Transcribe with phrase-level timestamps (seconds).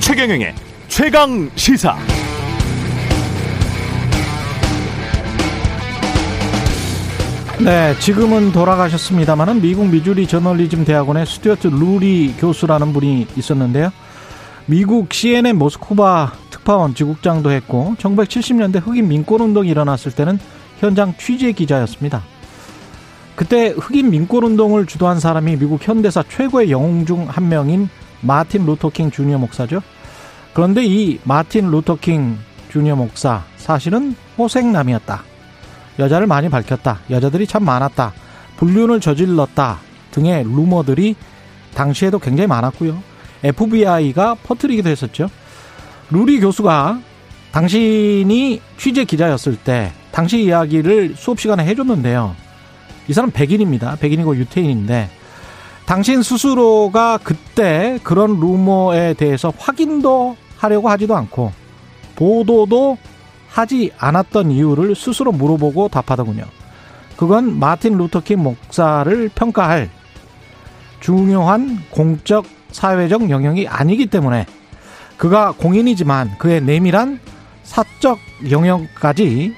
[0.00, 0.54] 최경영의
[0.88, 1.96] 최강 시사.
[7.60, 13.90] 네, 지금은 돌아가셨습니다만은 미국 미주리 저널리즘 대학원의 스튜어트 루리 교수라는 분이 있었는데요.
[14.66, 20.38] 미국 CNN 모스크바 특파원 지국장도 했고 1970년대 흑인 민권 운동이 일어났을 때는
[20.78, 22.22] 현장 취재 기자였습니다.
[23.36, 27.88] 그때 흑인 민권 운동을 주도한 사람이 미국 현대사 최고의 영웅 중 한 명인
[28.20, 29.80] 마틴 루터킹 주니어 목사죠.
[30.54, 32.36] 그런데 이 마틴 루터킹
[32.70, 35.22] 주니어 목사 사실은 호색남이었다.
[36.00, 37.00] 여자를 많이 밝혔다.
[37.10, 38.12] 여자들이 참 많았다.
[38.56, 39.78] 불륜을 저질렀다.
[40.10, 41.14] 등의 루머들이
[41.74, 43.00] 당시에도 굉장히 많았고요.
[43.44, 45.28] FBI가 퍼뜨리기도 했었죠.
[46.10, 47.00] 루리 교수가
[47.52, 52.34] 당신이 취재 기자였을 때 당시 이야기를 수업 시간에 해줬는데요.
[53.08, 53.96] 이 사람 백인입니다.
[53.96, 55.10] 백인이고 유태인인데
[55.86, 61.52] 당신 스스로가 그때 그런 루머에 대해서 확인도 하려고 하지도 않고
[62.16, 62.98] 보도도
[63.48, 66.44] 하지 않았던 이유를 스스로 물어보고 답하더군요.
[67.16, 69.88] 그건 마틴 루터킹 목사를 평가할
[71.00, 74.46] 중요한 공적 사회적 영역이 아니기 때문에
[75.16, 77.18] 그가 공인이지만 그의 내밀한
[77.64, 78.18] 사적
[78.50, 79.54] 영역까지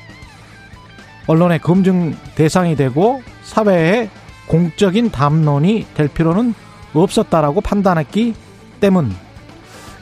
[1.31, 4.11] 언론의 검증 대상이 되고 사회의
[4.49, 6.55] 공적인 담론이 될 필요는
[6.93, 8.35] 없었다라고 판단했기
[8.81, 9.15] 때문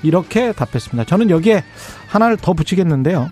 [0.02, 1.04] 이렇게 답했습니다.
[1.04, 1.64] 저는 여기에
[2.06, 3.28] 하나를 더 붙이겠는데요.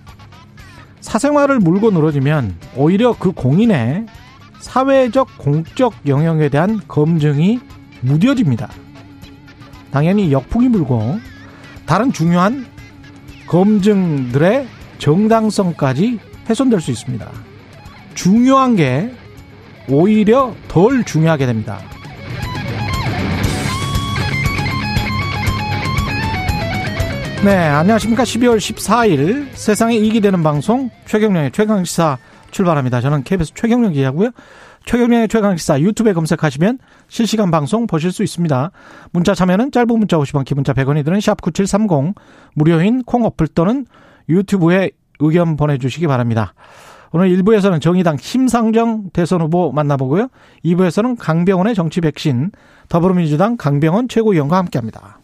[1.00, 4.04] 사생활을 물고 늘어지면 오히려 그 공인의
[4.60, 7.60] 사회적 공적 영역에 대한 검증이
[8.02, 8.68] 무뎌집니다.
[9.90, 11.18] 당연히 역풍이 불고
[11.86, 12.66] 다른 중요한
[13.46, 17.45] 검증들의 정당성까지 훼손될 수 있습니다.
[18.16, 19.12] 중요한 게
[19.88, 21.78] 오히려 덜 중요하게 됩니다.
[27.44, 28.24] 네, 안녕하십니까.
[28.24, 32.18] 12월 14일 세상에 이익이 되는 방송 최경령의 최강시사
[32.50, 33.00] 출발합니다.
[33.00, 34.30] 저는 KBS 최경령 기자고요.
[34.86, 38.70] 최경령의 최강시사 유튜브에 검색하시면 실시간 방송 보실 수 있습니다.
[39.12, 42.14] 문자 참여는 짧은 문자 50원, 기문자 100원이 드는 샵9730
[42.54, 43.86] 무료인 콩 어플 또는
[44.28, 46.54] 유튜브에 의견 보내주시기 바랍니다.
[47.12, 50.28] 오늘 1부에서는 정의당 심상정 대선 후보 만나보고요.
[50.64, 52.50] 2부에서는 강병원의 정치 백신,
[52.88, 55.20] 더불어민주당 강병원 최고위원과 함께합니다.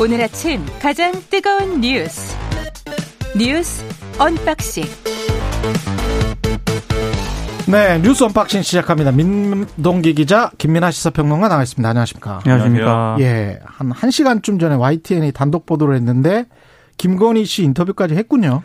[0.00, 2.36] 오늘 아침 가장 뜨거운 뉴스
[3.38, 3.84] 뉴스
[4.18, 4.84] unboxing
[7.72, 9.12] 네, 뉴스 unboxing 시작합니다.
[9.12, 11.88] 민동기 기자, 김민아 시사평론가 나와 있습니다.
[11.88, 12.40] 안녕하십니까.
[12.44, 13.16] 안녕하십니까.
[13.20, 16.44] 예, 한 1시간쯤 전에 YTN이 단독 보도를 했는데,
[16.98, 18.62] 김건희 씨 인터뷰까지 했군요.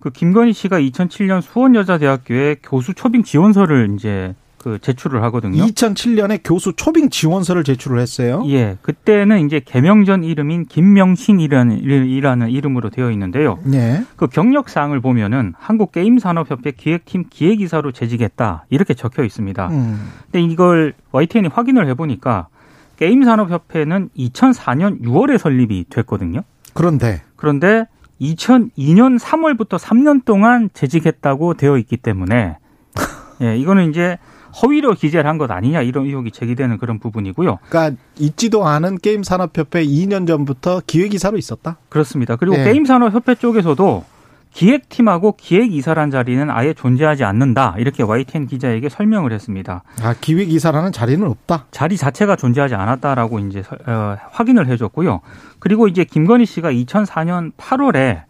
[0.00, 4.34] 그 김건희 씨가 2007년 수원여자대학교에 교수 초빙 지원서를 이제
[4.68, 5.64] 그 제출을 하거든요.
[5.64, 8.44] 2007년에 교수 초빙 지원서를 제출을 했어요.
[8.48, 13.58] 예, 그때는 이제 개명 전 이름인 김명신이라는 이라는 이름으로 되어 있는데요.
[13.72, 14.04] 예.
[14.16, 19.68] 그 경력 사항을 보면은 한국 게임 산업 협회 기획팀 기획이사로 재직했다 이렇게 적혀 있습니다.
[19.68, 20.10] 음.
[20.24, 22.48] 근데 이걸 YTN이 확인을 해 보니까
[22.96, 26.42] 게임 산업 협회는 2004년 6월에 설립이 됐거든요.
[26.74, 27.86] 그런데 그런데
[28.20, 32.58] 2002년 3월부터 3년 동안 재직했다고 되어 있기 때문에
[33.40, 34.18] 예, 이거는 이제
[34.62, 37.58] 허위로 기재를 한 것 아니냐 이런 의혹이 제기되는 그런 부분이고요.
[37.68, 41.76] 그러니까 있지도 않은 게임 산업협회 2년 전부터 기획이사로 있었다.
[41.88, 42.36] 그렇습니다.
[42.36, 42.64] 그리고 네.
[42.64, 44.04] 게임 산업협회 쪽에서도
[44.52, 47.74] 기획팀하고 기획이사란 자리는 아예 존재하지 않는다.
[47.78, 49.82] 이렇게 YTN 기자에게 설명을 했습니다.
[50.02, 51.66] 아 기획이사라는 자리는 없다.
[51.70, 55.20] 자리 자체가 존재하지 않았다라고 이제 설- 어, 확인을 해줬고요.
[55.58, 58.22] 그리고 이제 김건희 씨가 2004년 8월에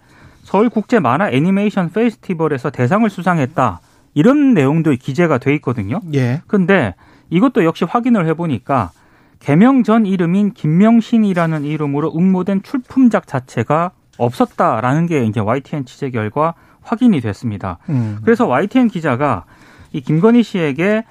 [0.42, 3.80] 서울 국제 만화 애니메이션 페스티벌에서 대상을 수상했다.
[4.18, 6.00] 이런 내용도 기재가 돼 있거든요.
[6.12, 6.42] 예.
[6.48, 6.96] 근데
[7.30, 8.90] 이것도 역시 확인을 해보니까
[9.38, 17.20] 개명 전 이름인 김명신이라는 이름으로 응모된 출품작 자체가 없었다라는 게 이제 YTN 취재 결과 확인이
[17.20, 17.78] 됐습니다.
[17.90, 18.18] 음.
[18.24, 19.44] 그래서 YTN 기자가
[19.92, 21.04] 이 김건희 씨에게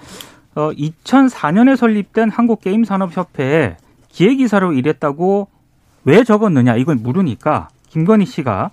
[0.56, 3.77] 어 2004년에 설립된 한국 게임 산업 협회에
[4.10, 5.48] 기획이사로 일했다고
[6.03, 8.71] 왜 적었느냐 이걸 물으니까 김건희 씨가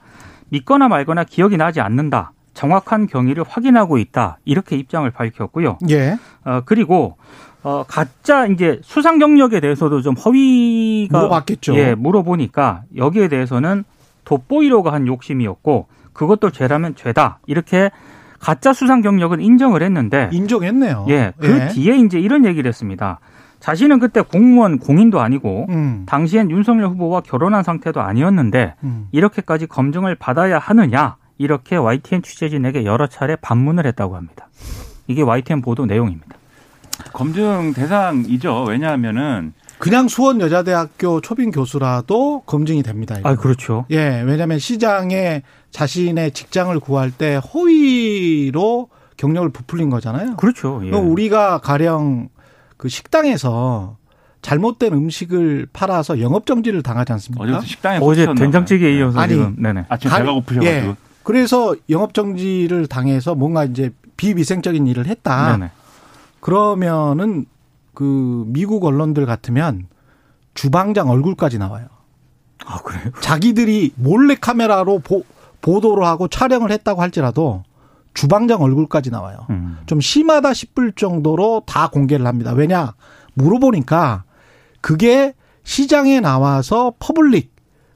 [0.49, 2.33] 믿거나 말거나 기억이 나지 않는다.
[2.55, 4.39] 정확한 경위를 확인하고 있다.
[4.45, 5.79] 이렇게 입장을 밝혔고요.
[5.91, 6.17] 예.
[6.45, 7.17] 어 그리고
[7.63, 11.75] 어 가짜 이제 수상 경력에 대해서도 좀 허위가 물어봤겠죠.
[11.77, 13.85] 예, 물어보니까 여기에 대해서는
[14.25, 17.41] 돋보이려고 한 욕심이었고 그것도 죄라면 죄다.
[17.47, 17.91] 이렇게
[18.39, 21.07] 가짜 수상 경력은 인정을 했는데 인정했네요.
[21.09, 23.21] 예, 그 뒤에 이제 이런 얘기를 했습니다.
[23.61, 26.03] 자신은 그때 공무원 공인도 아니고 음.
[26.07, 29.09] 당시엔 윤석열 후보와 결혼한 상태도 아니었는데 음.
[29.11, 34.49] 이렇게까지 검증을 받아야 하느냐 이렇게 YTN 취재진에게 여러 차례 반문을 했다고 합니다.
[35.07, 36.37] 이게 YTN 보도 내용입니다.
[37.13, 38.65] 검증 대상이죠.
[38.69, 43.17] 왜냐하면은 그냥 수원 여자대학교 초빙 교수라도 검증이 됩니다.
[43.19, 43.29] 이거.
[43.29, 43.85] 아 그렇죠.
[43.91, 45.43] 예, 왜냐하면 시장에
[45.73, 50.37] 자신의 직장을 구할 때 허위로 경력을 부풀린 거잖아요.
[50.37, 50.81] 그렇죠.
[50.85, 50.91] 예.
[50.91, 52.29] 우리가 가령
[52.77, 53.97] 그 식당에서
[54.43, 57.45] 잘못된 음식을 팔아서 영업 정지를 당하지 않습니까?
[57.45, 58.27] 어제부터 식당에 어제.
[58.35, 59.87] 된장찌개에 이어서 아니, 지금 네네.
[59.89, 60.95] 아침 가- 배가 고프셔가지고 예.
[61.25, 65.57] 그래서 영업 정지를 당해서 뭔가 이제 비위생적인 일을 했다.
[65.57, 65.71] 네네.
[66.41, 67.47] 그러면은
[67.95, 69.87] 그 미국 언론들 같으면
[70.55, 71.87] 주방장 얼굴까지 나와요.
[72.65, 73.11] 아 그래요?
[73.21, 75.25] 자기들이 몰래 카메라로 보,
[75.61, 77.65] 보도를 하고 촬영을 했다고 할지라도
[78.13, 79.47] 주방장 얼굴까지 나와요.
[79.51, 79.79] 음.
[79.87, 82.53] 좀 심하다 싶을 정도로 다 공개를 합니다.
[82.53, 82.95] 왜냐
[83.35, 84.25] 물어보니까
[84.81, 85.35] 그게
[85.65, 87.53] 시장에 나와서 public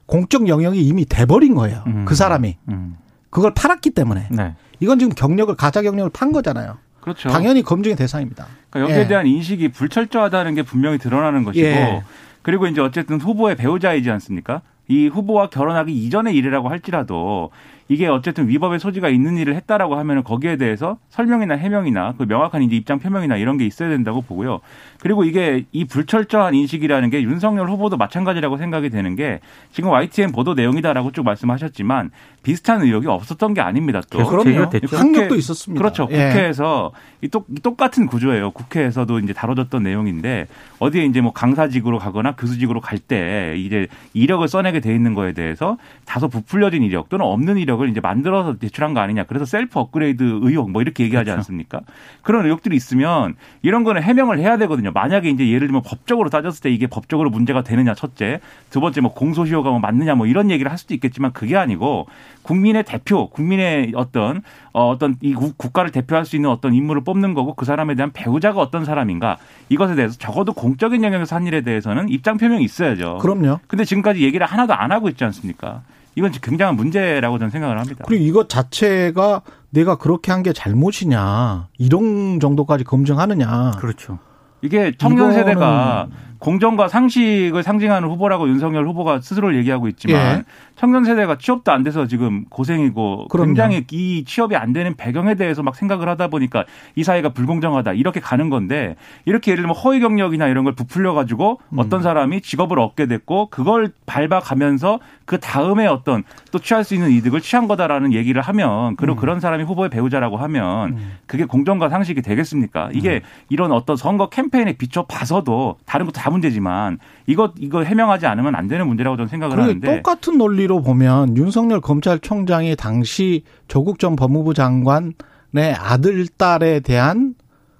[0.07, 1.83] 공적 영역이 이미 돼버린 거예요.
[1.87, 2.05] 음.
[2.05, 2.97] 그 사람이 음.
[3.29, 4.55] 그걸 팔았기 때문에 네.
[4.79, 6.77] 이건 지금 경력을 가짜 경력을 판 거잖아요.
[7.01, 7.29] 그렇죠.
[7.29, 8.47] 당연히 검증의 대상입니다.
[8.69, 9.07] 그러니까 여기에 예.
[9.07, 12.03] 대한 인식이 불철저하다는 게 분명히 드러나는 것이고 예.
[12.41, 14.61] 그리고 이제 어쨌든 후보의 배우자이지 않습니까?
[14.87, 17.51] 이 후보와 결혼하기 이전의 일이라고 할지라도
[17.89, 22.75] 이게 어쨌든 위법의 소지가 있는 일을 했다라고 하면은 거기에 대해서 설명이나 해명이나 그 명확한 이제
[22.75, 24.59] 입장 표명이나 이런 게 있어야 된다고 보고요.
[25.01, 29.39] 그리고 이게 이 불철저한 인식이라는 게 윤석열 후보도 마찬가지라고 생각이 되는 게
[29.71, 32.11] 지금 YTN 보도 내용이다라고 쭉 말씀하셨지만
[32.43, 34.01] 비슷한 의혹이 없었던 게 아닙니다.
[34.11, 34.95] 또 계속 제기가 됐죠.
[34.95, 35.81] 학력도 있었습니다.
[35.81, 36.07] 그렇죠.
[36.11, 36.29] 예.
[36.29, 38.51] 국회에서 이 똑, 이 똑같은 구조예요.
[38.51, 40.47] 국회에서도 이제 다뤄졌던 내용인데
[40.77, 45.77] 어디에 이제 뭐 강사직으로 가거나 교수직으로 갈 때 이제 이력을 써내게 돼 있는 거에 대해서
[46.05, 49.23] 다소 부풀려진 이력 또는 없는 이력 을 이제 만들어서 제출한 거 아니냐.
[49.23, 51.37] 그래서 셀프 업그레이드 의혹 뭐 이렇게 얘기하지 그렇죠.
[51.39, 51.81] 않습니까?
[52.21, 54.91] 그런 의혹들이 있으면 이런 거는 해명을 해야 되거든요.
[54.91, 58.39] 만약에 이제 예를 들면 법적으로 따졌을 때 이게 법적으로 문제가 되느냐 첫째,
[58.69, 62.07] 두 번째 뭐 공소시효가 뭐 맞느냐 뭐 이런 얘기를 할 수도 있겠지만 그게 아니고
[62.43, 64.41] 국민의 대표, 국민의 어떤
[64.73, 68.11] 어, 어떤 이 국- 국가를 대표할 수 있는 어떤 인물을 뽑는 거고 그 사람에 대한
[68.11, 69.37] 배우자가 어떤 사람인가
[69.69, 73.17] 이것에 대해서 적어도 공적인 영역에서 한 일에 대해서는 입장 표명이 있어야죠.
[73.21, 73.59] 그럼요.
[73.67, 75.81] 근데 지금까지 얘기를 하나도 안 하고 있지 않습니까?
[76.15, 78.03] 이건 굉장한 문제라고 저는 생각을 합니다.
[78.07, 83.71] 그리고 이것 자체가 내가 그렇게 한 게 잘못이냐 이런 정도까지 검증하느냐.
[83.79, 84.19] 그렇죠.
[84.61, 86.07] 이게 청년 세대가
[86.39, 90.43] 공정과 상식을 상징하는 후보라고 윤석열 후보가 스스로 얘기하고 있지만 예.
[90.75, 93.47] 청년 세대가 취업도 안 돼서 지금 고생이고 그럼요.
[93.47, 96.63] 굉장히 이 취업이 안 되는 배경에 대해서 막 생각을 하다 보니까
[96.95, 98.95] 이 사회가 불공정하다 이렇게 가는 건데
[99.25, 101.79] 이렇게 예를 들면 허위 경력이나 이런 걸 부풀려 가지고 음.
[101.79, 107.41] 어떤 사람이 직업을 얻게 됐고 그걸 밟아가면서 그 다음에 어떤 또 취할 수 있는 이득을
[107.41, 109.19] 취한 거다라는 얘기를 하면 그리고 음.
[109.19, 112.89] 그런 사람이 후보의 배우자라고 하면 그게 공정과 상식이 되겠습니까?
[112.93, 118.67] 이게 이런 어떤 선거 캠페인에 비춰 봐서도 다른 거다 문제지만 이거 이거 해명하지 않으면 안
[118.67, 125.75] 되는 문제라고 저는 생각을 하는데 똑같은 논리로 보면 윤석열 검찰총장이 당시 조국 전 법무부 장관의
[125.77, 127.35] 아들 딸에 대한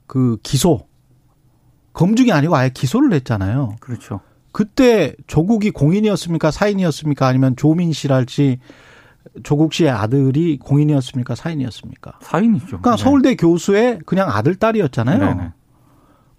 [0.07, 0.87] 그 기소
[1.93, 3.75] 검증이 아니고 아예 기소를 했잖아요.
[3.79, 4.21] 그렇죠.
[4.51, 6.51] 그때 조국이 공인이었습니까?
[6.51, 7.27] 사인이었습니까?
[7.27, 8.59] 아니면 조민 씨랄지
[9.43, 11.35] 조국 씨의 아들이 공인이었습니까?
[11.35, 12.19] 사인이었습니까?
[12.21, 12.65] 사인이죠.
[12.65, 13.03] 그러니까 네.
[13.03, 15.19] 서울대 교수의 그냥 아들 딸이었잖아요.
[15.19, 15.51] 네네.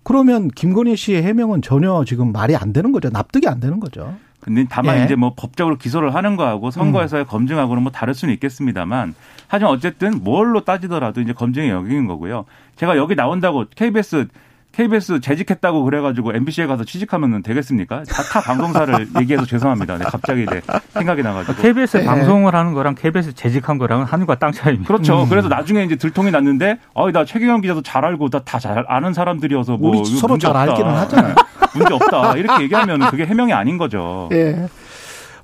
[0.02, 3.10] 그러면 김건희 씨의 해명은 전혀 지금 말이 안 되는 거죠.
[3.10, 4.14] 납득이 안 되는 거죠.
[4.40, 5.00] 근데 다만 예.
[5.00, 5.04] 음.
[5.04, 9.14] 이제 뭐 법적으로 기소를 하는 거하고 선거에서의 검증하고는 뭐 다를 수는 있겠습니다만
[9.48, 12.46] 하지만 어쨌든 뭘로 따지더라도 이제 검증의 영역인 거고요.
[12.76, 14.28] 제가 여기 나온다고 KBS
[14.72, 18.04] KBS 재직했다고 그래가지고 MBC에 가서 취직하면 되겠습니까?
[18.04, 19.98] 다, 타 방송사를 얘기해서 죄송합니다.
[19.98, 20.60] 네, 갑자기 네,
[20.94, 21.60] 생각이 나가지고.
[21.60, 22.04] KBS 네.
[22.04, 24.86] 방송을 하는 거랑 KBS 재직한 거랑은 하늘과 땅 차이입니다.
[24.86, 25.26] 그렇죠.
[25.28, 29.90] 그래서 나중에 이제 들통이 났는데, 어, 나 최경영 기자도 잘 알고 다잘 아는 사람들이어서 뭐
[29.98, 30.60] 우리 서로 잘 없다.
[30.62, 31.34] 알기는 하잖아요.
[31.74, 32.36] 문제 없다.
[32.36, 34.28] 이렇게 얘기하면 그게 해명이 아닌 거죠.
[34.32, 34.68] 예.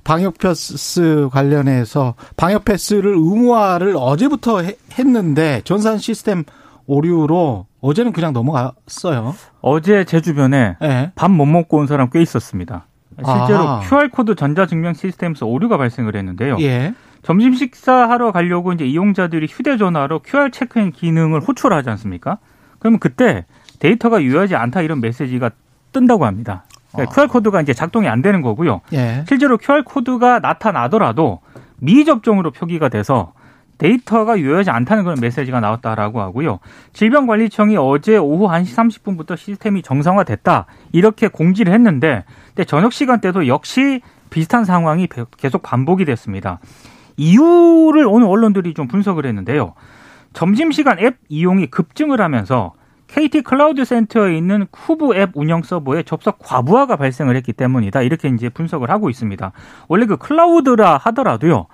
[0.03, 6.45] 방역 패스 관련해서 방역 패스를 의무화를 어제부터 해- 했는데 전산 시스템
[6.87, 9.35] 오류로 어제는 그냥 넘어갔어요.
[9.61, 11.11] 어제 제 주변에 예.
[11.15, 12.87] 밥 못 먹고 온 사람 꽤 있었습니다.
[13.17, 13.79] 실제로 아하.
[13.81, 16.57] QR코드 전자증명 시스템에서 오류가 발생을 했는데요.
[16.61, 16.93] 예.
[17.23, 22.37] 점심 식사하러 가려고 이제 이용자들이 휴대전화로 QR 체크인 기능을 호출하지 않습니까?
[22.79, 23.45] 그러면 그때
[23.79, 25.51] 데이터가 유효하지 않다 이런 메시지가
[25.93, 26.63] 뜬다고 합니다.
[26.91, 27.15] 그러니까 아.
[27.15, 28.81] QR코드가 이제 작동이 안 되는 거고요.
[28.93, 29.25] 예.
[29.27, 31.39] 실제로 QR코드가 나타나더라도
[31.79, 33.33] 미접종으로 표기가 돼서
[33.77, 36.59] 데이터가 유효하지 않다는 그런 메시지가 나왔다라고 하고요.
[36.93, 40.65] 질병관리청이 어제 오후 1시 30분부터 시스템이 정상화됐다.
[40.91, 45.07] 이렇게 공지를 했는데 근데 저녁 시간대도 역시 비슷한 상황이
[45.37, 46.59] 계속 반복이 됐습니다.
[47.17, 49.73] 이유를 오늘 언론들이 좀 분석을 했는데요.
[50.33, 52.73] 점심시간 앱 이용이 급증을 하면서
[53.07, 58.01] KT 클라우드 센터에 있는 쿠브 앱 운영 서버에 접속 과부하가 발생을 했기 때문이다.
[58.01, 59.51] 이렇게 이제 분석을 하고 있습니다.
[59.87, 61.67] 원래 그 클라우드라 하더라도요.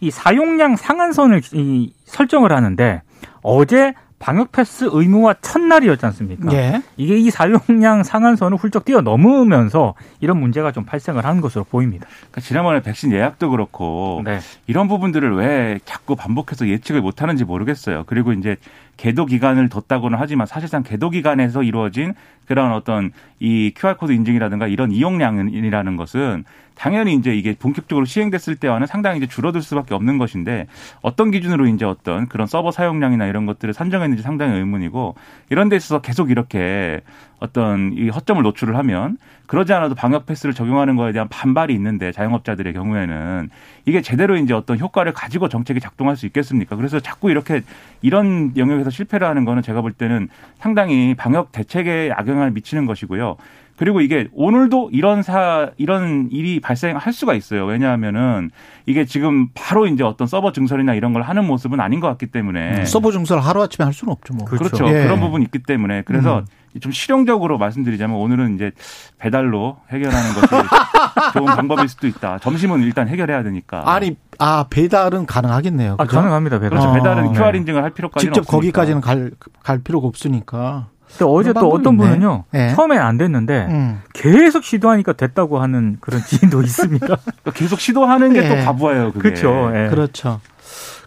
[0.00, 3.02] 이 사용량 상한선을 이 설정을 하는데
[3.42, 6.52] 어제 방역 패스 의무화 첫날이었지 않습니까?
[6.52, 6.82] 예.
[6.96, 12.06] 이게 이 사용량 상한선을 훌쩍 뛰어넘으면서 이런 문제가 좀 발생을 한 것으로 보입니다.
[12.18, 14.38] 그러니까 지난번에 백신 예약도 그렇고 네.
[14.66, 18.04] 이런 부분들을 왜 자꾸 반복해서 예측을 못하는지 모르겠어요.
[18.06, 18.56] 그리고 이제
[18.96, 22.14] 개도 기간을 뒀다고는 하지만 사실상 개도 기간에서 이루어진
[22.46, 29.18] 그런 어떤 이 QR코드 인증이라든가 이런 이용량이라는 것은 당연히 이제 이게 본격적으로 시행됐을 때와는 상당히
[29.18, 30.66] 이제 줄어들 수밖에 없는 것인데
[31.00, 35.14] 어떤 기준으로 이제 어떤 그런 서버 사용량이나 이런 것들을 산정했는지 상당히 의문이고
[35.50, 37.00] 이런 데 있어서 계속 이렇게
[37.38, 42.72] 어떤 이 허점을 노출을 하면 그러지 않아도 방역 패스를 적용하는 거에 대한 반발이 있는데 자영업자들의
[42.72, 43.50] 경우에는
[43.84, 46.76] 이게 제대로 이제 어떤 효과를 가지고 정책이 작동할 수 있겠습니까?
[46.76, 47.62] 그래서 자꾸 이렇게
[48.02, 50.28] 이런 영역에서 실패를 하는 거는 제가 볼 때는
[50.58, 53.36] 상당히 방역 대책에 악영향을 미치는 것이고요.
[53.76, 57.66] 그리고 이게 오늘도 이런 사 이런 일이 발생할 수가 있어요.
[57.66, 58.50] 왜냐하면은
[58.86, 62.86] 이게 지금 바로 이제 어떤 서버 증설이나 이런 걸 하는 모습은 아닌 것 같기 때문에
[62.86, 64.46] 서버 증설 하루 아침에 할 수는 없죠, 뭐.
[64.46, 64.88] 그렇죠.
[64.88, 65.04] 예.
[65.04, 66.44] 그런 부분 이 있기 때문에 그래서 음.
[66.80, 68.72] 좀 실용적으로 말씀드리자면 오늘은 이제
[69.18, 70.46] 배달로 해결하는 것이
[71.34, 72.38] 좋은 방법일 수도 있다.
[72.40, 73.82] 점심은 일단 해결해야 되니까.
[73.90, 75.96] 아니, 아, 배달은 가능하겠네요.
[75.98, 76.04] 아?
[76.04, 76.58] 가능합니다.
[76.58, 76.70] 배달.
[76.78, 76.88] 그렇죠.
[76.88, 77.38] 어, 배달은 네.
[77.38, 78.56] QR 인증을 할 필요까지는 직접 없으니까.
[78.56, 79.30] 거기까지는 갈,
[79.62, 80.88] 갈 필요가 없으니까.
[81.08, 82.04] 근데 어제 또 어떤 있네.
[82.04, 82.44] 분은요.
[82.54, 82.72] 예.
[82.74, 84.00] 처음엔 안 됐는데 음.
[84.12, 87.06] 계속 시도하니까 됐다고 하는 그런 지인도 있습니다.
[87.06, 88.64] 그러니까 계속 시도하는 게또 예.
[88.64, 89.12] 바보예요.
[89.12, 89.20] 그게.
[89.30, 89.70] 그렇죠.
[89.74, 89.88] 예.
[89.88, 90.40] 그렇죠.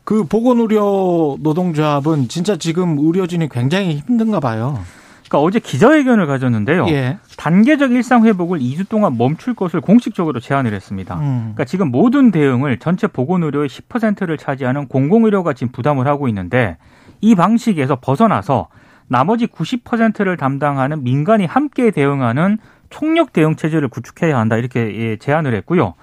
[0.06, 4.80] 그 보건의료 노동조합은 진짜 지금 의료진이 굉장히 힘든가 봐요.
[5.30, 6.88] 그러니까 어제 기자회견을 가졌는데요.
[6.90, 7.20] 예.
[7.38, 11.16] 단계적 일상 회복을 2주 동안 멈출 것을 공식적으로 제안을 했습니다.
[11.16, 11.40] 음.
[11.40, 16.78] 그러니까 지금 모든 대응을 전체 보건의료의 10%를 차지하는 공공의료가 지금 부담을 하고 있는데
[17.22, 18.68] 이 방식에서 벗어나서
[19.08, 22.58] 나머지 90%를 담당하는 민간이 함께 대응하는
[22.90, 25.94] 총력 대응 체제를 구축해야 한다 이렇게 예, 제안을 했고요.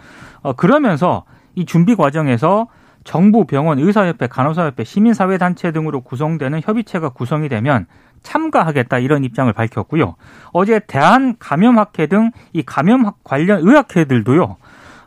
[0.42, 1.25] 어, 그러면서
[1.56, 2.68] 이 준비 과정에서
[3.06, 7.86] 정부, 병원, 의사협회, 간호사협회, 시민사회단체 등으로 구성되는 협의체가 구성이 되면
[8.22, 10.16] 참가하겠다 이런 입장을 밝혔고요.
[10.52, 14.56] 어제 대한감염학회 등 이 감염학 관련 의학회들도요.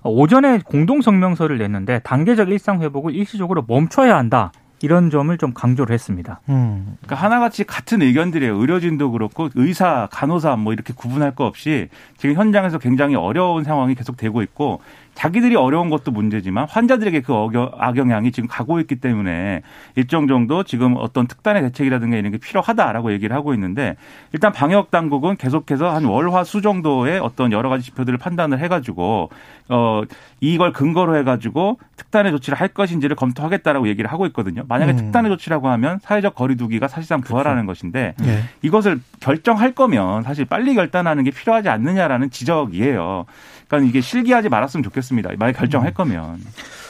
[0.04, 4.54] 오전에 공동 성명서를 냈는데 단계적 일상 회복을 일시적으로 멈춰야 한다.
[4.82, 6.40] 이런 점을 좀 강조를 했습니다.
[6.48, 6.96] 음.
[7.02, 8.56] 그러니까 하나같이 같은 의견들이에요.
[8.56, 14.16] 의료진도 그렇고 의사, 간호사 뭐 이렇게 구분할 거 없이 지금 현장에서 굉장히 어려운 상황이 계속
[14.16, 14.80] 되고 있고
[15.20, 17.34] 자기들이 어려운 것도 문제지만 환자들에게 그
[17.78, 19.64] 악영향이 지금 가고 있기 때문에
[19.96, 23.98] 일정 정도 지금 어떤 특단의 대책이라든가 이런 게 필요하다라고 얘기를 하고 있는데
[24.32, 29.30] 일단 방역 당국은 계속해서 한 월화 수 정도의 어떤 여러 가지 지표들을 판단을 해가지고
[29.68, 30.04] 어
[30.40, 34.64] 이걸 근거로 해가지고 특단의 조치를 할 것인지를 검토하겠다라고 얘기를 하고 있거든요.
[34.70, 34.96] 만약에 음.
[34.96, 38.44] 특단의 조치라고 하면 사회적 거리두기가 사실상 부활하는 것인데 예.
[38.62, 43.26] 이것을 결정할 거면 사실 빨리 결단하는 게 필요하지 않느냐라는 지적이에요.
[43.70, 45.30] 그러니까 이게 실기하지 말았으면 좋겠습니다.
[45.38, 46.40] 만약 결정할 거면.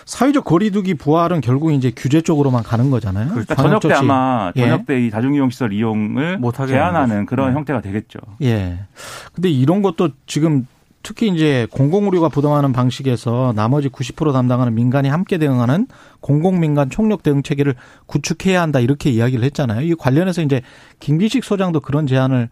[0.06, 3.30] 사회적 거리두기 부활은 결국 이제 규제 쪽으로만 가는 거잖아요.
[3.30, 3.94] 그러니까 저녁 때.
[3.94, 4.62] 아마 예.
[4.62, 7.58] 저녁 때이 다중이용시설 이용을 제한하는 하는 그런 거죠.
[7.58, 8.18] 형태가 되겠죠.
[8.42, 8.80] 예.
[9.34, 10.66] 근데 이런 것도 지금
[11.04, 15.88] 특히 이제 공공의료가 부담하는 방식에서 나머지 90% 담당하는 민간이 함께 대응하는
[16.22, 17.76] 공공민간 총력 대응 체계를
[18.08, 19.82] 구축해야 한다 이렇게 이야기를 했잖아요.
[19.82, 20.62] 이 관련해서 이제
[21.00, 22.50] 김기식 소장도 그런 제안을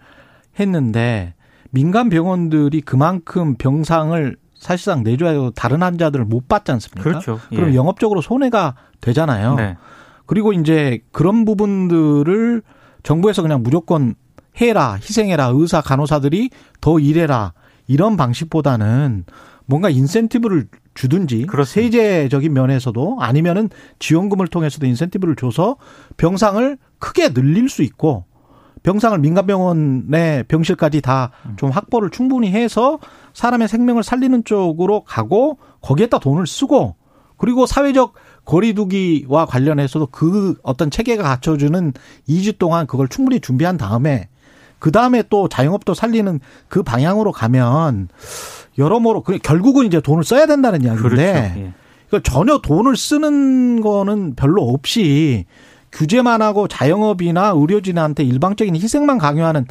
[0.60, 1.34] 했는데
[1.71, 7.03] 민간 병원들이 그만큼 병상을 사실상 내줘야 다른 환자들을 못 받지 않습니까?
[7.03, 7.39] 그렇죠.
[7.50, 7.75] 그럼 예.
[7.75, 9.55] 영업적으로 손해가 되잖아요.
[9.55, 9.77] 네.
[10.25, 12.62] 그리고 이제 그런 부분들을
[13.03, 14.15] 정부에서 그냥 무조건
[14.59, 16.50] 해라, 희생해라, 의사, 간호사들이
[16.81, 17.53] 더 일해라,
[17.88, 19.25] 이런 방식보다는
[19.65, 21.97] 뭔가 인센티브를 주든지 그렇습니다.
[21.97, 23.69] 세제적인 면에서도 아니면은
[24.00, 25.77] 지원금을 통해서도 인센티브를 줘서
[26.17, 28.25] 병상을 크게 늘릴 수 있고
[28.84, 33.00] 병상을 민간병원의 병실까지 다 좀 확보를 충분히 해서
[33.34, 36.96] 사람의 생명을 살리는 쪽으로 가고 거기에다 돈을 쓰고
[37.38, 38.13] 그리고 사회적
[38.46, 41.93] 거리두기와 관련해서도 그 어떤 체계가 갖춰주는
[42.27, 44.29] 2주 동안 그걸 충분히 준비한 다음에
[44.79, 48.10] 그 다음에 또 자영업도 살리는 그 방향으로 가면
[48.77, 51.60] 여러모로 그 결국은 이제 돈을 써야 된다는 이야기인데 그렇죠.
[51.60, 51.74] 예.
[52.10, 55.46] 그러니까 전혀 돈을 쓰는 거는 별로 없이
[55.91, 59.65] 규제만 하고 자영업이나 의료진한테 일방적인 희생만 강요하는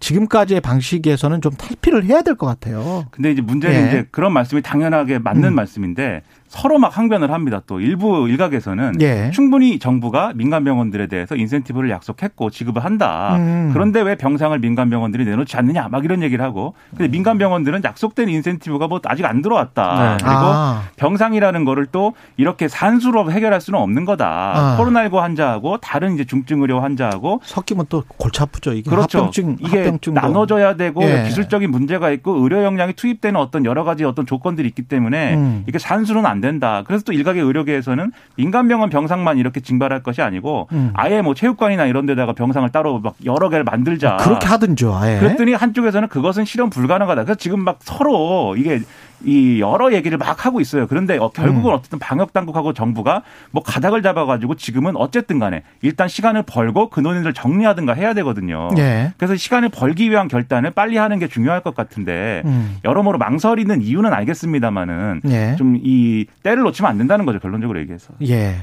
[0.00, 3.06] 지금까지의 방식에서는 좀 탈피를 해야 될 것 같아요.
[3.10, 3.88] 근데 이제 문제는 예.
[3.88, 5.54] 이제 그런 말씀이 당연하게 맞는 음.
[5.56, 7.60] 말씀인데 서로 막 항변을 합니다.
[7.66, 9.30] 또 일부 일각에서는 예.
[9.32, 13.36] 충분히 정부가 민간 병원들에 대해서 인센티브를 약속했고 지급을 한다.
[13.36, 13.70] 음.
[13.72, 18.28] 그런데 왜 병상을 민간 병원들이 내놓지 않느냐 막 이런 얘기를 하고 근데 민간 병원들은 약속된
[18.28, 19.98] 인센티브가 뭐 아직 안 들어왔다.
[19.98, 20.16] 네.
[20.24, 20.82] 그리고 아.
[20.96, 24.26] 병상이라는 거를 또 이렇게 산수로 해결할 수는 없는 거다.
[24.26, 24.76] 아.
[24.78, 28.72] 코로나19 환자하고 다른 이제 중증 의료 환자하고 섞이면 또 골치 아프죠.
[28.72, 29.18] 이게 그렇죠.
[29.18, 30.20] 합병증, 이게 합병증도.
[30.20, 31.24] 나눠져야 되고 예.
[31.24, 35.64] 기술적인 문제가 있고 의료 역량이 투입되는 어떤 여러 가지 어떤 조건들이 있기 때문에 음.
[35.68, 36.82] 이게 산수로는 안 된다.
[36.86, 40.90] 그래서 또 일각의 의료계에서는 민간 병원 병상만 이렇게 징발할 것이 아니고 음.
[40.94, 44.16] 아예 뭐 체육관이나 이런 데다가 병상을 따로 막 여러 개를 만들자.
[44.18, 44.94] 그렇게 하든죠.
[44.94, 45.18] 아예.
[45.18, 47.24] 그랬더니 한쪽에서는 그것은 실현 불가능하다.
[47.24, 48.80] 그래서 지금 막 서로 이게
[49.24, 50.86] 이 여러 얘기를 막 하고 있어요.
[50.86, 51.76] 그런데 어, 결국은 음.
[51.76, 57.34] 어쨌든 방역 당국하고 정부가 뭐 가닥을 잡아가지고 지금은 어쨌든 간에 일단 시간을 벌고 그 논의를
[57.34, 58.68] 정리하든가 해야 되거든요.
[58.78, 59.12] 예.
[59.16, 62.78] 그래서 시간을 벌기 위한 결단을 빨리 하는 게 중요할 것 같은데 음.
[62.84, 65.56] 여러모로 망설이는 이유는 알겠습니다만은 예.
[65.58, 68.14] 좀이 때를 놓치면 안 된다는 거죠 결론적으로 얘기해서.
[68.28, 68.56] 예.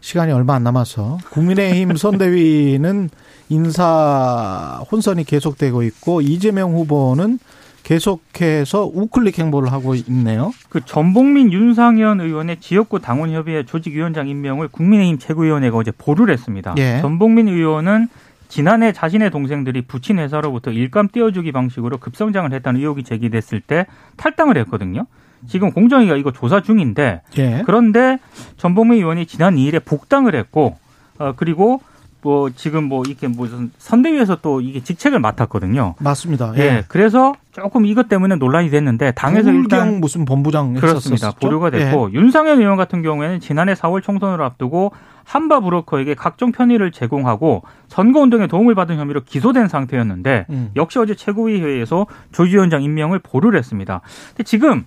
[0.00, 3.10] 시간이 얼마 안 남아서 국민의힘 선대위는
[3.48, 7.38] 인사 혼선이 계속되고 있고 이재명 후보는
[7.82, 10.52] 계속해서 우클릭 행보를 하고 있네요.
[10.68, 16.74] 그 전복민 윤상현 의원의 지역구 당원협의회 조직위원장 임명을 국민의힘 최고위원회가 어제 보류를 했습니다.
[16.78, 17.00] 예.
[17.00, 18.08] 전복민 의원은
[18.48, 25.06] 지난해 자신의 동생들이 부친 회사로부터 일감 떼어주기 방식으로 급성장을 했다는 의혹이 제기됐을 때 탈당을 했거든요.
[25.46, 27.62] 지금 공정위가 이거 조사 중인데 예.
[27.64, 28.18] 그런데
[28.56, 30.76] 전복민 의원이 지난 2일에 복당을 했고
[31.18, 31.80] 어 그리고
[32.22, 35.94] 뭐 지금 뭐 이렇게 무슨 선대위에서 또 이게 직책을 맡았거든요.
[36.00, 36.52] 맞습니다.
[36.56, 36.60] 예.
[36.60, 36.84] 예.
[36.88, 41.28] 그래서 조금 이것 때문에 논란이 됐는데 당에서 일단 무슨 본부장 그렇습니다.
[41.28, 41.38] 했었었죠?
[41.40, 42.14] 보류가 됐고 예.
[42.14, 44.92] 윤상현 의원 같은 경우에는 지난해 4월 총선을 앞두고
[45.24, 50.70] 한바 브로커에게 각종 편의를 제공하고 선거 운동에 도움을 받은 혐의로 기소된 상태였는데 음.
[50.76, 54.00] 역시 어제 최고위 회의에서 조지위원장 임명을 보류를 했습니다.
[54.28, 54.86] 근데 지금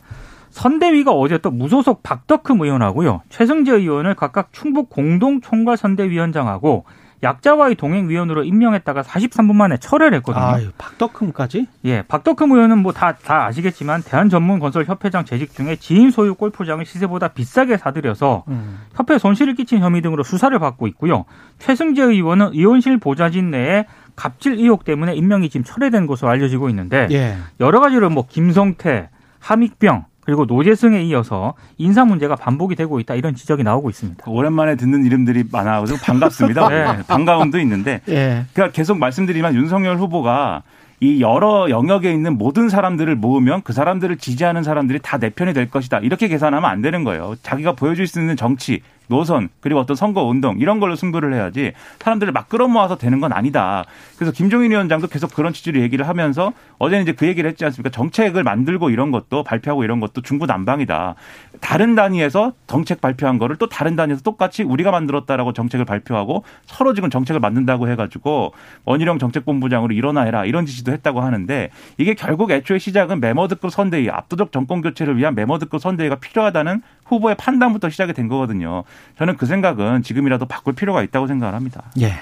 [0.50, 3.22] 선대위가 어제 또 무소속 박덕흠 의원하고요.
[3.30, 6.86] 최승재 의원을 각각 충북 공동 총괄 선대위원장하고
[7.24, 10.44] 약자와의 동행위원으로 임명했다가 43분 만에 철회를 했거든요.
[10.44, 11.68] 아유, 박덕흠까지?
[11.86, 17.78] 예, 박덕흠 의원은 뭐 다 다 아시겠지만 대한전문건설협회장 재직 중에 지인 소유 골프장을 시세보다 비싸게
[17.78, 18.80] 사들여서 음.
[18.96, 21.26] 협회 손실을 끼친 혐의 등으로 수사를 받고 있고요.
[21.60, 23.86] 최승재 의원은 의원실 보좌진 내에
[24.16, 27.38] 갑질 의혹 때문에 임명이 지금 철회된 것으로 알려지고 있는데 예.
[27.60, 29.10] 여러 가지로 뭐 김성태,
[29.40, 34.24] 함익병 그리고 노재승에 이어서 인사 문제가 반복이 되고 있다 이런 지적이 나오고 있습니다.
[34.32, 36.70] 오랜만에 듣는 이름들이 많아서 반갑습니다.
[36.72, 37.04] 네.
[37.06, 38.46] 반가움도 있는데 예.
[38.54, 40.64] 그러니까 계속 말씀드리면 윤석열 후보가
[41.02, 45.70] 이 여러 영역에 있는 모든 사람들을 모으면 그 사람들을 지지하는 사람들이 다 내 편이 될
[45.70, 45.98] 것이다.
[46.00, 47.36] 이렇게 계산하면 안 되는 거예요.
[47.42, 52.32] 자기가 보여줄 수 있는 정치, 노선, 그리고 어떤 선거 운동 이런 걸로 승부를 해야지 사람들을
[52.32, 53.84] 막 끌어모아서 되는 건 아니다.
[54.16, 57.90] 그래서 김종인 위원장도 계속 그런 취지로 얘기를 하면서 어제는 이제 그 얘기를 했지 않습니까?
[57.90, 61.16] 정책을 만들고 이런 것도 발표하고 이런 것도 중구난방이다.
[61.60, 67.10] 다른 단위에서 정책 발표한 거를 또 다른 단위에서 똑같이 우리가 만들었다라고 정책을 발표하고 서로 지금
[67.10, 68.54] 정책을 만든다고 해가지고
[68.86, 74.54] 원희룡 정책본부장으로 일어나 해라 이런 지시도 했다고 하는데 이게 결국 애초에 시작은 메모드급 선대위 압도적
[74.54, 78.84] 정권 교체를 위한 메모드급 선대위가 필요하다는 후보의 판단부터 시작이 된 거거든요.
[79.18, 81.84] 저는 그 생각은 지금이라도 바꿀 필요가 있다고 생각을 합니다.
[82.00, 82.14] 예.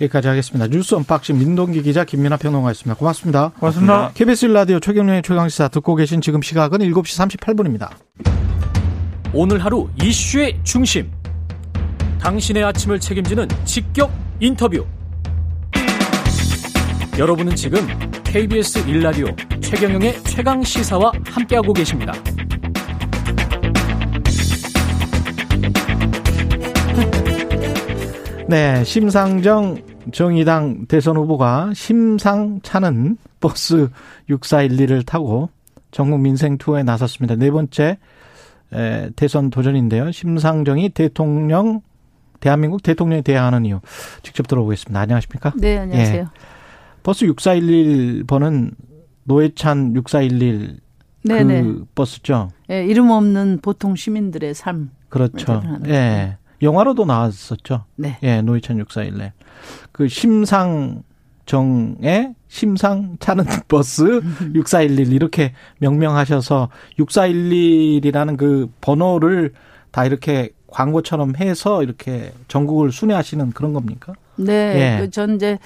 [0.00, 0.66] 여기까지 하겠습니다.
[0.66, 2.98] 뉴스 unboxing 민동기 기자 김민아 평론가였습니다.
[2.98, 3.52] 고맙습니다.
[3.60, 4.10] 고맙습니다.
[4.14, 7.90] KBS 라디오 최경영의 최강시사 듣고 계신 지금 시각은 7시 38분입니다.
[9.32, 11.10] 오늘 하루 이슈의 중심.
[12.20, 14.10] 당신의 아침을 책임지는 직격
[14.40, 14.84] 인터뷰.
[17.18, 17.86] 여러분은 지금
[18.24, 22.12] KBS 1라디오 최경영의 최강 시사와 함께하고 계십니다.
[28.48, 29.78] 네, 심상정
[30.12, 33.88] 정의당 대선 후보가 심상차는 버스
[34.28, 35.48] 6412를 타고
[35.90, 37.36] 전국 민생 투어에 나섰습니다.
[37.36, 37.98] 네 번째
[38.72, 40.12] 에, 대선 도전인데요.
[40.12, 41.80] 심상정이 대통령
[42.40, 43.80] 대한민국 대통령이 돼야 하는 이유
[44.22, 45.00] 직접 들어보겠습니다.
[45.00, 45.52] 안녕하십니까?
[45.56, 46.22] 네, 안녕하세요.
[46.22, 46.26] 예.
[47.02, 48.72] 버스 6411번은
[49.24, 50.80] 노회찬 6411
[51.24, 51.62] 네네.
[51.62, 52.50] 그 버스죠.
[52.70, 54.90] 예, 이름 없는 보통 시민들의 삶.
[55.08, 55.62] 그렇죠.
[55.86, 56.36] 예.
[56.62, 57.84] 영화로도 나왔었죠.
[57.96, 58.18] 네.
[58.22, 59.32] 예, 노회찬 6411.
[59.92, 61.02] 그 심상
[61.46, 64.22] 정의 심상 차는 버스
[64.54, 69.52] 6411 이렇게 명명하셔서 6411이라는 그 번호를
[69.90, 74.12] 다 이렇게 광고처럼 해서 이렇게 전국을 순회하시는 그런 겁니까?
[74.36, 74.96] 네.
[74.96, 75.00] 예.
[75.00, 75.58] 그전 이제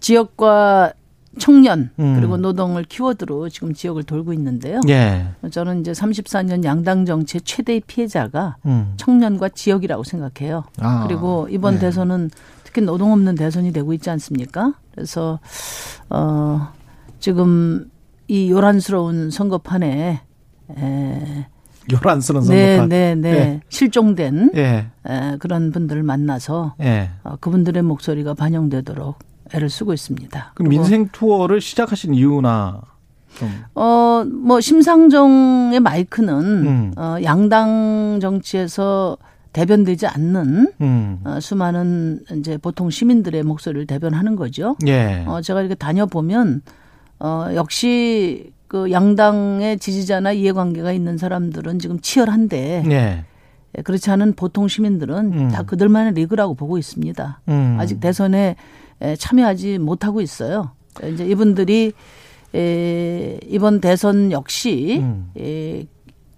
[0.00, 0.92] 지역과
[1.38, 2.14] 청년 음.
[2.16, 4.80] 그리고 노동을 키워드로 지금 지역을 돌고 있는데요.
[4.88, 5.26] 예.
[5.50, 8.92] 저는 이제 34년 양당 정치의 최대의 피해자가 음.
[8.96, 10.64] 청년과 지역이라고 생각해요.
[10.78, 11.80] 아, 그리고 이번 네.
[11.80, 12.30] 대선은
[12.64, 14.74] 특히 노동 없는 대선이 되고 있지 않습니까?
[14.94, 15.40] 그래서
[16.10, 16.68] 어
[17.18, 17.90] 지금
[18.28, 20.20] 이 요란스러운 선거판에
[20.78, 21.46] 에,
[21.92, 22.88] 요란 쓰는 네, 선거판.
[22.88, 23.30] 네, 네.
[23.30, 23.60] 예.
[23.68, 24.86] 실종된 예.
[25.06, 27.10] 에, 그런 분들을 만나서 예.
[27.24, 29.18] 어, 그분들의 목소리가 반영되도록
[29.54, 30.52] 애를 쓰고 있습니다.
[30.54, 32.80] 그럼 민생 투어를 시작하신 이유나
[33.38, 36.34] 좀 어, 뭐 심상정의 마이크는
[36.66, 36.92] 음.
[36.96, 39.16] 어, 양당 정치에서
[39.52, 41.20] 대변되지 않는 음.
[41.24, 44.76] 어, 수많은 이제 보통 시민들의 목소리를 대변하는 거죠.
[44.86, 45.24] 예.
[45.26, 46.62] 어, 제가 이렇게 다녀보면,
[47.20, 53.24] 어, 역시 그 양당의 지지자나 이해관계가 있는 사람들은 지금 치열한데, 예.
[53.76, 55.48] 예, 그렇지 않은 보통 시민들은 음.
[55.48, 57.40] 다 그들만의 리그라고 보고 있습니다.
[57.48, 57.76] 음.
[57.78, 58.56] 아직 대선에 에,
[59.18, 60.72] 참여하지 못하고 있어요.
[61.12, 61.92] 이제 이분들이
[62.54, 65.30] 에, 이번 대선 역시 음.
[65.38, 65.86] 에,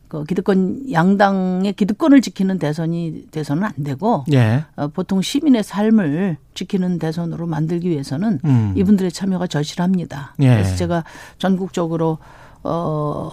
[0.08, 4.64] 그 기득권 양당의 기득권을 지키는 대선이 대선은 안 되고 예.
[4.76, 8.74] 어, 보통 시민의 삶을 지키는 대선으로 만들기 위해서는 음.
[8.76, 10.36] 이분들의 참여가 절실합니다.
[10.40, 10.48] 예.
[10.48, 11.04] 그래서 제가
[11.38, 12.18] 전국적으로
[12.62, 13.30] 어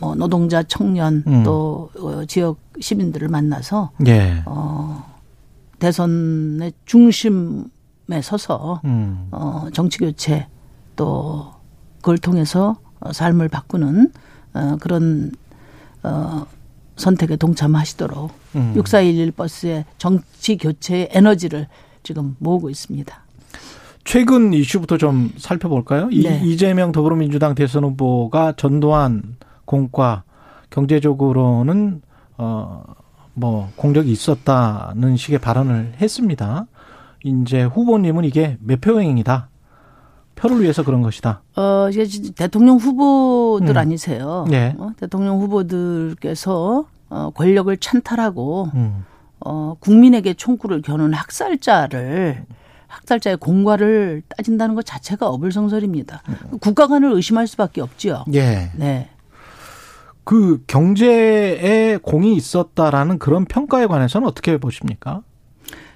[0.00, 1.42] 뭐 노동자, 청년 음.
[1.42, 4.42] 또 어, 지역 시민들을 만나서 예.
[4.46, 5.04] 어
[5.78, 7.64] 대선의 중심
[8.10, 9.28] 에 서서 음.
[9.32, 10.46] 어 정치 교체
[10.94, 11.52] 또
[11.98, 14.12] 그걸 통해서 어, 삶을 바꾸는
[14.54, 15.32] 어 그런
[16.04, 16.46] 어
[16.96, 18.72] 선택에 동참하시도록 음.
[18.76, 21.66] 6411 버스의 정치 교체의 에너지를
[22.04, 23.14] 지금 모으고 있습니다.
[24.04, 26.08] 최근 이슈부터 좀 살펴볼까요?
[26.12, 26.40] 이- 네.
[26.44, 30.22] 이재명 더불어민주당 대선 후보가 전두환 공과
[30.70, 32.02] 경제적으로는
[32.38, 32.82] 어
[33.38, 36.64] 뭐 공적이 있었다는 식의 발언을 했습니다.
[37.26, 39.48] 이제 후보님은 이게 매표 행위다.
[40.36, 41.42] 표를 위해서 그런 것이다.
[41.56, 43.76] 어, 진짜 대통령 후보들 음.
[43.76, 44.46] 아니세요.
[44.52, 44.74] 예.
[44.78, 49.04] 어, 대통령 후보들께서 어, 권력을 찬탈하고 음.
[49.40, 52.44] 어, 국민에게 총구를 겨눈 학살자를
[52.86, 56.22] 학살자의 공과를 따진다는 것 자체가 어불성설입니다.
[56.60, 58.24] 국가관을 의심할 수밖에 없지요.
[58.34, 58.70] 예.
[58.76, 59.08] 네.
[60.24, 65.22] 그 경제에 공이 있었다라는 그런 평가에 관해서는 어떻게 보십니까?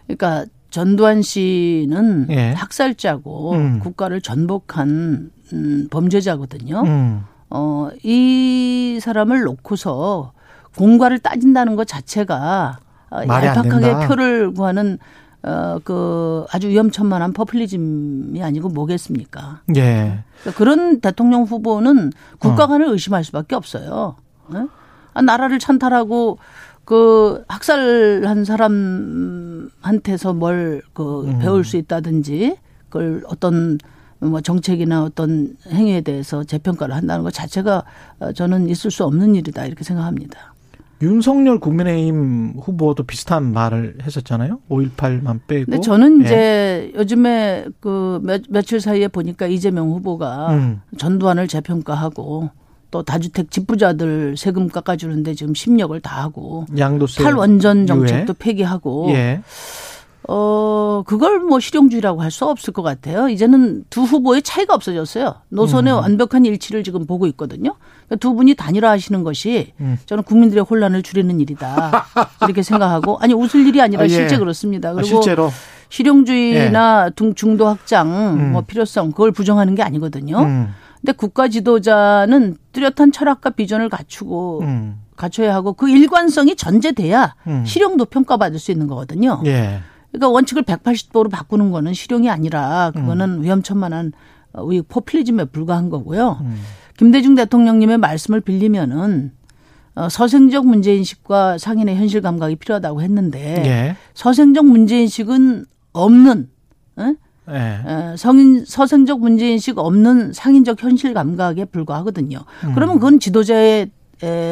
[0.07, 2.53] 그러니까 전두환 씨는 예.
[2.53, 3.81] 학살자고 음.
[3.81, 6.83] 국가를 전복한 음, 범죄자거든요.
[6.87, 7.25] 음.
[7.51, 10.33] 어, 이 사람을 놓고서
[10.77, 12.79] 공과를 따진다는 것 자체가
[13.11, 14.07] 어, 얄팍하게 된다.
[14.07, 14.99] 표를 구하는
[15.43, 19.63] 어, 그 아주 위험천만한 퍼플리즘이 아니고 뭐겠습니까?
[19.77, 20.23] 예.
[20.41, 24.17] 그러니까 그런 대통령 후보는 국가관을 의심할 수밖에 없어요.
[24.55, 24.67] 예?
[25.15, 26.39] 아, 나라를 찬탈하고
[26.85, 31.39] 그 학살한 사람한테서 뭘그 음.
[31.39, 32.57] 배울 수 있다든지
[32.89, 33.79] 그걸 어떤
[34.19, 37.85] 뭐 정책이나 어떤 행위에 대해서 재평가를 한다는 것 자체가
[38.19, 40.55] 어, 저는 있을 수 없는 일이다 이렇게 생각합니다.
[41.03, 44.61] 윤석열 국민의힘 후보도 비슷한 말을 했었잖아요.
[44.69, 45.71] 5.18만 빼고.
[45.71, 46.25] 근데 저는 예.
[46.25, 50.81] 이제 요즘에 그 며, 며칠 사이에 보니까 이재명 후보가 음.
[50.99, 52.51] 전두환을 재평가하고
[52.91, 57.87] 또 다주택 집부자들 세금 깎아주는데 지금 심력을 다하고 양도세 탈원전.
[57.87, 59.43] 정책도 폐기하고 예.
[60.29, 63.29] 어 그걸 뭐 실용주의라고 할 수 없을 것 같아요.
[63.29, 65.35] 이제는 두 후보의 차이가 없어졌어요.
[65.49, 65.99] 노선의 음.
[65.99, 67.75] 완벽한 일치를 지금 보고 있거든요.
[68.07, 69.99] 그러니까 두 분이 단일화하시는 것이 음.
[70.07, 72.07] 저는 국민들의 혼란을 줄이는 일이다
[72.43, 74.09] 이렇게 생각하고 아니 웃을 일이 아니라 아, 예.
[74.09, 74.91] 실제 그렇습니다.
[74.91, 75.51] 아, 그리고 실제로
[75.89, 78.53] 실용주의나 중- 중도 확장 음.
[78.53, 80.69] 뭐 필요성 그걸 부정하는 게 아니거든요.
[81.01, 81.07] 음.
[81.07, 85.01] 근데 국가 지도자는 뚜렷한 철학과 비전을 갖추고 음.
[85.17, 87.65] 갖춰야 하고 그 일관성이 전제돼야 음.
[87.67, 89.43] 실용도 평가받을 수 있는 거거든요.
[89.47, 89.81] 예.
[90.11, 93.43] 그러니까 원칙을 180도로 바꾸는 거는 실용이 아니라 그거는 음.
[93.43, 94.13] 위험천만한
[94.53, 96.39] 어, 위 포퓰리즘에 불과한 거고요.
[96.41, 96.61] 음.
[96.97, 99.33] 김대중 대통령님의 말씀을 빌리면은
[99.95, 103.97] 어, 서생적 문제인식과 상인의 현실 감각이 필요하다고 했는데 예.
[104.15, 106.49] 서생적 문제인식은 없는
[106.99, 107.15] 에?
[107.51, 107.81] 예.
[107.87, 112.39] 에, 성인 서생적 문제 인식 없는 상인적 현실 감각에 불과하거든요.
[112.65, 112.75] 음.
[112.75, 113.91] 그러면 그건 지도자의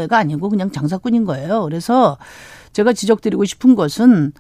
[0.09, 1.63] 가 아니고 그냥 장사꾼인 거예요.
[1.65, 2.17] 그래서
[2.73, 4.33] 제가 지적드리고 싶은 것은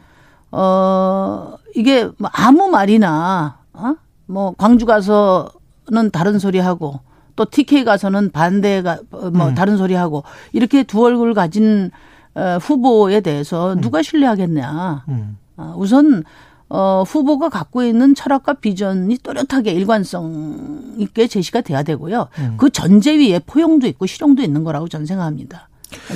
[0.50, 7.00] 어 이게 뭐 아무 말이나 어뭐 광주 가서는 다른 소리 하고
[7.36, 9.54] 또 TK 가서는 반대가 뭐 음.
[9.54, 11.90] 다른 소리 하고 이렇게 두 얼굴 가진
[12.34, 15.04] 어, 후보에 대해서 누가 신뢰하겠냐.
[15.08, 15.36] 음.
[15.56, 16.24] 아, 우선
[16.70, 22.28] 어, 후보가 갖고 있는 철학과 비전이 또렷하게 일관성 있게 제시가 돼야 되고요.
[22.38, 22.54] 음.
[22.58, 25.68] 그 전제 위에 포용도 있고 실용도 있는 거라고 저는 생각합니다.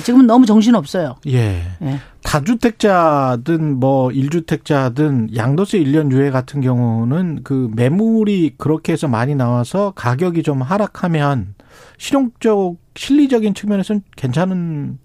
[0.03, 1.15] 지금은 너무 정신 없어요.
[1.27, 1.63] 예.
[1.81, 1.99] 예.
[2.23, 10.43] 다주택자든 뭐 일주택자든 양도세 1년 유예 같은 경우는 그 매물이 그렇게 해서 많이 나와서 가격이
[10.43, 11.55] 좀 하락하면
[11.97, 14.99] 실용적 실리적인 측면에서는 괜찮은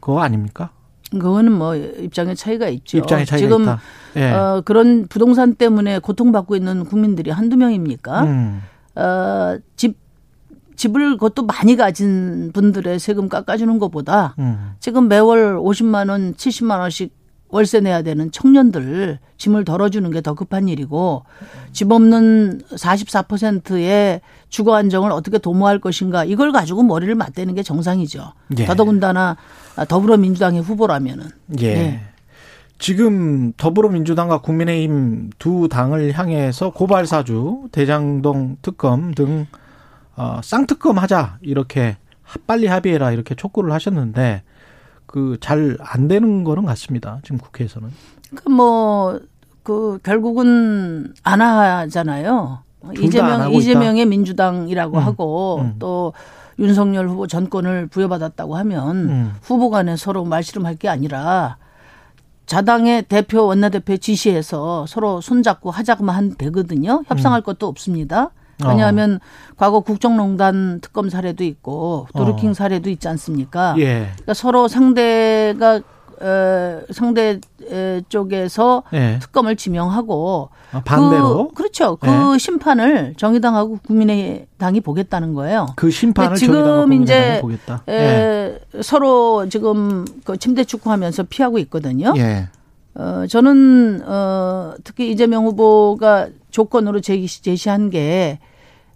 [0.00, 0.70] 거 아닙니까?
[1.18, 2.98] 그거는 뭐 입장의 차이가 있죠.
[2.98, 3.80] 입장의 차이가 지금 있다.
[4.16, 4.30] 예.
[4.32, 8.22] 어, 그런 부동산 때문에 고통받고 있는 국민들이 한두 명입니까?
[8.24, 8.62] 음.
[8.96, 9.96] 어, 집
[10.76, 14.72] 집을 그것도 많이 가진 분들의 세금 깎아주는 것보다 음.
[14.80, 17.14] 지금 매월 50만 원, 70만 원씩
[17.48, 21.24] 월세 내야 되는 청년들 짐을 덜어주는 게 더 급한 일이고
[21.70, 28.32] 집 없는 44%의 주거 안정을 어떻게 도모할 것인가 이걸 가지고 머리를 맞대는 게 정상이죠.
[28.58, 28.64] 예.
[28.64, 29.36] 더더군다나
[29.88, 31.26] 더불어민주당의 후보라면은
[31.60, 31.74] 예.
[31.74, 32.00] 네.
[32.78, 39.46] 지금 더불어민주당과 국민의힘 두 당을 향해서 고발 사주, 대장동 특검 등
[40.16, 41.96] 어, 쌍특검 하자 이렇게
[42.46, 44.42] 빨리 합의해라 이렇게 촉구를 하셨는데
[45.06, 47.20] 그 잘 안 되는 거는 같습니다.
[47.22, 47.88] 지금 국회에서는.
[48.34, 49.20] 그 뭐,
[49.62, 52.58] 그, 결국은 안 하잖아요.
[53.00, 55.76] 이재명, 이재명의 민주당이라고 음, 하고 음.
[55.78, 56.12] 또
[56.58, 59.32] 윤석열 후보 전권을 부여받았다고 하면 음.
[59.42, 61.56] 후보 간에 서로 말씨름할 게 아니라
[62.46, 67.02] 자당의 대표 원내대표 지시해서 서로 손잡고 하자고만 하면 되거든요.
[67.06, 67.44] 협상할 음.
[67.44, 68.30] 것도 없습니다.
[68.64, 69.18] 왜냐하면
[69.56, 72.54] 과거 국정농단 특검 사례도 있고 도르킹 어.
[72.54, 73.74] 사례도 있지 않습니까?
[73.78, 74.10] 예.
[74.12, 75.80] 그러니까 서로 상대가
[76.20, 76.82] 어,
[77.70, 79.18] 에, 쪽에서 예.
[79.20, 81.96] 특검을 지명하고 아, 반대로 그, 그렇죠.
[81.96, 82.38] 그 네.
[82.38, 85.66] 심판을 정의당하고 국민의당이 보겠다는 거예요.
[85.76, 87.82] 그 심판을 지금 이제 보겠다.
[87.88, 92.12] 에, 서로 지금 그 침대 축구하면서 피하고 있거든요.
[92.16, 92.48] 예.
[92.96, 98.38] 어, 저는 어, 특히 이재명 후보가 조건으로 제시, 제시한 게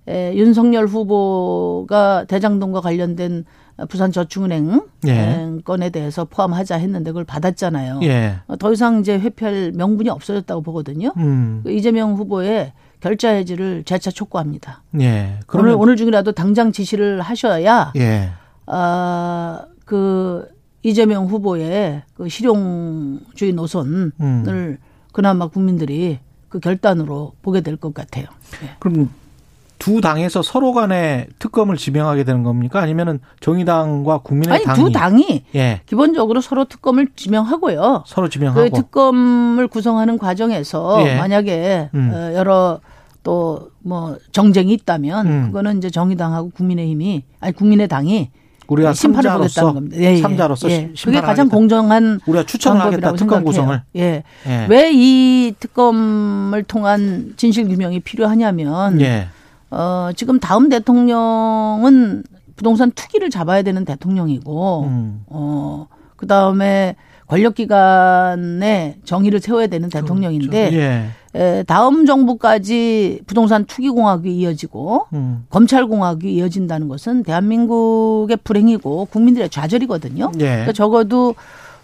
[0.08, 3.44] 에, 윤석열 후보가 대장동과 관련된
[3.86, 5.12] 부산 저축은행 예.
[5.12, 8.00] 에, 건에 대해서 포함하자 했는데 그걸 받았잖아요.
[8.02, 8.36] 예.
[8.48, 11.12] 어, 더 이상 이제 회피할 명분이 없어졌다고 보거든요.
[11.16, 11.60] 음.
[11.62, 14.82] 그 이재명 후보의 결자 해지를 재차 촉구합니다.
[15.00, 15.06] 예.
[15.06, 18.30] 오늘 그러면 오늘 중이라도 당장 지시를 하셔야 예.
[18.66, 20.48] 아, 그
[20.82, 24.76] 이재명 후보의 그 실용주의 노선을 음.
[25.12, 28.26] 그나마 국민들이 그 결단으로 보게 될 것 같아요.
[28.64, 28.70] 예.
[28.80, 29.10] 그럼
[29.78, 32.80] 두 당에서 서로 간에 특검을 지명하게 되는 겁니까?
[32.80, 35.80] 아니면은 정의당과 아니 국민의당이 두 당이 예.
[35.86, 38.04] 기본적으로 서로 특검을 지명하고요.
[38.06, 41.16] 서로 그 지명하고 특검을 구성하는 과정에서 예.
[41.16, 42.10] 만약에 음.
[42.12, 42.80] 어, 여러
[43.22, 45.46] 또 뭐 정쟁이 있다면 음.
[45.46, 48.30] 그거는 이제 정의당하고 국민의힘이 아니 국민의당이
[48.66, 49.96] 우리가 심판을 보겠다는 겁니다.
[49.98, 50.16] 예, 예.
[50.18, 50.90] 삼자로서 예.
[50.94, 51.56] 시- 그게 가장 하겠다.
[51.56, 53.12] 공정한 우리가 추천을 하겠다.
[53.12, 53.44] 방법이라고 특검.
[53.44, 53.82] 구성을.
[53.96, 54.24] 예.
[54.46, 54.66] 예.
[54.68, 59.28] 왜 이 특검을 통한 진실 규명이 필요하냐면 예.
[59.70, 62.24] 어, 지금 다음 대통령은
[62.56, 65.24] 부동산 투기를 잡아야 되는 대통령이고 음.
[65.26, 71.38] 어, 그 다음에 권력 기관에 정의를 세워야 되는 대통령인데 예.
[71.38, 75.44] 에, 다음 정부까지 부동산 투기 공학이 이어지고 음.
[75.50, 80.32] 검찰 공학이 이어진다는 것은 대한민국의 불행이고 국민들의 좌절이거든요.
[80.36, 80.44] 예.
[80.44, 81.34] 그러니까 적어도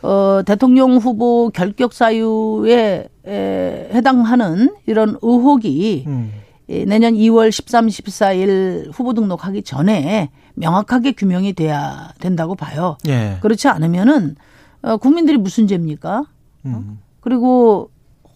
[0.03, 6.33] 어, 대통령 후보 결격 사유에 에, 해당하는 이런 의혹이 음.
[6.67, 12.97] 이 내년 2월 13, 14일 후보 등록하기 전에 명확하게 규명이 돼야 된다고 봐요.
[13.07, 13.39] 예.
[13.43, 14.37] 그렇지 않으면은
[14.83, 16.25] 어, 국민들이 무슨 죄입니까?
[16.67, 17.01] 음.
[17.21, 17.91] 그리고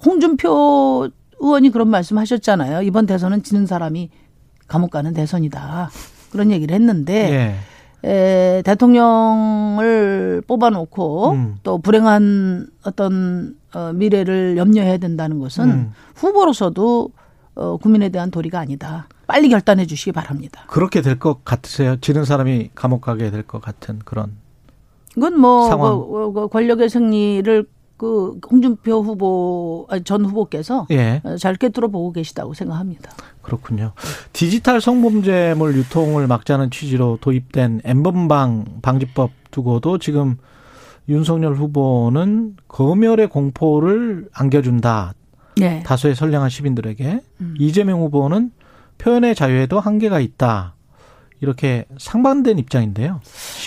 [0.05, 1.09] 홍준표
[1.41, 2.83] 의원이 그런 말씀하셨잖아요.
[2.83, 4.11] 이번 대선은 지는 사람이
[4.67, 5.91] 감옥 가는 대선이다.
[6.31, 7.57] 그런 얘기를 했는데
[8.05, 8.09] 예.
[8.09, 11.57] 에, 대통령을 뽑아놓고 음.
[11.63, 15.93] 또 불행한 어떤 어, 미래를 염려해야 된다는 것은 음.
[16.15, 17.11] 후보로서도
[17.59, 19.09] 어, 국민에 대한 도리가 아니다.
[19.27, 20.65] 빨리 결단해 주시기 바랍니다.
[20.69, 21.97] 그렇게 될 것 같으세요?
[22.01, 24.33] 지는 사람이 감옥 가게 될 것 같은 그런.
[25.17, 25.99] 이건 뭐 상황.
[25.99, 27.67] 그, 그 권력의 승리를
[27.97, 31.21] 그 홍준표 후보 아니, 전 후보께서 예.
[31.25, 33.11] 어, 잘 꿰뚫어 보고 계시다고 생각합니다.
[33.43, 33.93] 그렇군요.
[34.33, 40.37] 디지털 성범죄물 유통을 막자는 취지로 도입된 엠번방 방지법 두고도 지금
[41.09, 45.15] 윤석열 후보는 검열의 공포를 안겨준다.
[45.59, 45.83] 네.
[45.85, 47.21] 다수의 선량한 시민들에게.
[47.41, 47.55] 음.
[47.59, 48.53] 이재명 후보는
[48.99, 50.75] 표현의 자유에도 한계가 있다.
[51.41, 53.21] 이렇게 상반된 입장인데요.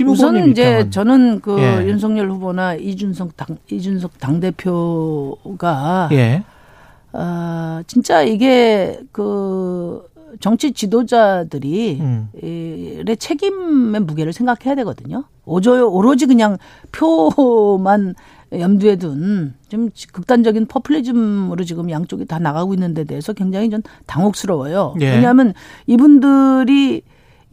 [0.05, 1.87] 우선 이제 저는 그 예.
[1.87, 6.43] 윤석열 후보나 이준석 당 이준석 당 대표가 예.
[7.13, 10.05] 아 진짜 이게 그
[10.41, 12.29] 정치 지도자들이 음.
[12.33, 15.23] 의 책임의 무게를 생각해야 되거든요.
[15.45, 16.57] 오조 오로지 그냥
[16.91, 18.15] 표만
[18.53, 24.95] 염두에 둔 좀 극단적인 포퓰리즘으로 지금 양쪽이 다 나가고 있는 데 대해서 굉장히 좀 당혹스러워요.
[24.99, 25.11] 예.
[25.15, 25.53] 왜냐하면
[25.87, 27.01] 이분들이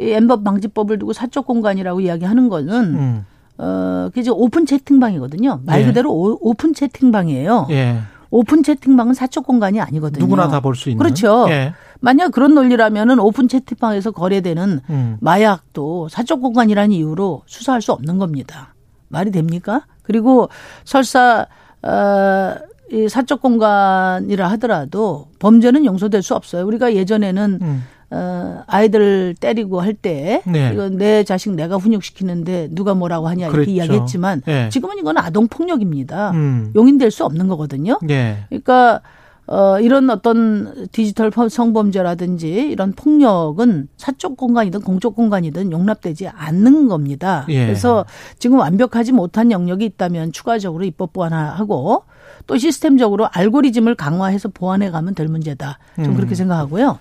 [0.00, 3.24] 이 엔번방 방지법을 두고 사적 공간이라고 이야기하는 거는 음.
[3.58, 5.60] 어 그게 이제 오픈 채팅방이거든요.
[5.64, 5.86] 말 예.
[5.86, 7.66] 그대로 오, 오픈 채팅방이에요.
[7.70, 7.98] 예.
[8.30, 10.24] 오픈 채팅방은 사적 공간이 아니거든요.
[10.24, 11.02] 누구나 다 볼 수 있는.
[11.02, 11.46] 그렇죠.
[11.48, 11.72] 예.
[12.00, 15.16] 만약 그런 논리라면은 오픈 채팅방에서 거래되는 음.
[15.20, 18.74] 마약도 사적 공간이라는 이유로 수사할 수 없는 겁니다.
[19.08, 19.86] 말이 됩니까?
[20.02, 20.48] 그리고
[20.84, 21.46] 설사
[21.82, 22.54] 어,
[22.90, 26.66] 이 사적 공간이라 하더라도 범죄는 용서될 수 없어요.
[26.66, 27.84] 우리가 예전에는 음.
[28.10, 30.70] 어, 아이들 때리고 할 때 네.
[30.72, 33.70] 이건 내 자식 내가 훈육시키는데 누가 뭐라고 하냐 이렇게 그랬죠.
[33.72, 34.68] 이야기했지만 예.
[34.70, 36.30] 지금은 이건 아동 폭력입니다.
[36.30, 36.72] 음.
[36.74, 37.98] 용인될 수 없는 거거든요.
[38.08, 38.38] 예.
[38.48, 39.02] 그러니까
[39.48, 47.46] 어 이런 어떤 디지털 성범죄라든지 이런 폭력은 사적 공간이든 공적 공간이든 용납되지 않는 겁니다.
[47.48, 47.64] 예.
[47.64, 48.04] 그래서
[48.38, 52.04] 지금 완벽하지 못한 영역이 있다면 추가적으로 입법 보완하고
[52.46, 55.78] 또 시스템적으로 알고리즘을 강화해서 보완해 가면 될 문제다.
[55.96, 56.14] 좀 음.
[56.14, 56.98] 그렇게 생각하고요.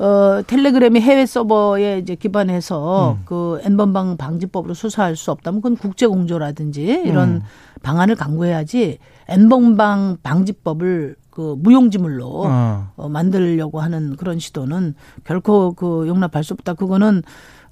[0.00, 3.22] 어, 텔레그램이 해외 서버에 이제 기반해서 음.
[3.24, 7.42] 그 N번방 방지법으로 수사할 수 없다면 그건 국제공조라든지 이런 음.
[7.82, 12.90] 방안을 강구해야지 N번방 방지법을 그 무용지물로 어.
[12.96, 16.74] 어, 만들려고 하는 그런 시도는 결코 그 용납할 수 없다.
[16.74, 17.22] 그거는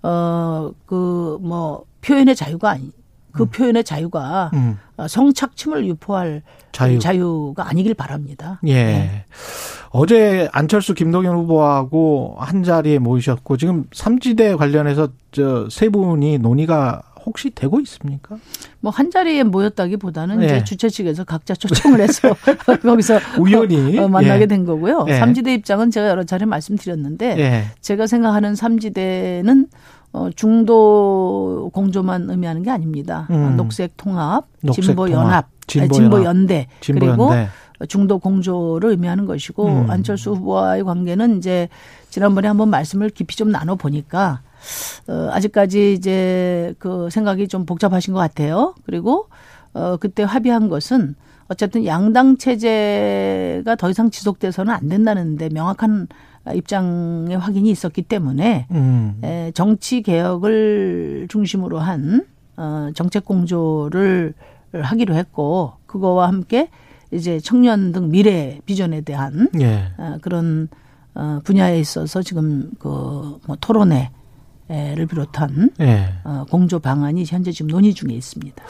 [0.04, 2.92] 어, 그 뭐 표현의 자유가 아니,
[3.32, 4.78] 그 표현의 자유가 음.
[4.96, 7.00] 어, 성착취물 유포할 자유.
[7.00, 8.60] 자유 가 아니길 바랍니다.
[8.68, 8.74] 예.
[8.84, 9.24] 네.
[9.90, 17.50] 어제 안철수 김동연 후보하고 한 자리에 모이셨고 지금 삼지대 관련해서 저 세 분이 논의가 혹시
[17.50, 18.36] 되고 있습니까?
[18.80, 20.46] 뭐 한 자리에 모였다기보다는 예.
[20.46, 22.34] 이제 주최 측에서 각자 초청을 해서
[22.82, 24.46] 거기서 우연히 어, 만나게 예.
[24.46, 25.04] 된 거고요.
[25.08, 25.18] 예.
[25.18, 27.64] 삼지대 입장은 제가 여러 차례 말씀드렸는데 예.
[27.80, 29.66] 제가 생각하는 삼지대는
[30.12, 33.26] 어, 중도 공조만 의미하는 게 아닙니다.
[33.30, 33.34] 음.
[33.34, 37.48] 어, 녹색 통합, 녹색 진보 연합, 진보 연대 그리고 연대.
[37.88, 39.90] 중도 공조를 의미하는 것이고 음.
[39.90, 41.68] 안철수 후보와의 관계는 이제
[42.08, 44.40] 지난번에 한번 말씀을 깊이 좀 나눠 보니까
[45.08, 48.74] 어, 아직까지 이제 그 생각이 좀 복잡하신 것 같아요.
[48.84, 49.28] 그리고
[49.74, 51.14] 어, 그때 합의한 것은
[51.48, 56.08] 어쨌든 양당 체제가 더 이상 지속돼서는 안 된다는데 명확한
[56.54, 59.18] 입장의 확인이 있었기 때문에 음.
[59.22, 62.24] 에, 정치 개혁을 중심으로 한
[62.56, 64.34] 어, 정책 공조를
[64.72, 66.68] 하기로 했고 그거와 함께
[67.12, 69.92] 이제 청년 등 미래 비전에 대한 예.
[69.98, 70.68] 어, 그런
[71.14, 74.10] 어, 분야에 있어서 지금 그 뭐 토론회
[74.68, 76.08] 를 비롯한 예.
[76.24, 78.60] 어, 공조 방안이 현재 지금 논의 중에 있습니다.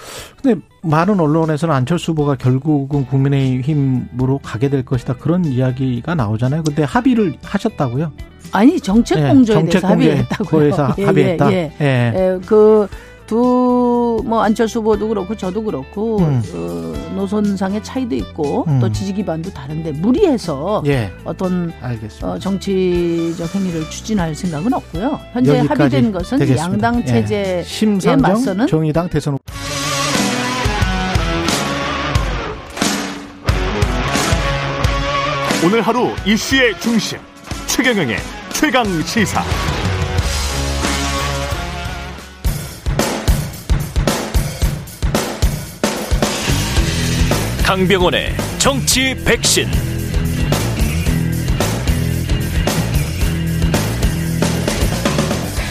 [0.43, 6.65] 근데 많은 언론에서는 안철수 후보가 결국은 국민의힘으로 가게 될 것이다 그런 이야기가 나오잖아요.
[6.65, 8.13] 근데 합의를 하셨다고요?
[8.53, 10.51] 아니 정책 예, 공조에 정책 대해서 합의했다고요.
[10.51, 11.53] 거에서 합의했다?
[11.53, 12.13] 예, 예.
[12.15, 12.41] 예.
[12.45, 12.87] 그
[13.27, 16.43] 두 뭐 안철수 후보도 그렇고 저도 그렇고 음.
[16.53, 18.81] 어, 노선상의 차이도 있고 음.
[18.81, 21.11] 또 지지 기반도 다른데 무리해서 예.
[21.25, 22.29] 어떤 알겠습니다.
[22.29, 25.21] 어, 정치적 행위를 추진할 생각은 없고요.
[25.33, 26.73] 현재 합의된 것은 되겠습니다.
[26.89, 27.05] 양당 예.
[27.07, 29.43] 체제에 심상정 맞서는 정의당 대선 후보.
[35.65, 37.19] 오늘 하루 이슈의 중심
[37.67, 38.17] 최경영의
[38.53, 39.43] 최강 시사.
[47.67, 49.65] 강병원의 정치 백신.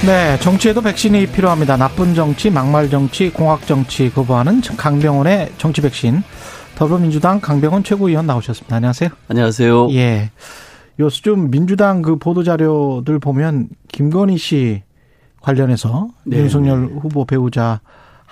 [0.06, 1.78] 네, 정치에도 백신이 필요합니다.
[1.78, 6.22] 나쁜 정치, 막말 정치, 공학 정치 거부하는 강병원의 정치 백신.
[6.76, 8.76] 더불어민주당 강병원 최고위원 나오셨습니다.
[8.76, 9.12] 안녕하세요.
[9.30, 9.92] 안녕하세요.
[9.92, 10.32] 예.
[11.00, 14.84] 요즘 민주당 그 보도 자료들 보면 김건희 씨
[15.40, 16.40] 관련해서 네.
[16.40, 17.80] 윤석열 후보 배우자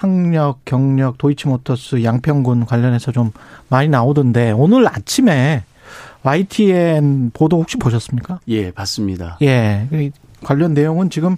[0.03, 3.31] 학력, 경력, 도이치모터스, 양평군 관련해서 좀
[3.69, 5.63] 많이 나오던데 오늘 아침에
[6.23, 8.41] YTN 보도 혹시 보셨습니까?
[8.49, 9.37] 예, 봤습니다.
[9.41, 9.87] 예.
[9.93, 10.11] 이
[10.43, 11.37] 관련 내용은 지금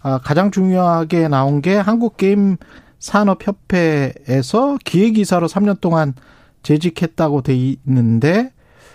[0.00, 2.56] 아, 가장 중요하게 나온 게 한국게임
[2.98, 6.14] 산업협회에서 기획이사로 3년 동안
[6.62, 8.52] 재직했다고 돼 있는데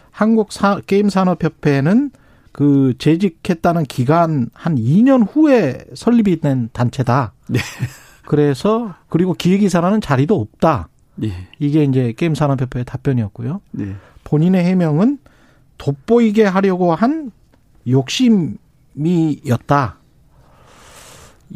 [0.10, 2.10] 한국 사, 게임 산업 협회는
[2.52, 7.34] 그 재직했다는 기간 한 2년 후에 설립이 된 단체다.
[7.50, 7.60] 네.
[8.26, 10.90] 그래서 그리고 기획이사라는 자리도 없다.
[11.24, 11.32] 예.
[11.60, 13.62] 이게 이제 게임 산업협회의 답변이었고요.
[13.72, 13.96] 네.
[14.24, 15.20] 본인의 해명은
[15.78, 17.32] 돋보이게 하려고 한
[17.88, 18.58] 욕심이었다.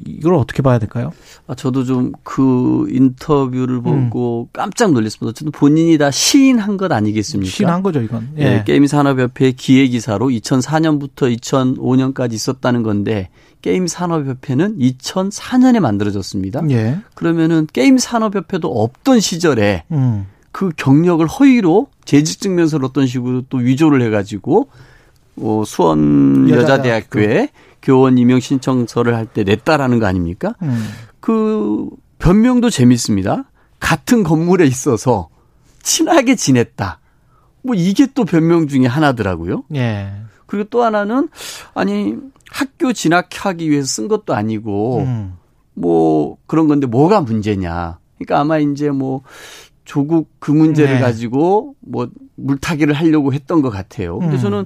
[0.06, 1.12] 이걸 어떻게 봐야 될까요?
[1.48, 4.10] 아, 저도 좀 그 인터뷰를 음.
[4.10, 5.30] 보고 깜짝 놀랐습니다.
[5.30, 7.50] 어쨌든 본인이 다 시인한 것 아니겠습니까?
[7.50, 8.30] 신한 거죠, 이건.
[8.38, 13.30] 예, 게임산업협회 기획이사로 2004년부터 2005년까지 있었다는 건데
[13.62, 16.64] 게임산업협회는 2004년에 만들어졌습니다.
[16.70, 17.00] 예.
[17.16, 20.28] 그러면은 게임산업협회도 없던 시절에 음.
[20.52, 24.68] 그 경력을 허위로 재직 증명서를 어떤 식으로 또 위조를 해가지고
[25.38, 30.56] 어, 수원 여자대학교에 교 원 임용 신청서를 할 때 냈다라는 거 아닙니까?
[30.62, 30.88] 음.
[31.19, 31.88] 그
[32.19, 33.45] 변명도 재밌습니다.
[33.80, 35.30] 같은 건물에 있어서
[35.84, 37.00] 친하게 지냈다.
[37.63, 39.63] 뭐 이게 또 변명 중에 하나더라고요.
[39.76, 40.12] 예.
[40.45, 41.30] 그리고 또 하나는
[41.73, 42.16] 아니
[42.49, 45.34] 학교 진학하기 위해서 쓴 것도 아니고 음.
[45.74, 47.99] 뭐 그런 건데 뭐가 문제냐.
[48.18, 49.22] 그러니까 아마 이제 뭐
[49.86, 50.99] 조국 그 문제를 네.
[51.01, 54.20] 가지고 뭐 물타기를 하려고 했던 것 같아요.
[54.20, 54.41] 근데 음.
[54.41, 54.66] 저는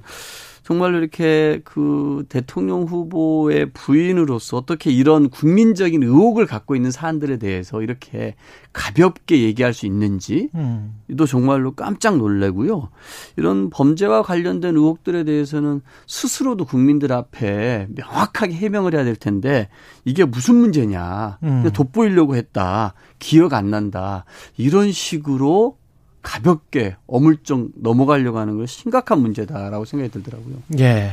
[0.64, 8.36] 정말로 이렇게 그 대통령 후보의 부인으로서 어떻게 이런 국민적인 의혹을 갖고 있는 사안들에 대해서 이렇게
[8.72, 11.02] 가볍게 얘기할 수 있는지 음.
[11.18, 12.90] 또 정말로 깜짝 놀래고요.
[13.38, 19.68] 이런 범죄와 관련된 의혹들에 대해서는 스스로도 국민들 앞에 명확하게 해명을 해야 될 텐데
[20.06, 21.40] 이게 무슨 문제냐.
[21.44, 21.70] 음.
[21.74, 22.94] 돋보이려고 했다.
[23.18, 24.26] 기억 안 난다.
[24.58, 25.81] 이런 식으로
[26.22, 30.56] 가볍게 어물쩍 넘어가려고 하는 건 심각한 문제다라고 생각이 들더라고요.
[30.80, 31.12] 예.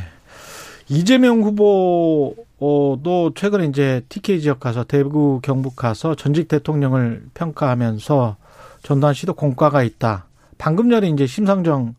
[0.89, 8.37] 이재명 후보도 최근에 이제 TK 지역 가서 대구 경북 가서 전직 대통령을 평가하면서
[8.83, 10.27] 전두환 씨도 공과가 있다.
[10.57, 11.95] 방금 전에 이제 심상정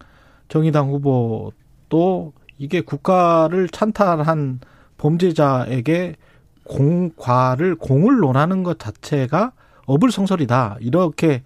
[0.47, 4.59] 정의당 후보도 이게 국가를 찬탈한
[4.97, 6.15] 범죄자에게
[6.63, 9.53] 공과를 공을 논하는 것 자체가
[9.85, 10.77] 어불성설이다.
[10.81, 11.43] 이렇게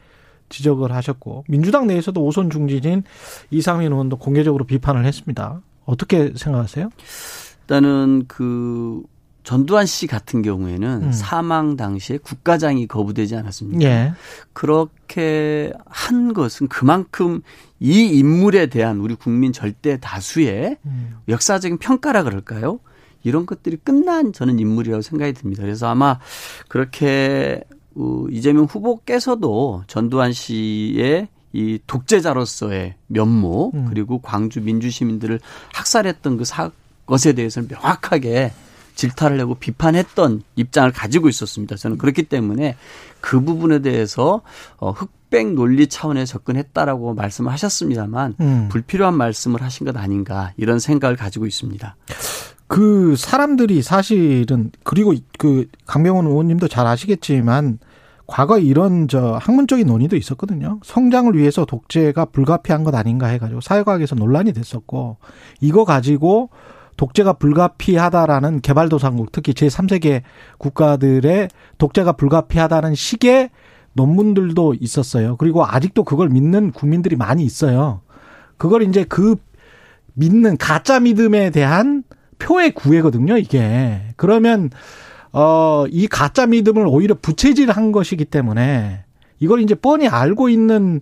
[0.53, 3.03] 지적을 하셨고 민주당 내에서도 오선 중진인
[3.49, 5.61] 이상민 의원도 공개적으로 비판을 했습니다.
[5.85, 6.89] 어떻게 생각하세요?
[7.61, 9.01] 일단은 그
[9.43, 11.11] 전두환 씨 같은 경우에는 음.
[11.11, 13.83] 사망 당시에 국가장이 거부되지 않았습니까?
[13.83, 14.13] 예.
[14.53, 17.41] 그렇게 한 것은 그만큼
[17.79, 21.17] 이 인물에 대한 우리 국민 절대 다수의 음.
[21.27, 22.79] 역사적인 평가라 그럴까요?
[23.23, 25.63] 이런 것들이 끝난 저는 인물이라고 생각이 듭니다.
[25.63, 26.19] 그래서 아마
[26.67, 27.72] 그렇게 어,
[28.31, 33.85] 이재명 후보께서도 전두환 씨의 이 독재자로서의 면모 음.
[33.89, 35.39] 그리고 광주 민주 시민들을
[35.73, 36.71] 학살했던 그 사,
[37.05, 38.51] 것에 대해서는 명확하게
[38.95, 41.75] 질타를 하고 비판했던 입장을 가지고 있었습니다.
[41.75, 42.75] 저는 그렇기 때문에
[43.21, 44.41] 그 부분에 대해서
[44.77, 48.69] 어, 흑백 논리 차원에 접근했다라고 말씀을 하셨습니다만 음.
[48.69, 51.95] 불필요한 말씀을 하신 것 아닌가 이런 생각을 가지고 있습니다.
[52.68, 57.80] 그 사람들이 사실은 그리고 그 강병원 의원님도 잘 아시겠지만
[58.26, 60.80] 과거에 이런 저 학문적인 논의도 있었거든요.
[60.84, 65.18] 성장을 위해서 독재가 불가피한 것 아닌가 해가지고 사회과학에서 논란이 됐었고
[65.61, 66.49] 이거 가지고
[66.97, 70.22] 독재가 불가피하다라는 개발도상국 특히 제3세계
[70.57, 73.49] 국가들의 독재가 불가피하다는 식의
[73.93, 75.36] 논문들도 있었어요.
[75.38, 78.01] 그리고 아직도 그걸 믿는 국민들이 많이 있어요.
[78.57, 79.36] 그걸 이제 그
[80.14, 82.03] 믿는 가짜 믿음에 대한
[82.39, 84.01] 표의 구애거든요, 이게.
[84.15, 84.69] 그러면
[85.31, 89.03] 어, 이 가짜 믿음을 오히려 부채질한 것이기 때문에
[89.39, 91.01] 이걸 이제 뻔히 알고 있는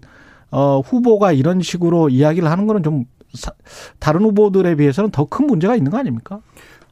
[0.52, 3.52] 어, 후보가 이런 식으로 이야기를 하는 거는 좀 사,
[4.00, 6.40] 다른 후보들에 비해서는 더 큰 문제가 있는 거 아닙니까?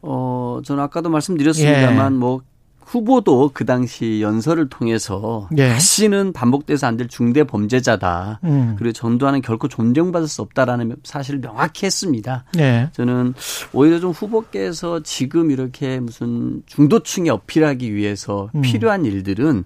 [0.01, 2.17] 어, 저는 아까도 말씀드렸습니다만 예.
[2.17, 2.41] 뭐
[2.89, 5.69] 후보도 그 당시 연설을 통해서 예.
[5.69, 8.39] 다시는 반복돼서 안 될 중대 범죄자다.
[8.43, 8.75] 음.
[8.77, 12.43] 그리고 전두환은 결코 존경받을 수 없다라는 사실을 명확히 했습니다.
[12.57, 12.89] 예.
[12.93, 13.35] 저는
[13.71, 18.61] 오히려 좀 후보께서 지금 이렇게 무슨 중도층에 어필하기 위해서 음.
[18.61, 19.63] 필요한 일들은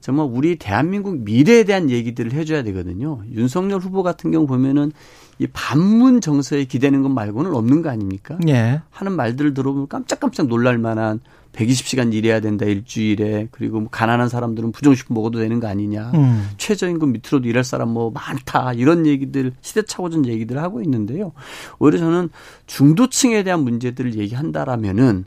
[0.00, 3.22] 정말 우리 대한민국 미래에 대한 얘기들을 해줘야 되거든요.
[3.32, 4.92] 윤석열 후보 같은 경우 보면은
[5.38, 8.36] 이 반문 정서에 기대는 것 말고는 없는 거 아닙니까?
[8.48, 8.82] 예.
[8.90, 11.20] 하는 말들을 들어보면 깜짝깜짝 놀랄 만한
[11.54, 13.48] 120시간 일해야 된다 일주일에.
[13.50, 16.10] 그리고 뭐 가난한 사람들은 부정식품 먹어도 되는 거 아니냐.
[16.14, 16.50] 음.
[16.58, 18.72] 최저임금 밑으로도 일할 사람 뭐 많다.
[18.74, 21.32] 이런 얘기들 시대착오전 얘기들을 하고 있는데요.
[21.78, 22.30] 오히려 저는
[22.66, 25.24] 중도층에 대한 문제들을 얘기한다라면은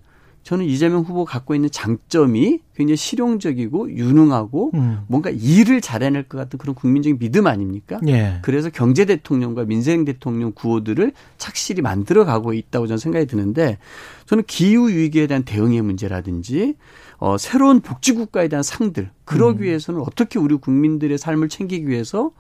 [0.48, 5.00] 저는 이재명 후보 갖고 있는 장점이 굉장히 실용적이고 유능하고 음.
[5.08, 8.00] 뭔가 일을 잘해낼 것 같은 그런 국민적인 믿음 아닙니까?
[8.08, 8.40] 예.
[8.44, 13.78] 그래서 경제 대통령과 민생 대통령 구호들을 착실히 만들어 가고 있다고 저는 생각이 드는데
[14.26, 16.76] 저는 기후 위기에 대한 대응의 문제라든지
[17.18, 19.64] 어 새로운 복지 국가에 대한 상들 그러기 음.
[19.64, 22.32] 위해서는 어떻게 우리 국민들의 삶을 챙기기 위해서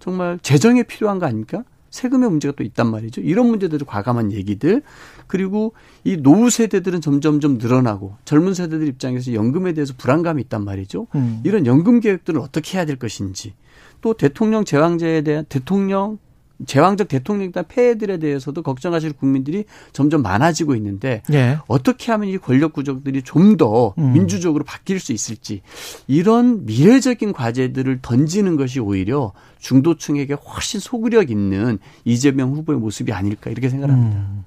[0.00, 1.64] 정말 재정이 필요한 거 아닙니까?
[1.94, 3.20] 세금의 문제가 또 있단 말이죠.
[3.20, 4.82] 이런 문제들을 과감한 얘기들
[5.28, 11.06] 그리고 이 노후 세대들은 점점점 늘어나고 젊은 세대들 입장에서 연금에 대해서 불안감이 있단 말이죠.
[11.14, 11.40] 음.
[11.44, 13.54] 이런 연금 계획들을 어떻게 해야 될 것인지
[14.00, 16.18] 또 대통령 제왕제에 대한 대통령
[16.66, 21.58] 제왕적 대통령이다 폐해들에 대해서도 걱정하실 국민들이 점점 많아지고 있는데 예.
[21.66, 24.12] 어떻게 하면 이 권력 구조들이 좀더 음.
[24.12, 25.62] 민주적으로 바뀔 수 있을지
[26.06, 33.68] 이런 미래적인 과제들을 던지는 것이 오히려 중도층에게 훨씬 소구력 있는 이재명 후보의 모습이 아닐까 이렇게
[33.68, 34.16] 생각합니다.
[34.18, 34.44] 음.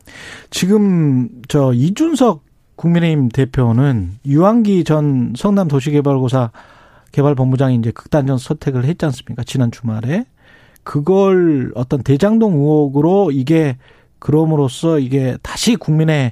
[0.49, 2.43] 지금 저 이준석
[2.75, 6.51] 국민의힘 대표는 유한기 전 성남 도시개발고사
[7.11, 9.43] 개발본부장이 이제 극단적 선택을 했지 않습니까?
[9.43, 10.25] 지난 주말에.
[10.87, 13.75] 그걸 어떤 대장동 의혹으로 이게
[14.19, 16.31] 그럼으로써 이게 다시 국민의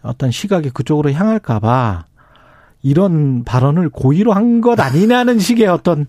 [0.00, 2.06] 어떤 시각이 그쪽으로 향할까봐
[2.82, 6.06] 이런 발언을 고의로 한 것 아니냐는 식의 어떤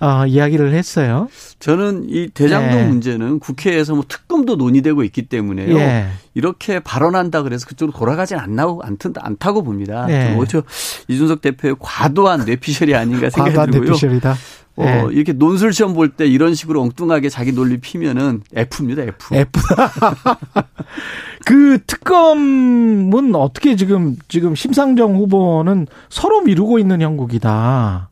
[0.00, 1.28] 어, 이야기를 했어요.
[1.60, 2.84] 저는 이 대장동 예.
[2.84, 5.76] 문제는 국회에서 뭐 특검도 논의되고 있기 때문에요.
[5.78, 6.06] 예.
[6.32, 8.82] 이렇게 발언한다 그래서 그쪽으로 돌아가진 않나고
[9.20, 10.06] 않다고 봅니다.
[10.08, 10.34] 예.
[10.34, 10.62] 오히려
[11.08, 13.90] 이준석 대표의 과도한 뇌피셜이 아닌가 생각이 들고요.
[13.90, 14.34] 뇌피셜이다.
[14.76, 15.06] 어, 네.
[15.12, 19.34] 이렇게 논술 시험 볼 때 이런 식으로 엉뚱하게 자기 논리 피면은 F입니다, F.
[19.34, 19.50] F.
[21.44, 28.08] 그 특검은 어떻게 지금, 지금 심상정 후보는 서로 미루고 있는 형국이다.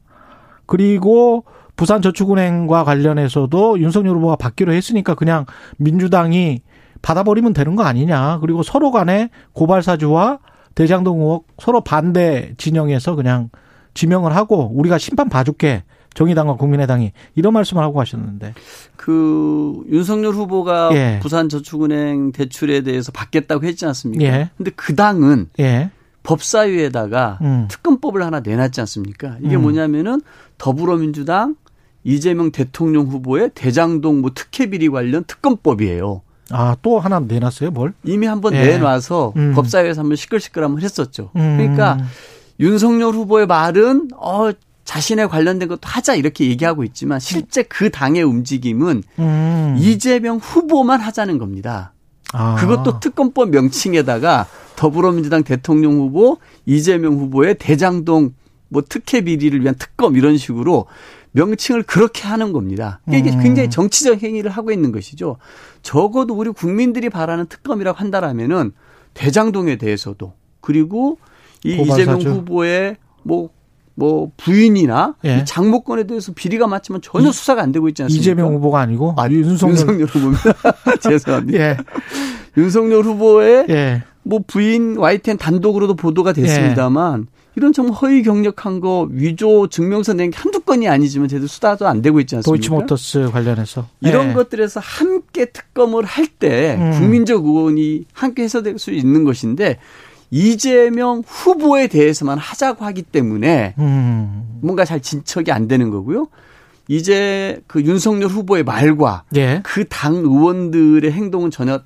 [0.67, 1.45] 그리고
[1.77, 5.47] 부산저축은행과 관련해서도 윤석열 후보가 받기로 했으니까 그냥
[5.79, 6.61] 민주당이
[7.03, 8.39] 받아버리면 되는 거 아니냐.
[8.41, 10.39] 그리고 서로 간에 고발사주와
[10.75, 13.49] 대장동 의혹 서로 반대 진영에서 그냥
[13.95, 15.85] 지명을 하고 우리가 심판 봐줄게.
[16.15, 18.55] 정의당과 국민의당이 이런 말씀을 하고 가셨는데
[18.97, 21.19] 그 윤석열 후보가 예.
[21.23, 24.25] 부산저축은행 대출에 대해서 받겠다고 했지 않습니까?
[24.25, 24.51] 예.
[24.57, 25.91] 근데 그 당은 예.
[26.23, 27.67] 법사위에다가 음.
[27.71, 29.37] 특검법을 하나 내놨지 않습니까?
[29.43, 29.63] 이게 음.
[29.63, 30.21] 뭐냐면은
[30.59, 31.57] 더불어민주당
[32.05, 36.23] 이재명 대통령 후보의 대장동 뭐 특혜 비리 관련 특검법이에요.
[36.53, 37.95] 아, 또 하나 내놨어요, 뭘?
[38.05, 38.65] 이미 한번 예.
[38.65, 39.53] 내놔서 음.
[39.55, 41.31] 법사위에서 한번 시끌시끌 한번 했었죠.
[41.37, 41.57] 음.
[41.57, 41.99] 그러니까
[42.59, 44.51] 윤석열 후보의 말은 어
[44.85, 49.77] 자신에 관련된 것도 하자 이렇게 얘기하고 있지만 실제 그 당의 움직임은 음.
[49.79, 51.93] 이재명 후보만 하자는 겁니다.
[52.33, 52.57] 아.
[52.57, 58.33] 그것도 특검법 명칭에다가 더불어민주당 대통령 후보 이재명 후보의 대장동
[58.69, 60.87] 뭐 특혜 비리를 위한 특검 이런 식으로
[61.33, 63.01] 명칭을 그렇게 하는 겁니다.
[63.09, 63.43] 이게 음.
[63.43, 65.37] 굉장히 정치적 행위를 하고 있는 것이죠.
[65.83, 68.73] 적어도 우리 국민들이 바라는 특검이라고 한다라면은
[69.15, 71.19] 대장동에 대해서도 그리고
[71.65, 72.03] 이 고발사죠.
[72.03, 73.51] 이재명 후보의 뭐
[74.01, 75.45] 뭐 부인이나 예.
[75.45, 78.21] 장모권에 대해서 비리가 맞지만 전혀 수사가 안 되고 있지 않습니까?
[78.21, 80.53] 이재명 후보가 아니고 아, 윤석열, 윤석열 후보입니다.
[81.01, 81.59] 죄송합니다.
[81.59, 81.77] 예.
[82.57, 84.03] 윤석열 후보의 예.
[84.23, 87.41] 뭐 부인 YTN 단독으로도 보도가 됐습니다만 예.
[87.57, 92.01] 이런 정말 허위 경력한 거 위조 증명서 낸 게 한두 건이 아니지만 제대로 수사도 안
[92.01, 92.51] 되고 있지 않습니까?
[92.57, 94.33] 도이치모터스 관련해서 이런 예.
[94.33, 96.93] 것들에서 함께 특검을 할때 음.
[96.93, 99.79] 국민적 의원이 함께 해서될 수 있는 것인데
[100.31, 104.59] 이재명 후보에 대해서만 하자고 하기 때문에 음.
[104.63, 106.29] 뭔가 잘 진척이 안 되는 거고요.
[106.89, 109.61] 이제 그 윤석열 후보의 말과 예.
[109.63, 111.81] 그당 의원들의 행동은 전혀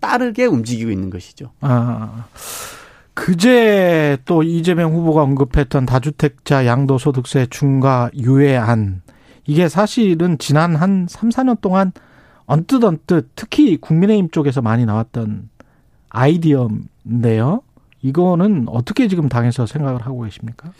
[0.00, 1.50] 따르게 움직이고 있는 것이죠.
[1.60, 2.26] 아.
[3.14, 9.02] 그제 또 이재명 후보가 언급했던 다주택자 양도소득세 중과 유예안
[9.46, 11.92] 이게 사실은 지난 한 3, 4년 동안
[12.44, 15.48] 언뜻 언뜻 특히 국민의힘 쪽에서 많이 나왔던
[16.10, 17.62] 아이디어인데요.
[18.06, 20.70] 이거는 어떻게 지금 당에서 생각을 하고 계십니까?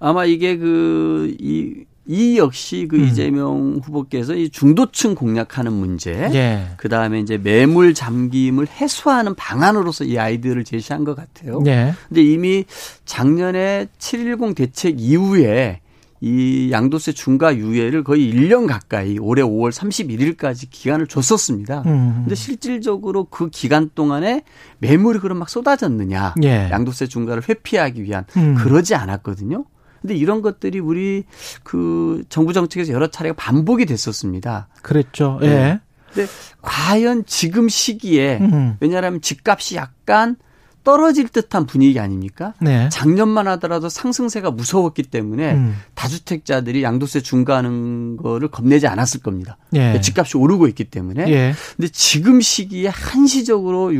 [0.00, 3.04] 아마 이게 그, 이, 이 역시 그 음.
[3.04, 6.68] 이재명 후보께서 이 중도층 공략하는 문제, 예.
[6.78, 11.62] 그 다음에 이제 매물 잠김을 해소하는 방안으로서 이 아이디어를 제시한 것 같아요.
[11.66, 11.92] 예.
[12.08, 12.64] 근데 이미
[13.04, 15.81] 작년에 710 대책 이후에
[16.24, 21.82] 이 양도세 중과 유예를 거의 1년 가까이 올해 5월 31일까지 기간을 줬었습니다.
[21.86, 22.14] 음.
[22.20, 24.44] 근데 실질적으로 그 기간 동안에
[24.78, 26.34] 매물이 그럼 막 쏟아졌느냐.
[26.44, 26.70] 예.
[26.70, 28.54] 양도세 중과를 회피하기 위한 음.
[28.54, 29.64] 그러지 않았거든요.
[30.00, 31.24] 근데 이런 것들이 우리
[31.64, 34.68] 그 정부 정책에서 여러 차례가 반복이 됐었습니다.
[34.80, 35.40] 그랬죠.
[35.42, 35.48] 예.
[35.48, 35.80] 네.
[36.14, 38.76] 근데 과연 지금 시기에 음.
[38.78, 40.36] 왜냐하면 집값이 약간
[40.84, 42.54] 떨어질 듯한 분위기 아닙니까?
[42.60, 42.88] 네.
[42.90, 45.76] 작년만 하더라도 상승세가 무서웠기 때문에 음.
[45.94, 49.56] 다주택자들이 양도세 중과하는 거를 겁내지 않았을 겁니다.
[49.74, 50.00] 예.
[50.00, 51.28] 집값이 오르고 있기 때문에.
[51.28, 51.54] 예.
[51.76, 53.92] 근데 지금 시기에 한시적으로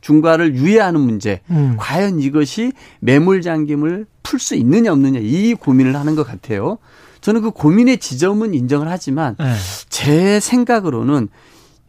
[0.00, 1.76] 중과를 유예하는 문제, 음.
[1.78, 6.78] 과연 이것이 매물 잠김을 풀 수 있느냐 없느냐 이 고민을 하는 것 같아요.
[7.20, 9.54] 저는 그 고민의 지점은 인정을 하지만 네.
[9.88, 11.28] 제 생각으로는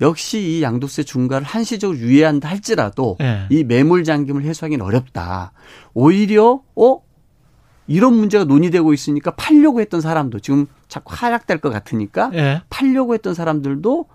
[0.03, 3.45] 역시 이 양도세 중과를 한시적으로 유예한다 할지라도 네.
[3.49, 5.53] 이 매물 잠김을 해소하기는 어렵다.
[5.93, 7.01] 오히려 어
[7.87, 12.61] 이런 문제가 논의되고 있으니까 팔려고 했던 사람도 지금 자꾸 하락될 것 같으니까 네.
[12.69, 14.05] 팔려고 했던 사람들도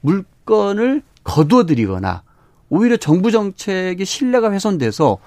[0.00, 2.22] 물건을 거두어들이거나
[2.68, 5.18] 오히려 정부 정책의 신뢰가 훼손돼서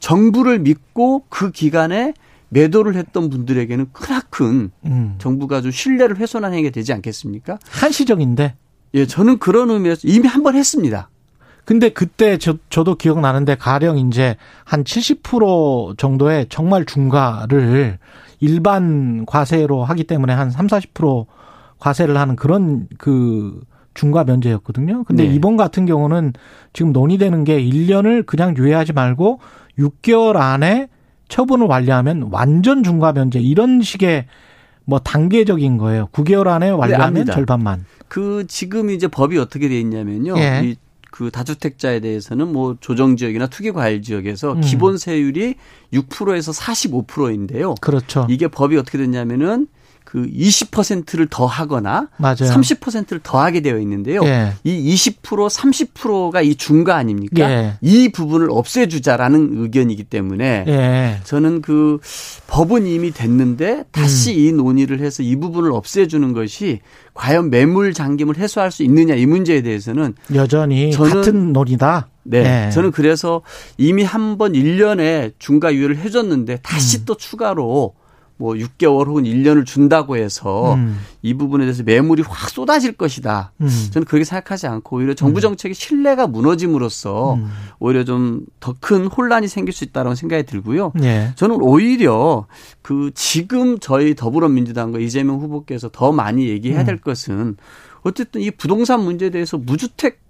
[0.00, 2.14] 정부를 믿고 그 기간에
[2.48, 5.14] 매도를 했던 분들에게는 크나큰 음.
[5.18, 7.58] 정부가 좀 신뢰를 훼손한 행위가 되지 않겠습니까?
[7.70, 8.54] 한시적인데.
[8.94, 11.08] 예, 저는 그런 의미에서 이미 한 번 했습니다.
[11.64, 17.98] 근데 그때 저, 저도 기억나는데 가령 이제 한 70% 정도의 정말 중과를
[18.40, 21.26] 일반 과세로 하기 때문에 한 3, 40%
[21.78, 23.60] 과세를 하는 그런 그
[23.94, 25.04] 중과 면제였거든요.
[25.04, 25.34] 근데 네.
[25.34, 26.32] 이번 같은 경우는
[26.72, 29.40] 지금 논의되는 게 1년을 그냥 유예하지 말고
[29.78, 30.88] 6개월 안에
[31.28, 34.24] 처분을 완료하면 완전 중과 면제 이런 식의
[34.88, 36.08] 뭐 단계적인 거예요.
[36.12, 37.84] 9개월 안에 완료하면 네, 절반만.
[38.08, 40.34] 그 지금 이제 법이 어떻게 돼 있냐면요.
[40.38, 40.62] 예.
[40.64, 44.60] 이그 다주택자에 대해서는 뭐 조정 지역이나 투기 과일 지역에서 음.
[44.62, 45.56] 기본 세율이
[45.92, 47.74] 6%에서 45%인데요.
[47.82, 48.26] 그렇죠.
[48.30, 49.66] 이게 법이 어떻게 됐냐면은
[50.08, 52.36] 그 20%를 더 하거나 맞아요.
[52.36, 54.22] 30%를 더 하게 되어 있는데요.
[54.24, 54.54] 예.
[54.64, 57.50] 이 20% 30%가 이 중가 아닙니까?
[57.50, 57.74] 예.
[57.82, 61.20] 이 부분을 없애주자라는 의견이기 때문에 예.
[61.24, 61.98] 저는 그
[62.46, 64.38] 법은 이미 됐는데 다시 음.
[64.38, 66.80] 이 논의를 해서 이 부분을 없애주는 것이
[67.12, 72.08] 과연 매물 잠김을 해소할 수 있느냐 이 문제에 대해서는 여전히 같은 논의다.
[72.22, 72.42] 네.
[72.44, 72.70] 네.
[72.70, 73.42] 저는 그래서
[73.76, 77.02] 이미 한 번 1년에 중과 유예를 해줬는데 다시 음.
[77.04, 77.92] 또 추가로
[78.38, 80.98] 뭐 6개월 혹은 1년을 준다고 해서 음.
[81.22, 83.52] 이 부분에 대해서 매물이 확 쏟아질 것이다.
[83.60, 83.68] 음.
[83.90, 85.42] 저는 그렇게 생각하지 않고 오히려 정부 음.
[85.42, 87.50] 정책의 신뢰가 무너짐으로써 음.
[87.80, 90.92] 오히려 좀 더 큰 혼란이 생길 수 있다고 생각이 들고요.
[90.94, 91.32] 네.
[91.34, 92.46] 저는 오히려
[92.80, 97.00] 그 지금 저희 더불어민주당과 이재명 후보께서 더 많이 얘기해야 될 음.
[97.00, 97.56] 것은
[98.02, 100.20] 어쨌든 이 부동산 문제에 대해서 무주택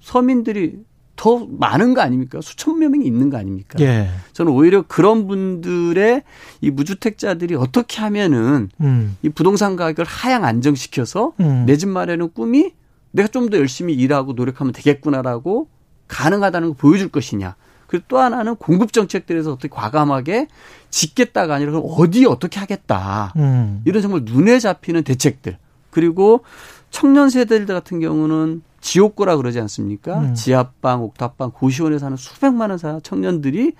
[0.00, 0.74] 서민들이
[1.16, 2.40] 더 많은 거 아닙니까?
[2.40, 3.78] 수천 명이 있는 거 아닙니까?
[3.80, 4.08] 예.
[4.32, 6.22] 저는 오히려 그런 분들의
[6.60, 9.16] 이 무주택자들이 어떻게 하면은 음.
[9.22, 11.64] 이 부동산 가격을 하향 안정시켜서 음.
[11.66, 12.72] 내집 마련의 꿈이
[13.12, 15.68] 내가 좀 더 열심히 일하고 노력하면 되겠구나라고
[16.08, 17.56] 가능하다는 걸 보여줄 것이냐.
[17.86, 20.48] 그리고 또 하나는 공급 정책들에서 어떻게 과감하게
[20.90, 23.32] 짓겠다가 아니라 어디 어떻게 하겠다.
[23.36, 23.82] 음.
[23.84, 25.56] 이런 정말 눈에 잡히는 대책들.
[25.90, 26.42] 그리고
[26.90, 30.20] 청년 세대들 같은 경우는 지옥고라 그러지 않습니까?
[30.20, 30.34] 음.
[30.34, 33.72] 지하방, 옥탑방, 고시원에 사는 수백만 원사 청년들이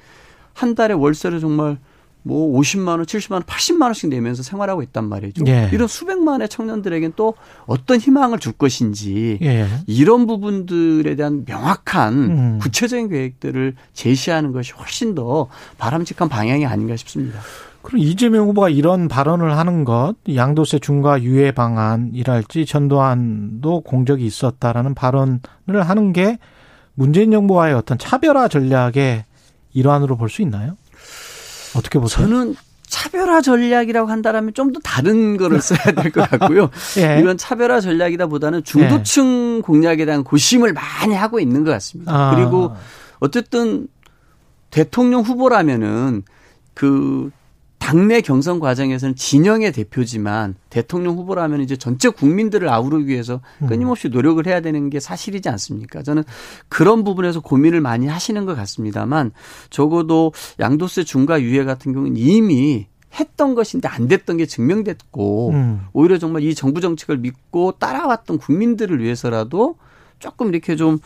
[0.52, 1.78] 한 달에 월세를 정말
[2.24, 5.44] 뭐 50만 원, 70만 원, 80만 원씩 내면서 생활하고 있단 말이죠.
[5.46, 5.70] 예.
[5.72, 7.34] 이런 수백만의 청년들에겐 또
[7.66, 9.68] 어떤 희망을 줄 것인지 예.
[9.86, 12.58] 이런 부분들에 대한 명확한 음.
[12.60, 15.46] 구체적인 계획들을 제시하는 것이 훨씬 더
[15.78, 17.38] 바람직한 방향이 아닌가 싶습니다.
[17.86, 25.38] 그럼 이재명 후보가 이런 발언을 하는 것, 양도세 중과 유예 방안이랄지 전두환도 공적이 있었다라는 발언을
[25.68, 26.38] 하는 게
[26.94, 29.24] 문재인 정부와의 어떤 차별화 전략의
[29.72, 30.76] 일환으로 볼 수 있나요?
[31.76, 32.26] 어떻게 보세요?
[32.26, 32.56] 저는
[32.88, 36.70] 차별화 전략이라고 한다면 좀 더 다른 거를 써야 될 것 같고요.
[36.98, 37.20] 예.
[37.20, 39.60] 이런 차별화 전략이다 보다는 중도층 예.
[39.60, 42.12] 공략에 대한 고심을 많이 하고 있는 것 같습니다.
[42.12, 42.34] 아.
[42.34, 42.74] 그리고
[43.20, 43.86] 어쨌든
[44.70, 46.24] 대통령 후보라면은
[46.74, 47.30] 그
[47.86, 53.68] 당내 경선 과정에서는 진영의 대표지만 대통령 후보라면 이제 전체 국민들을 아우르기 위해서 음.
[53.68, 56.02] 끊임없이 노력을 해야 되는 게 사실이지 않습니까?
[56.02, 56.24] 저는
[56.68, 59.30] 그런 부분에서 고민을 많이 하시는 것 같습니다만
[59.70, 65.82] 적어도 양도세 중과 유예 같은 경우는 이미 했던 것인데 안 됐던 게 증명됐고 음.
[65.92, 69.76] 오히려 정말 이 정부 정책을 믿고 따라왔던 국민들을 위해서라도
[70.18, 70.98] 조금 이렇게 좀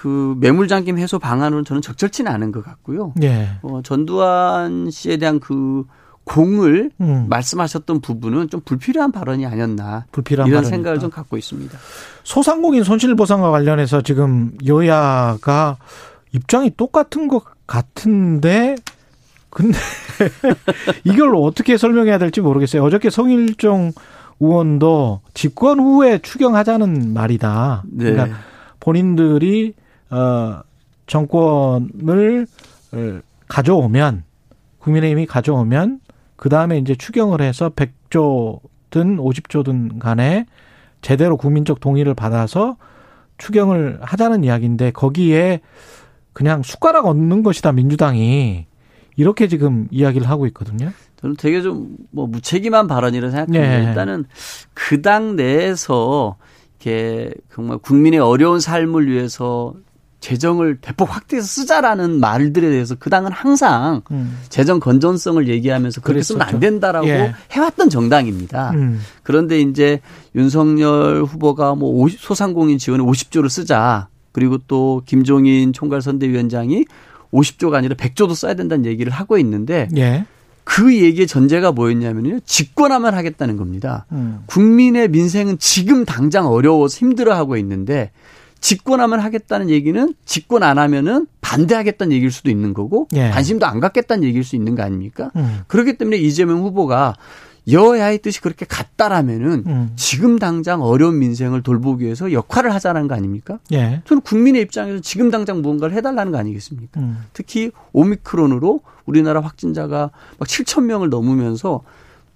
[0.00, 3.12] 그 매물 잠김 해소 방안으로는 저는 적절치는 않은 것 같고요.
[3.22, 3.50] 예.
[3.60, 5.84] 어, 전두환 씨에 대한 그
[6.30, 7.26] 공을 음.
[7.28, 10.76] 말씀하셨던 부분은 좀 불필요한 발언이 아니었나 불필요한 이런 발언이다.
[10.76, 11.76] 생각을 좀 갖고 있습니다.
[12.22, 15.78] 소상공인 손실 보상과 관련해서 지금 여야가
[16.32, 18.76] 입장이 똑같은 것 같은데
[19.48, 19.76] 근데
[21.02, 22.84] 이걸 어떻게 설명해야 될지 모르겠어요.
[22.84, 23.90] 어저께 성일종
[24.38, 27.82] 의원도 집권 후에 추경하자는 말이다.
[27.90, 28.12] 네.
[28.12, 28.38] 그러니까
[28.78, 29.74] 본인들이
[30.10, 30.60] 어
[31.08, 32.46] 정권을
[33.48, 34.22] 가져오면
[34.78, 35.98] 국민의힘이 가져오면
[36.40, 38.60] 그 다음에 이제 추경을 해서 100조든
[39.18, 40.46] 50조든 간에
[41.02, 42.78] 제대로 국민적 동의를 받아서
[43.36, 45.60] 추경을 하자는 이야기인데 거기에
[46.32, 48.64] 그냥 숟가락 얹는 것이다 민주당이
[49.16, 50.90] 이렇게 지금 이야기를 하고 있거든요.
[51.20, 53.78] 저는 되게 좀 뭐 무책임한 발언이라 생각합니다.
[53.78, 53.84] 네.
[53.88, 54.24] 일단은
[54.72, 56.36] 그 당 내에서
[56.80, 59.74] 이렇게 정말 국민의 어려운 삶을 위해서
[60.20, 64.38] 재정을 대폭 확대해서 쓰자라는 말들에 대해서 그 당은 항상 음.
[64.48, 67.34] 재정 건전성을 얘기하면서 그렇게 쓰면 안 된다라고 예.
[67.50, 68.72] 해왔던 정당입니다.
[68.72, 69.00] 음.
[69.22, 70.00] 그런데 이제
[70.34, 74.08] 윤석열 후보가 뭐 50, 소상공인 지원에 50조를 쓰자.
[74.32, 76.84] 그리고 또 김종인 총괄선대위원장이
[77.32, 80.24] 50조가 아니라 100조도 써야 된다는 얘기를 하고 있는데 예.
[80.64, 82.40] 그 얘기의 전제가 뭐였냐면요.
[82.44, 84.06] 집권하면 하겠다는 겁니다.
[84.12, 84.42] 음.
[84.46, 88.12] 국민의 민생은 지금 당장 어려워서 힘들어하고 있는데
[88.60, 93.30] 집권하면 하겠다는 얘기는 집권 안 하면은 반대하겠다는 얘기일 수도 있는 거고 예.
[93.30, 95.30] 관심도 안 갖겠다는 얘기일 수 있는 거 아닙니까?
[95.36, 95.60] 음.
[95.66, 97.16] 그렇기 때문에 이재명 후보가
[97.70, 99.92] 여야의 뜻이 그렇게 같다라면은 음.
[99.96, 103.58] 지금 당장 어려운 민생을 돌보기 위해서 역할을 하자는 거 아닙니까?
[103.72, 104.02] 예.
[104.06, 107.00] 저는 국민의 입장에서 지금 당장 무언가를 해달라는 거 아니겠습니까?
[107.00, 107.24] 음.
[107.32, 111.82] 특히 오미크론으로 우리나라 확진자가 막 7천 명을 넘으면서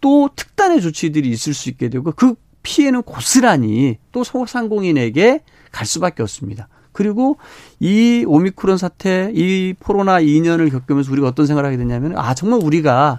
[0.01, 2.35] 또 특단의 조치들이 있을 수 있게 되고 그
[2.65, 6.67] 피해는 고스란히 또 소상공인에게 갈 수밖에 없습니다.
[6.91, 7.37] 그리고
[7.79, 13.19] 이 오미크론 사태, 이 코로나 2년을 겪으면서 우리가 어떤 생각을 하게 됐냐면, 아, 정말 우리가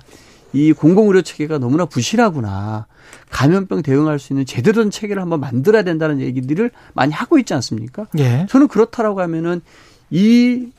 [0.54, 2.88] 이 공공의료 체계가 너무나 부실하구나.
[3.30, 8.08] 감염병 대응할 수 있는 제대로 된 체계를 한번 만들어야 된다는 얘기들을 많이 하고 있지 않습니까?
[8.18, 8.46] 예.
[8.50, 9.62] 저는 그렇다라고 하면은
[10.10, 10.70] 이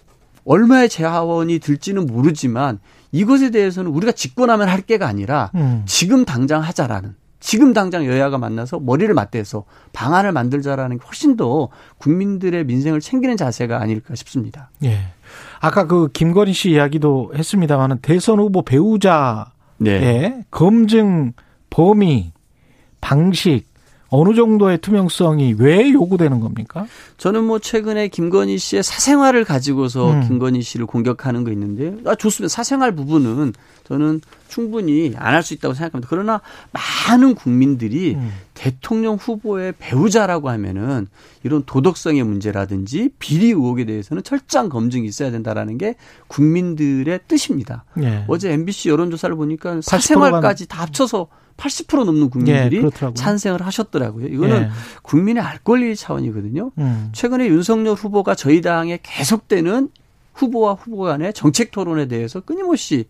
[0.47, 2.79] 얼마의 재화원이 들지는 모르지만
[3.13, 5.83] 이것에 대해서는 우리가 집권하면 할 게가 아니라 음.
[5.87, 11.69] 지금 당장 하자라는 지금 당장 여야가 만나서 머리를 맞대서 방안을 만들자라는 게 훨씬 더
[11.99, 14.71] 국민들의 민생을 챙기는 자세가 아닐까 싶습니다.
[14.85, 14.99] 예.
[15.61, 19.45] 아까 그 김건희 씨 이야기도 했습니다만은 대선 후보 배우자의
[19.79, 20.45] 네.
[20.51, 21.33] 검증
[21.71, 22.33] 범위,
[23.01, 23.67] 방식
[24.09, 26.87] 어느 정도의 투명성이 왜 요구되는 겁니까?
[27.19, 30.29] 저는 뭐 최근에 김건희 씨의 사생활을 가지고서 음.
[30.29, 32.53] 김건희 씨를 공격하는 거 있는데 아 좋습니다.
[32.53, 33.53] 사생활 부분은
[33.89, 36.07] 저는 충분히 안 할 수 있다고 생각합니다.
[36.09, 36.41] 그러나
[36.73, 38.33] 많은 국민들이 음.
[38.55, 41.09] 대통령 후보의 배우자라고 하면은
[41.43, 45.97] 이런 도덕성의 문제라든지 비리 의혹에 대해서는 철저한 검증이 있어야 된다라는 게
[46.29, 47.85] 국민들의 뜻입니다.
[48.03, 48.25] 예.
[48.29, 51.27] 어제 MBC 여론조사를 보니까 사생활까지 다 합쳐서
[51.57, 54.27] 80% 넘는 국민들이 예, 찬성을 하셨더라고요.
[54.29, 54.69] 이거는 예.
[55.03, 56.71] 국민의 알 권리 차원이거든요.
[56.79, 57.09] 음.
[57.13, 59.89] 최근에 윤석열 후보가 저희 당에 계속되는
[60.35, 63.07] 후보와 후보 간의 정책 토론에 대해서 끊임없이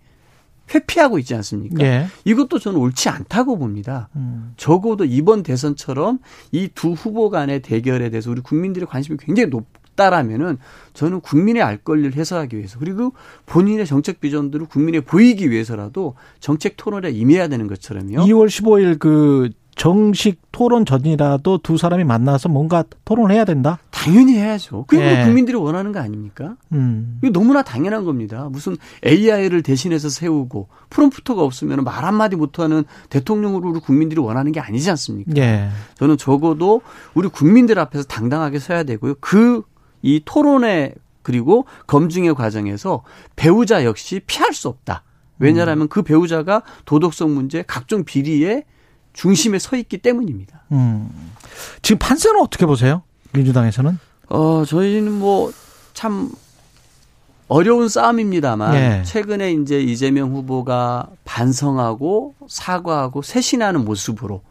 [0.73, 1.85] 회피하고 있지 않습니까?
[1.85, 2.07] 예.
[2.25, 4.09] 이것도 저는 옳지 않다고 봅니다.
[4.17, 4.53] 음.
[4.57, 6.19] 적어도 이번 대선처럼
[6.53, 9.67] 이 두 후보 간의 대결에 대해서 우리 국민들의 관심이 굉장히 높,
[9.97, 10.59] 없다라면은
[10.95, 13.13] 저는 국민의 알 권리를 해소하기 위해서 그리고
[13.47, 18.25] 본인의 정책 비전들을 국민에 보이기 위해서라도 정책 토론에 임해야 되는 것처럼요.
[18.25, 23.79] 2월 15일 그 정식 토론 전이라도 두 사람이 만나서 뭔가 토론을 해야 된다?
[23.91, 24.87] 당연히 해야죠.
[24.87, 25.25] 그게 예.
[25.25, 26.57] 국민들이 원하는 거 아닙니까?
[26.73, 27.19] 음.
[27.23, 28.49] 이거 너무나 당연한 겁니다.
[28.51, 34.89] 무슨 AI를 대신해서 세우고 프롬프터가 없으면 말 한마디 못하는 대통령으로 우리 국민들이 원하는 게 아니지
[34.89, 35.33] 않습니까?
[35.37, 35.69] 예.
[35.99, 36.81] 저는 적어도
[37.13, 39.17] 우리 국민들 앞에서 당당하게 서야 되고요.
[39.21, 39.63] 그
[40.07, 43.03] 이 토론회 그리고 검증의 과정에서
[43.35, 45.03] 배우자 역시 피할 수 없다.
[45.39, 48.65] 왜냐하면 그 배우자가 도덕성 문제, 각종 비리의
[49.13, 50.63] 중심에 서 있기 때문입니다.
[50.73, 51.11] 음.
[51.83, 53.03] 지금 판세는 어떻게 보세요?
[53.33, 53.99] 민주당에서는?
[54.29, 55.53] 어, 저희는 뭐
[55.97, 56.31] 참
[57.49, 59.03] 어려운 싸움입니다만 네.
[59.05, 64.43] 최근에 이제 이재명 후보가 반성하고 사과하고 쇄신하는 모습으로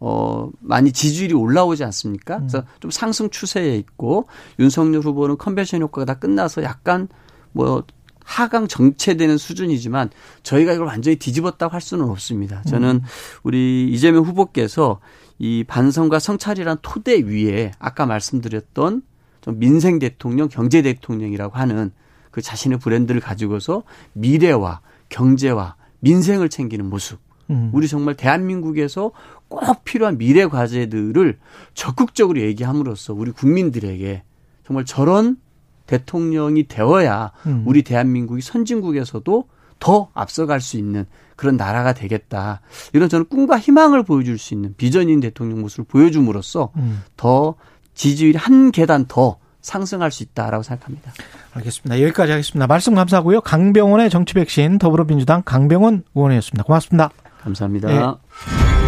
[0.00, 2.36] 어, 많이 지지율이 올라오지 않습니까?
[2.36, 2.46] 음.
[2.48, 4.26] 그래서 좀 상승 추세에 있고
[4.58, 7.08] 윤석열 후보는 컨벤션 효과가 다 끝나서 약간
[7.52, 7.84] 뭐
[8.24, 10.10] 하강 정체되는 수준이지만
[10.42, 12.62] 저희가 이걸 완전히 뒤집었다고 할 수는 없습니다.
[12.62, 13.00] 저는 음.
[13.42, 15.00] 우리 이재명 후보께서
[15.38, 19.02] 이 반성과 성찰이란 토대 위에 아까 말씀드렸던
[19.40, 21.90] 좀 민생 대통령, 경제 대통령이라고 하는
[22.30, 23.82] 그 자신의 브랜드를 가지고서
[24.12, 27.18] 미래와 경제와 민생을 챙기는 모습
[27.50, 27.70] 음.
[27.72, 29.10] 우리 정말 대한민국에서
[29.48, 31.38] 꼭 필요한 미래 과제들을
[31.74, 34.22] 적극적으로 얘기함으로써 우리 국민들에게
[34.64, 35.38] 정말 저런
[35.86, 37.64] 대통령이 되어야 음.
[37.66, 39.48] 우리 대한민국이 선진국에서도
[39.80, 42.60] 더 앞서갈 수 있는 그런 나라가 되겠다.
[42.92, 47.02] 이런 저는 꿈과 희망을 보여줄 수 있는 비전인 대통령 모습을 보여줌으로써 음.
[47.16, 47.54] 더
[47.94, 51.12] 지지율이 한 계단 더 상승할 수 있다라고 생각합니다.
[51.54, 52.02] 알겠습니다.
[52.02, 52.66] 여기까지 하겠습니다.
[52.66, 53.40] 말씀 감사하고요.
[53.40, 56.64] 강병원의 정치 백신 더불어민주당 강병원 의원이었습니다.
[56.64, 57.10] 고맙습니다.
[57.40, 57.88] 감사합니다.
[57.88, 58.87] 네.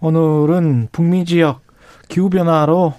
[0.00, 1.60] 오늘은 북미 지역
[2.08, 2.94] 기후 변화로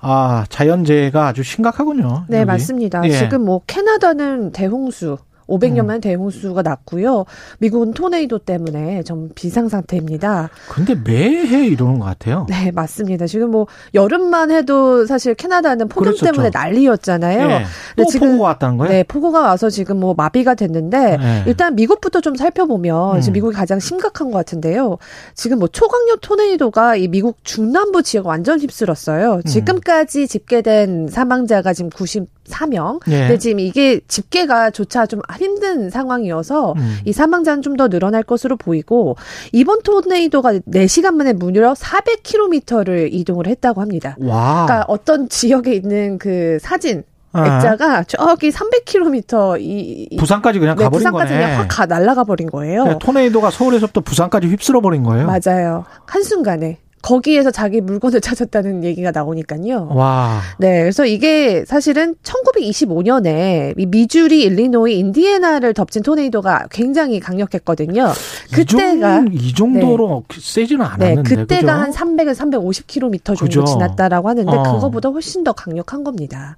[0.00, 2.24] 아 자연재해가 아주 심각하군요.
[2.28, 2.46] 네, 여기.
[2.46, 3.02] 맞습니다.
[3.04, 3.10] 예.
[3.10, 6.00] 지금 뭐 캐나다는 대홍수, 500년 만에 음.
[6.00, 7.24] 대홍수가 났고요.
[7.58, 10.50] 미국은 토네이도 때문에 좀 비상 상태입니다.
[10.68, 12.46] 근데 매해 이러는 것 같아요.
[12.48, 13.26] 네, 맞습니다.
[13.26, 16.32] 지금 뭐 여름만 해도 사실 캐나다는 폭염 그랬었죠.
[16.32, 17.46] 때문에 난리였잖아요.
[17.48, 17.64] 네.
[17.96, 18.92] 또 지금, 폭우가 왔다는 거예요?
[18.92, 21.44] 네, 폭우가 와서 지금 뭐 마비가 됐는데 네.
[21.46, 23.20] 일단 미국부터 좀 살펴보면 음.
[23.20, 24.98] 지금 미국이 가장 심각한 것 같은데요.
[25.34, 29.34] 지금 뭐 초강력 토네이도가 이 미국 중남부 지역 완전 휩쓸었어요.
[29.36, 29.42] 음.
[29.42, 31.90] 지금까지 집계된 사망자가 지금
[32.48, 33.00] 94명.
[33.06, 33.20] 네.
[33.20, 36.98] 근데 지금 이게 집계가 조차 좀 힘든 상황이어서 음.
[37.04, 39.16] 이 사망자는 좀 더 늘어날 것으로 보이고
[39.52, 44.16] 이번 토네이도가 4시간 만에 무려 400km를 이동을 했다고 합니다.
[44.18, 44.66] 와.
[44.66, 47.46] 그러니까 어떤 지역에 있는 그 사진 아.
[47.56, 51.44] 액자가 저기 300km 이, 부산까지 그냥 네, 가버린 부산까지 거네.
[51.44, 52.98] 그냥 확 가, 날아가 버린 거예요.
[53.00, 55.26] 토네이도가 서울에서부터 부산까지 휩쓸어 버린 거예요.
[55.26, 55.84] 맞아요.
[56.06, 56.78] 한 순간에.
[57.02, 59.90] 거기에서 자기 물건을 찾았다는 얘기가 나오니까요.
[59.92, 60.40] 와.
[60.58, 68.12] 네, 그래서 이게 사실은 1925년에 미주리, 일리노이, 인디애나를 덮친 토네이도가 굉장히 강력했거든요.
[68.52, 70.38] 그때가 이, 정도 로 네.
[70.40, 71.22] 세지는 않았는데.
[71.22, 72.00] 네, 그때가 그죠?
[72.02, 73.64] 한 300에서 350km 정도 그죠?
[73.64, 74.62] 지났다라고 하는데 어.
[74.62, 76.56] 그거보다 훨씬 더 강력한 겁니다.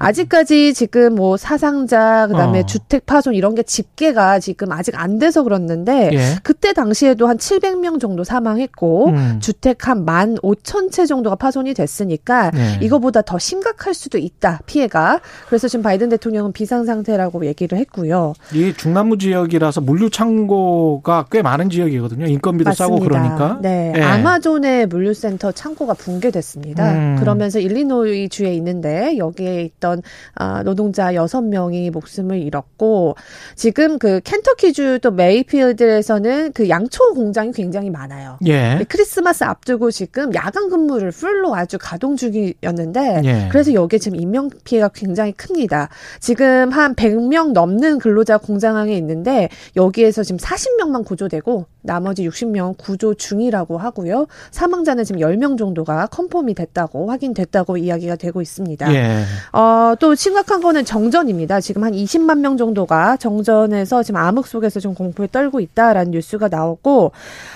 [0.00, 2.66] 아직까지 지금 뭐 사상자 그다음에 어.
[2.66, 6.18] 주택 파손 이런 게 집계가 지금 아직 안 돼서 그렇는데 예.
[6.42, 9.38] 그때 당시에도 한 700명 정도 사망했고 음.
[9.40, 12.84] 주택 한 15,000채 정도가 파손이 됐으니까 예.
[12.84, 18.32] 이거보다 더 심각할 수도 있다 피해가 그래서 지금 바이든 대통령은 비상 상태라고 얘기를 했고요.
[18.54, 22.26] 이 중남부 지역이라서 물류 창고가 꽤 많은 지역이거든요.
[22.26, 22.84] 인건비도 맞습니다.
[22.84, 23.58] 싸고 그러니까.
[23.60, 24.02] 네, 예.
[24.02, 26.92] 아마존의 물류센터 창고가 붕괴됐습니다.
[26.92, 27.16] 음.
[27.18, 29.89] 그러면서 일리노이 주에 있는데 여기에 있던
[30.34, 33.16] 아, 노동자 여섯 명이 목숨을 잃었고
[33.54, 38.38] 지금 그 켄터키주 또 메이필드에서는 그 양초 공장이 굉장히 많아요.
[38.46, 38.84] 예.
[38.88, 43.48] 크리스마스 앞두고 지금 야간 근무를 풀로 아주 가동 중이었는데 예.
[43.50, 45.88] 그래서 여기에 지금 인명 피해가 굉장히 큽니다.
[46.20, 53.14] 지금 한 100명 넘는 근로자 공장 안에 있는데 여기에서 지금 40명만 구조되고 나머지 60명 구조
[53.14, 54.26] 중이라고 하고요.
[54.50, 58.94] 사망자는 지금 10명 정도가 confirm이 됐다고 확인됐다고 이야기가 되고 있습니다.
[58.94, 59.22] 예.
[59.52, 59.60] 어,
[60.00, 61.60] 또 심각한 거는 정전입니다.
[61.60, 67.12] 지금 한 20만 명 정도가 정전에서 지금 암흑 속에서 좀 공포에 떨고 있다라는 뉴스가 나오고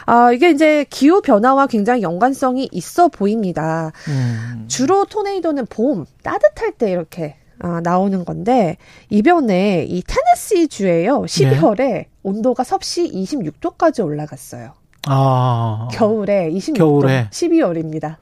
[0.07, 3.93] 아, 이게 이제 기후 변화와 굉장히 연관성이 있어 보입니다.
[4.09, 4.64] 음.
[4.68, 8.77] 주로 토네이도는 봄 따뜻할 때 이렇게 아, 나오는 건데
[9.11, 11.22] 이번에 이 테네시 주에요.
[11.22, 12.09] 12월에 네.
[12.22, 14.72] 온도가 섭씨 26도까지 올라갔어요.
[15.07, 15.89] 아.
[15.93, 16.75] 겨울에 26도.
[16.77, 17.29] 겨울에.
[17.31, 18.16] 12월입니다.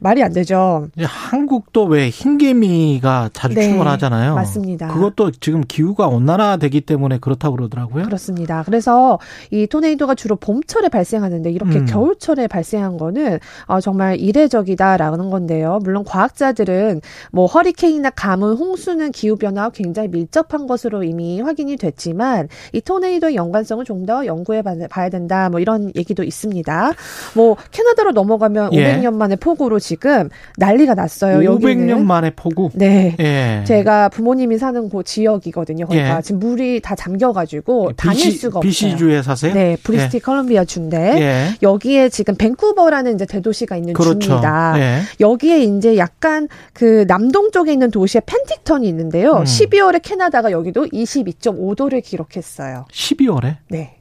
[0.00, 0.88] 말이 안 되죠.
[1.00, 4.34] 한국도 왜 흰개미가 자주 네, 출몰하잖아요.
[4.34, 4.88] 맞습니다.
[4.88, 8.04] 그것도 지금 기후가 온난화되기 때문에 그렇다고 그러더라고요.
[8.04, 8.62] 그렇습니다.
[8.66, 9.18] 그래서
[9.50, 11.86] 이 토네이도가 주로 봄철에 발생하는데 이렇게 음.
[11.86, 15.78] 겨울철에 발생한 거는 어, 정말 이례적이다라는 건데요.
[15.82, 22.80] 물론 과학자들은 뭐 허리케인이나 가뭄, 홍수는 기후 변화와 굉장히 밀접한 것으로 이미 확인이 됐지만 이
[22.80, 25.48] 토네이도의 연관성을 좀 더 연구해 봐야 된다.
[25.50, 26.92] 뭐 이런 얘기도 있습니다.
[27.34, 28.96] 뭐 캐나다로 넘어가면 예.
[28.96, 31.40] 500년 만에 폭우로 지금 난리가 났어요.
[31.40, 32.06] 500년 여기는.
[32.06, 32.70] 만에 폭우.
[32.74, 33.16] 네.
[33.18, 33.64] 예.
[33.66, 35.86] 제가 부모님이 사는 곳 지역이거든요.
[35.86, 36.22] 거기가 예.
[36.22, 38.70] 지금 물이 다 잠겨가지고 BC, 다닐 수가 없어요.
[38.70, 39.52] BC주에 사세요?
[39.52, 40.20] 네, 브리티시 예.
[40.20, 41.54] 컬럼비아 주인데 예.
[41.60, 44.20] 여기에 지금 밴쿠버라는 이제 대도시가 있는 그렇죠.
[44.20, 44.74] 주입니다.
[44.76, 45.00] 예.
[45.18, 49.38] 여기에 이제 약간 그 남동 쪽에 있는 도시에 펜틱턴이 있는데요.
[49.38, 49.42] 음.
[49.44, 52.84] 12월에 캐나다가 여기도 22.5도를 기록했어요.
[52.92, 53.56] 12월에?
[53.70, 53.96] 네.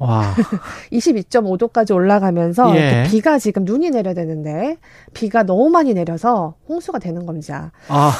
[0.00, 0.34] 와.
[0.90, 3.04] 22.5도까지 올라가면서 예.
[3.08, 4.78] 비가 지금 눈이 내려야 되는데
[5.14, 7.70] 비가 너무 많이 내려서 홍수가 되는 겁니다.
[7.88, 8.12] 아.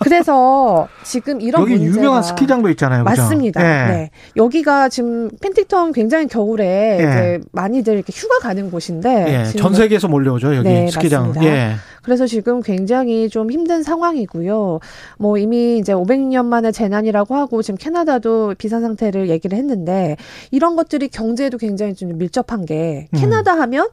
[0.00, 3.04] 그래서 지금 이런 여기 문제가 유명한 스키장도 있잖아요.
[3.04, 3.22] 그죠?
[3.22, 3.62] 맞습니다.
[3.62, 3.92] 네.
[3.92, 4.10] 네.
[4.36, 7.02] 여기가 지금 펜틱턴 굉장히 겨울에 예.
[7.02, 9.58] 이제 많이들 이렇게 휴가 가는 곳인데 예.
[9.58, 11.28] 전 세계에서 몰려오죠 여기 네, 스키장.
[11.28, 11.52] 맞습니다.
[11.52, 11.74] 예.
[12.02, 14.80] 그래서 지금 굉장히 좀 힘든 상황이고요.
[15.18, 20.16] 뭐 이미 이제 500년 만에 재난이라고 하고 지금 캐나다도 비상 상태를 얘기를 했는데
[20.50, 23.18] 이런 것들이 경제에도 굉장히 좀 밀접한 게 음.
[23.18, 23.88] 캐나다 하면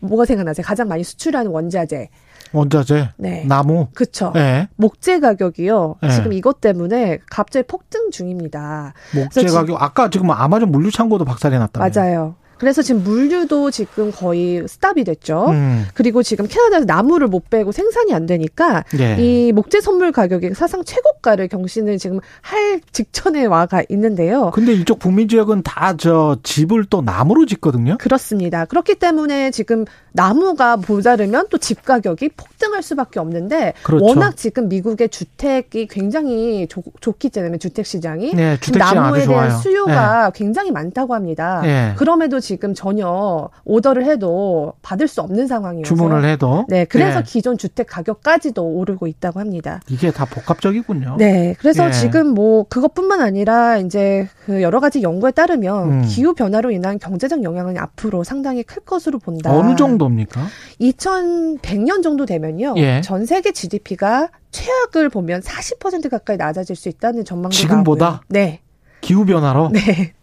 [0.00, 0.64] 뭐가 생각나세요?
[0.64, 2.08] 가장 많이 수출하는 원자재.
[2.52, 3.44] 원자재, 네.
[3.46, 4.32] 나무, 그렇죠.
[4.34, 4.68] 네.
[4.76, 5.96] 목재 가격이요.
[6.02, 6.10] 네.
[6.10, 8.94] 지금 이것 때문에 갑자기 폭등 중입니다.
[9.14, 11.80] 목재 가격 아까 지금 아마존 물류 창고도 박살이 났다.
[11.80, 12.34] 맞아요.
[12.60, 15.46] 그래서 지금 물류도 지금 거의 스탑이 됐죠.
[15.48, 15.86] 음.
[15.94, 19.16] 그리고 지금 캐나다에서 나무를 못 빼고 생산이 안 되니까 네.
[19.18, 24.50] 이 목재 선물 가격이 사상 최고가를 경신을 지금 할 직전에 와가 있는데요.
[24.52, 27.96] 근데 이쪽 북미 지역은 다 저 집을 또 나무로 짓거든요.
[27.98, 28.64] 그렇습니다.
[28.64, 34.04] 그렇기 때문에 지금 나무가 모자르면 또 집 가격이 폭등할 수밖에 없는데 그렇죠.
[34.04, 39.60] 워낙 지금 미국의 주택이 굉장히 좋, 좋기 때문에 주택 시장이 네, 주택 나무에 대한 좋아요.
[39.60, 40.38] 수요가 네.
[40.38, 41.60] 굉장히 많다고 합니다.
[41.62, 41.92] 네.
[41.96, 47.24] 그럼에도 지금 전혀 오더를 해도 받을 수 없는 상황이어서 주문을 해도 네 그래서 네.
[47.24, 49.80] 기존 주택 가격까지도 오르고 있다고 합니다.
[49.88, 51.14] 이게 다 복합적이군요.
[51.16, 51.92] 네, 그래서 예.
[51.92, 56.02] 지금 뭐 그것뿐만 아니라 이제 그 여러 가지 연구에 따르면 음.
[56.08, 59.56] 기후 변화로 인한 경제적 영향은 앞으로 상당히 클 것으로 본다.
[59.56, 60.44] 어느 정도입니까?
[60.80, 62.74] 2100년 정도 되면요.
[62.78, 63.00] 예.
[63.02, 68.04] 전 세계 GDP가 최악을 보면 40% 가까이 낮아질 수 있다는 전망도 지금보다?
[68.06, 68.20] 나오고요.
[68.28, 68.60] 네.
[69.02, 69.70] 기후 변화로?
[69.72, 70.14] 네.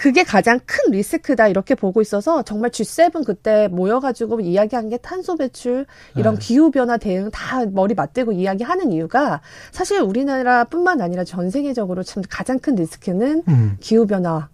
[0.00, 5.84] 그게 가장 큰 리스크다 이렇게 보고 있어서 정말 G7 그때 모여가지고 이야기한 게 탄소 배출
[6.16, 6.40] 이런 네.
[6.40, 9.42] 기후 변화 대응 다 머리 맞대고 이야기하는 이유가
[9.72, 13.76] 사실 우리나라뿐만 아니라 전 세계적으로 참 가장 큰 리스크는 음.
[13.80, 14.48] 기후 변화.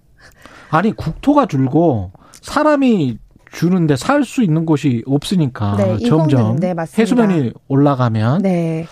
[0.68, 2.10] 아니 국토가 줄고
[2.42, 3.16] 사람이
[3.56, 8.86] 주는데 살 수 있는 곳이 없으니까 네, 점점 네, 해수면이 올라가면 네.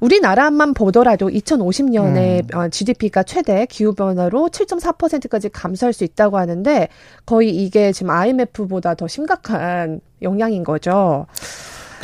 [0.00, 2.70] 우리나라만 보더라도 2050년에 음.
[2.70, 6.88] GDP가 최대 기후 변화로 7.4%까지 감소할 수 있다고 하는데
[7.24, 11.26] 거의 이게 지금 IMF보다 더 심각한 영향인 거죠.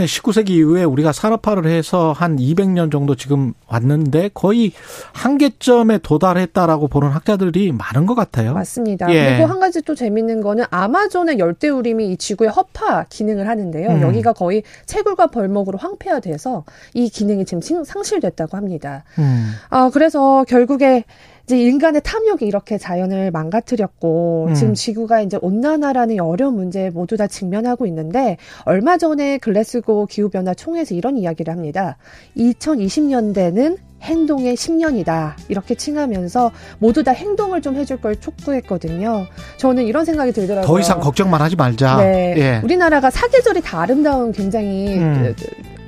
[0.04, 4.72] 19세기 이후에 우리가 산업화를 해서 한 200년 정도 지금 왔는데 거의
[5.12, 8.54] 한계점에 도달했다라고 보는 학자들이 많은 것 같아요.
[8.54, 9.12] 맞습니다.
[9.12, 9.30] 예.
[9.30, 13.88] 그리고 한 가지 또 재밌는 거는 아마존의 열대우림이 이 지구의 허파 기능을 하는데요.
[13.90, 14.02] 음.
[14.02, 19.04] 여기가 거의 채굴과 벌목으로 황폐화돼서 이 기능이 지금 상실됐다고 합니다.
[19.18, 19.52] 음.
[19.70, 21.04] 아, 그래서 결국에
[21.46, 24.54] 이제 인간의 탐욕이 이렇게 자연을 망가뜨렸고 음.
[24.54, 30.54] 지금 지구가 이제 온난화라는 어려운 문제에 모두 다 직면하고 있는데 얼마 전에 글래스고 기후 변화
[30.54, 31.98] 총회에서 이런 이야기를 합니다.
[32.36, 35.34] 2020년대는 행동의 10년이다.
[35.48, 39.26] 이렇게 칭하면서 모두 다 행동을 좀 해줄 걸 촉구했거든요.
[39.56, 40.66] 저는 이런 생각이 들더라고요.
[40.66, 41.98] 더 이상 걱정만 하지 말자.
[41.98, 42.34] 네.
[42.36, 42.60] 예.
[42.64, 45.34] 우리나라가 사계절이 다 아름다운 굉장히 음.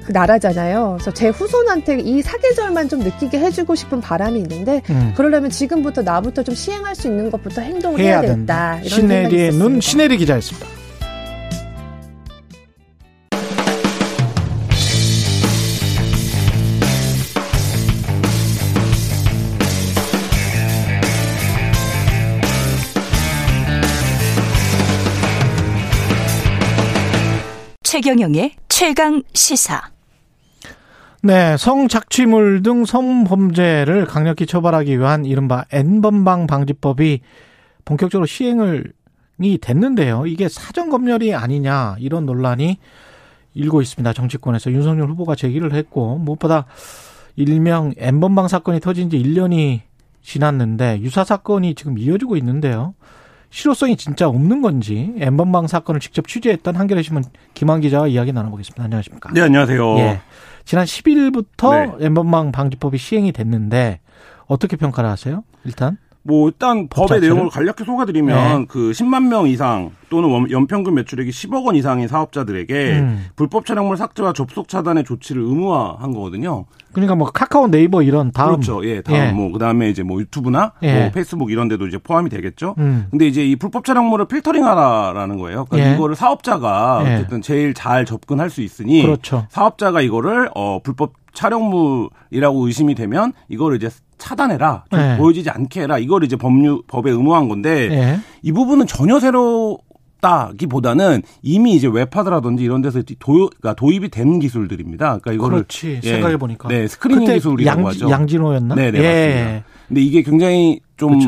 [0.08, 0.96] 그, 나라잖아요.
[0.98, 5.12] 그래서 제 후손한테 이 사계절만 좀 느끼게 해주고 싶은 바람이 있는데 음.
[5.14, 8.80] 그러려면 지금부터 나부터 좀 시행할 수 있는 것부터 행동을 해야, 해야 된다.
[8.82, 10.66] 이런 시네리의 눈 시네리 기자였습니다.
[27.82, 29.97] 최경영의 최강 시사.
[31.20, 37.20] 네, 성착취물 등 성범죄를 강력히 처벌하기 위한 이른바 N번방 방지법이
[37.84, 38.92] 본격적으로 시행을
[39.40, 40.26] 이 됐는데요.
[40.26, 42.78] 이게 사전 검열이 아니냐 이런 논란이
[43.54, 44.12] 일고 있습니다.
[44.12, 46.66] 정치권에서 윤석열 후보가 제기를 했고 무엇보다
[47.34, 49.80] 일명 N번방 사건이 터진 지 1년이
[50.22, 52.94] 지났는데 유사 사건이 지금 이어지고 있는데요.
[53.50, 58.84] 실효성이 진짜 없는 건지 N번방 사건을 직접 취재했던 한겨레 신문 김한 기자와 이야기 나눠보겠습니다.
[58.84, 59.30] 안녕하십니까?
[59.32, 59.98] 네, 안녕하세요.
[59.98, 60.20] 예.
[60.68, 62.04] 지난 10일부터 네.
[62.04, 64.00] 엠번방 방지법이 시행이 됐는데
[64.44, 65.42] 어떻게 평가를 하세요?
[65.64, 65.96] 일단
[66.28, 67.28] 뭐 일단 법의 자체를?
[67.30, 68.66] 내용을 간략히 속아드리면 네.
[68.68, 73.26] 그 10만 명 이상 또는 연평균 매출액이 10억 원 이상의 사업자들에게 음.
[73.34, 76.66] 불법 촬영물 삭제와 접속 차단의 조치를 의무화한 거거든요.
[76.92, 78.84] 그러니까 뭐 카카오 네이버 이런 다음 그렇죠.
[78.84, 79.32] 예, 다음 예.
[79.32, 81.00] 뭐 그다음에 이제 뭐 유튜브나 예.
[81.00, 82.74] 뭐 페이스북 이런 데도 이제 포함이 되겠죠.
[82.76, 83.06] 음.
[83.10, 85.64] 근데 이제 이 불법 촬영물을 필터링하라라는 거예요.
[85.64, 85.94] 그러니까 예.
[85.94, 87.14] 이거를 사업자가 예.
[87.14, 89.46] 어쨌든 제일 잘 접근할 수 있으니 그렇죠.
[89.48, 93.88] 사업자가 이거를 어 불법 촬영물이라고 의심이 되면 이거를 이제
[94.18, 95.16] 차단해라, 네.
[95.16, 95.98] 보여지지 않게 해라.
[95.98, 98.20] 이걸 이제 법률 법에 의무화한 건데 네.
[98.42, 105.18] 이 부분은 전혀 새롭다기보다는 이미 이제 웹하드라든지 이런 데서 도, 그러니까 도입이 된 기술들입니다.
[105.18, 106.00] 그러니까 이거를 그렇지.
[106.02, 108.10] 예, 생각해 보니까 네 screening 기술이라고 양, 하죠.
[108.10, 108.74] 양진호였나?
[108.74, 109.34] 네, 네 예.
[109.34, 109.64] 맞습니다.
[109.88, 111.20] 근데 이게 굉장히 좀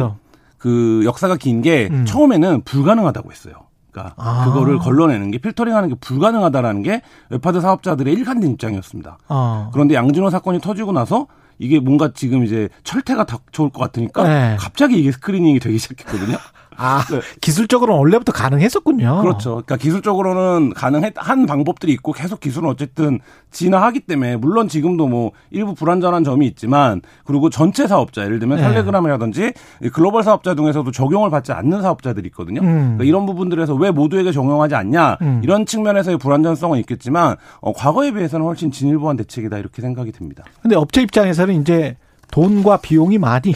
[0.60, 2.04] 그 역사가 긴게 음.
[2.04, 3.54] 처음에는 불가능하다고 했어요.
[3.90, 4.44] 그러니까 아.
[4.44, 9.18] 그거를 걸러내는 게 filtering하는 게 불가능하다라는 게 웹하드 사업자들의 일관된 입장이었습니다.
[9.28, 9.70] 아.
[9.72, 11.26] 그런데 양진호 사건이 터지고 나서
[11.60, 14.56] 이게 뭔가 지금 이제 철퇴가 닥쳐올 것 같으니까 네.
[14.58, 16.38] 갑자기 이게 스크리닝이 되기 시작했거든요.
[16.80, 17.20] 아, 네.
[17.40, 19.20] 기술적으로는 원래부터 가능했었군요.
[19.20, 19.50] 그렇죠.
[19.50, 23.20] 그러니까 기술적으로는 가능한 방법들이 있고 계속 기술은 어쨌든
[23.50, 28.64] 진화하기 때문에 물론 지금도 뭐 일부 불완전한 점이 있지만 그리고 전체 사업자 예를 들면 네.
[28.64, 29.52] 텔레그램이라든지
[29.92, 32.62] 글로벌 사업자 중에서도 적용을 받지 않는 사업자들이 있거든요.
[32.62, 32.66] 음.
[32.66, 35.40] 그러니까 이런 부분들에서 왜 모두에게 적용하지 않냐 음.
[35.44, 40.44] 이런 측면에서의 불완전성은 있겠지만 어, 과거에 비해서는 훨씬 진일보한 대책이다 이렇게 생각이 듭니다.
[40.62, 41.96] 근데 업체 입장에서는 이제
[42.30, 43.54] 돈과 비용이 많이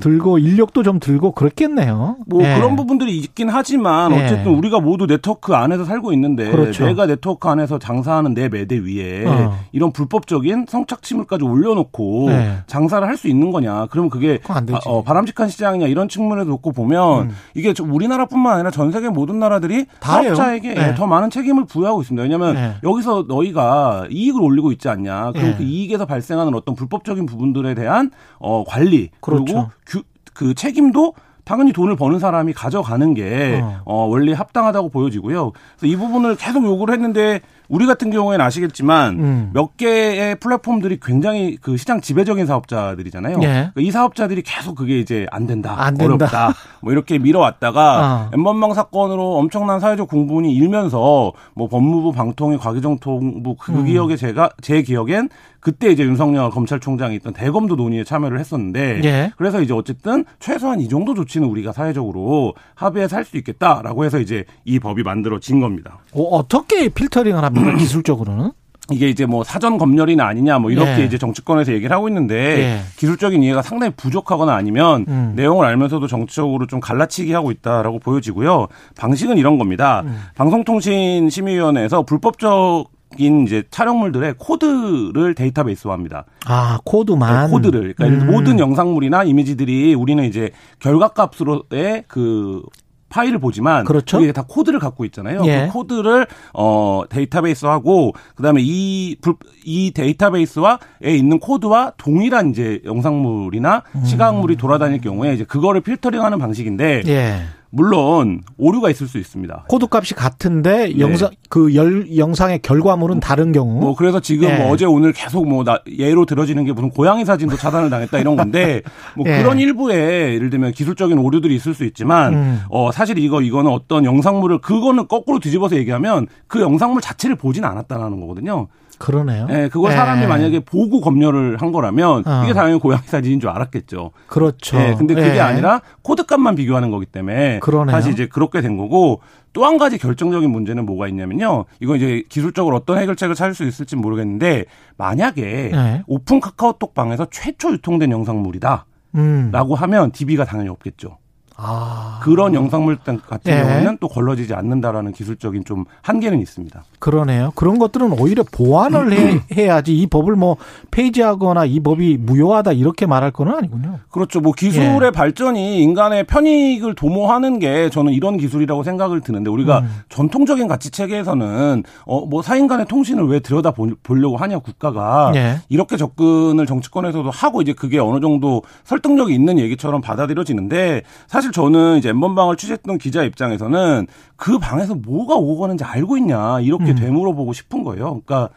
[0.00, 2.16] 들고 인력도 좀 들고 그렇겠네요.
[2.26, 2.56] 뭐 네.
[2.56, 4.24] 그런 부분들이 있긴 하지만 네.
[4.24, 6.86] 어쨌든 우리가 모두 네트워크 안에서 살고 있는데 그렇죠.
[6.86, 9.54] 내가 네트워크 안에서 장사하는 내 매대 위에 어.
[9.72, 12.58] 이런 불법적인 성착취물까지 올려놓고 네.
[12.66, 13.86] 장사를 할 수 있는 거냐?
[13.90, 17.36] 그러면 그게 바, 어, 바람직한 시장이냐 이런 측면에서 놓고 보면 음.
[17.54, 20.94] 이게 우리나라뿐만 아니라 전 세계 모든 나라들이 사업자에게 네.
[20.94, 22.22] 더 많은 책임을 부여하고 있습니다.
[22.22, 22.74] 왜냐하면 네.
[22.84, 25.32] 여기서 너희가 이익을 올리고 있지 않냐?
[25.32, 25.54] 그럼 네.
[25.56, 29.44] 그 이익에서 발생하는 어떤 불법적인 부분들에 대한 어, 관리 그렇죠.
[29.44, 30.02] 그리고 규,
[30.34, 31.14] 그 책임도
[31.44, 33.80] 당연히 돈을 버는 사람이 가져가는 게 어.
[33.86, 35.52] 어, 원래 합당하다고 보여지고요.
[35.78, 39.50] 그래서 이 부분을 계속 요구를 했는데 우리 같은 경우에는 아시겠지만 음.
[39.52, 43.36] 몇 개의 플랫폼들이 굉장히 그 시장 지배적인 사업자들이잖아요.
[43.42, 43.46] 예.
[43.46, 46.14] 그러니까 이 사업자들이 계속 그게 이제 안 된다, 안 된다.
[46.14, 48.30] 어렵다, 뭐 이렇게 밀어왔다가 어.
[48.34, 53.84] 엠번방 사건으로 엄청난 사회적 공분이 일면서 뭐 법무부, 방통위, 과기정통부 그 음.
[53.84, 55.28] 기억에 제가 제 기억엔
[55.60, 59.32] 그때 이제 윤석열 검찰총장이 있던 대검도 논의에 참여를 했었는데 예.
[59.36, 64.44] 그래서 이제 어쨌든 최소한 이 정도 조치는 우리가 사회적으로 합의해서 할 수 있겠다라고 해서 이제
[64.64, 65.98] 이 법이 만들어진 겁니다.
[66.14, 68.52] 어, 어떻게 필터링을 합니까 기술적으로는?
[68.90, 71.04] 이게 이제 뭐 사전 검열이나 아니냐 뭐 이렇게 네.
[71.04, 72.80] 이제 정치권에서 얘기를 하고 있는데 네.
[72.96, 75.32] 기술적인 이해가 상당히 부족하거나 아니면 음.
[75.36, 78.68] 내용을 알면서도 정치적으로 좀 갈라치기 하고 있다라고 보여지고요.
[78.96, 80.02] 방식은 이런 겁니다.
[80.06, 80.18] 음.
[80.36, 86.26] 방송통신심의위원회에서 불법적 인 이제 촬영물들의 코드를 데이터베이스화합니다.
[86.46, 88.30] 아 코드만 네, 코드를 그러니까 음.
[88.30, 90.50] 모든 영상물이나 이미지들이 우리는 이제
[90.80, 92.62] 결과값으로의 그
[93.08, 94.20] 파일을 보지만 그렇죠.
[94.20, 95.42] 이게 다 코드를 갖고 있잖아요.
[95.46, 95.66] 예.
[95.66, 100.78] 그 코드를 어 데이터베이스화하고 그다음에 이이 데이터베이스 안에
[101.16, 104.04] 있는 코드와 동일한 이제 영상물이나 음.
[104.04, 107.42] 시각물이 돌아다닐 경우에 이제 그거를 filtering하는 방식인데 예.
[107.70, 109.66] 물론 오류가 있을 수 있습니다.
[109.68, 110.98] 코드 값이 같은데 네.
[110.98, 113.80] 영상 그 열, 영상의 결과물은 다른 경우.
[113.80, 114.58] 뭐 그래서 지금 네.
[114.58, 118.36] 뭐 어제 오늘 계속 뭐 나, 예로 들어지는 게 무슨 고양이 사진도 차단을 당했다 이런
[118.36, 118.82] 건데
[119.16, 119.42] 뭐 네.
[119.42, 122.60] 그런 일부에 예를 들면 기술적인 오류들이 있을 수 있지만 음.
[122.70, 128.20] 어 사실 이거 이거는 어떤 영상물을 그거는 거꾸로 뒤집어서 얘기하면 그 영상물 자체를 보진 않았다라는
[128.20, 128.68] 거거든요.
[128.98, 129.46] 그러네요.
[129.46, 130.26] 네, 그걸 사람이 네.
[130.26, 132.42] 만약에 보고 검열을 한 거라면 어.
[132.44, 134.10] 이게 당연히 고양이 사진인 줄 알았겠죠.
[134.26, 134.76] 그렇죠.
[134.76, 135.40] 네, 근데 그게 네.
[135.40, 137.94] 아니라 코드값만 비교하는 거기 때문에 그러네요.
[137.94, 139.20] 사실 이제 그렇게 된 거고
[139.52, 141.64] 또 한 가지 결정적인 문제는 뭐가 있냐면요.
[141.80, 144.64] 이거 이제 기술적으로 어떤 해결책을 찾을 수 있을지 모르겠는데
[144.96, 146.02] 만약에 네.
[146.06, 148.86] 오픈 카카오톡 방에서 최초 유통된 영상물이다.
[149.16, 149.50] 음.
[149.52, 151.18] 라고 하면 DB가 당연히 없겠죠.
[151.60, 152.20] 아.
[152.22, 153.62] 그런 영상물 같은 예.
[153.62, 156.84] 경우는 또 걸러지지 않는다라는 기술적인 좀 한계는 있습니다.
[157.00, 157.50] 그러네요.
[157.56, 160.56] 그런 것들은 오히려 보완을 해, 해야지 이 법을 뭐
[160.92, 163.98] 폐지하거나 이 법이 무효하다 이렇게 말할 건 아니군요.
[164.10, 164.40] 그렇죠.
[164.40, 165.10] 뭐 기술의 예.
[165.10, 170.02] 발전이 인간의 편익을 도모하는 게 저는 이런 기술이라고 생각을 드는데 우리가 음.
[170.08, 173.72] 전통적인 가치 체계에서는 어뭐 사인 간의 통신을 왜 들여다
[174.04, 175.56] 보려고 하냐 국가가 예.
[175.68, 181.96] 이렇게 접근을 정치권에서도 하고 이제 그게 어느 정도 설득력이 있는 얘기처럼 받아들여지는데 사실 사실 저는
[181.98, 186.94] 이제 엠번방을 취재했던 기자 입장에서는 그 방에서 뭐가 오고 가는지 알고 있냐 이렇게 음.
[186.96, 188.20] 되물어보고 싶은 거예요.
[188.24, 188.50] 그러니까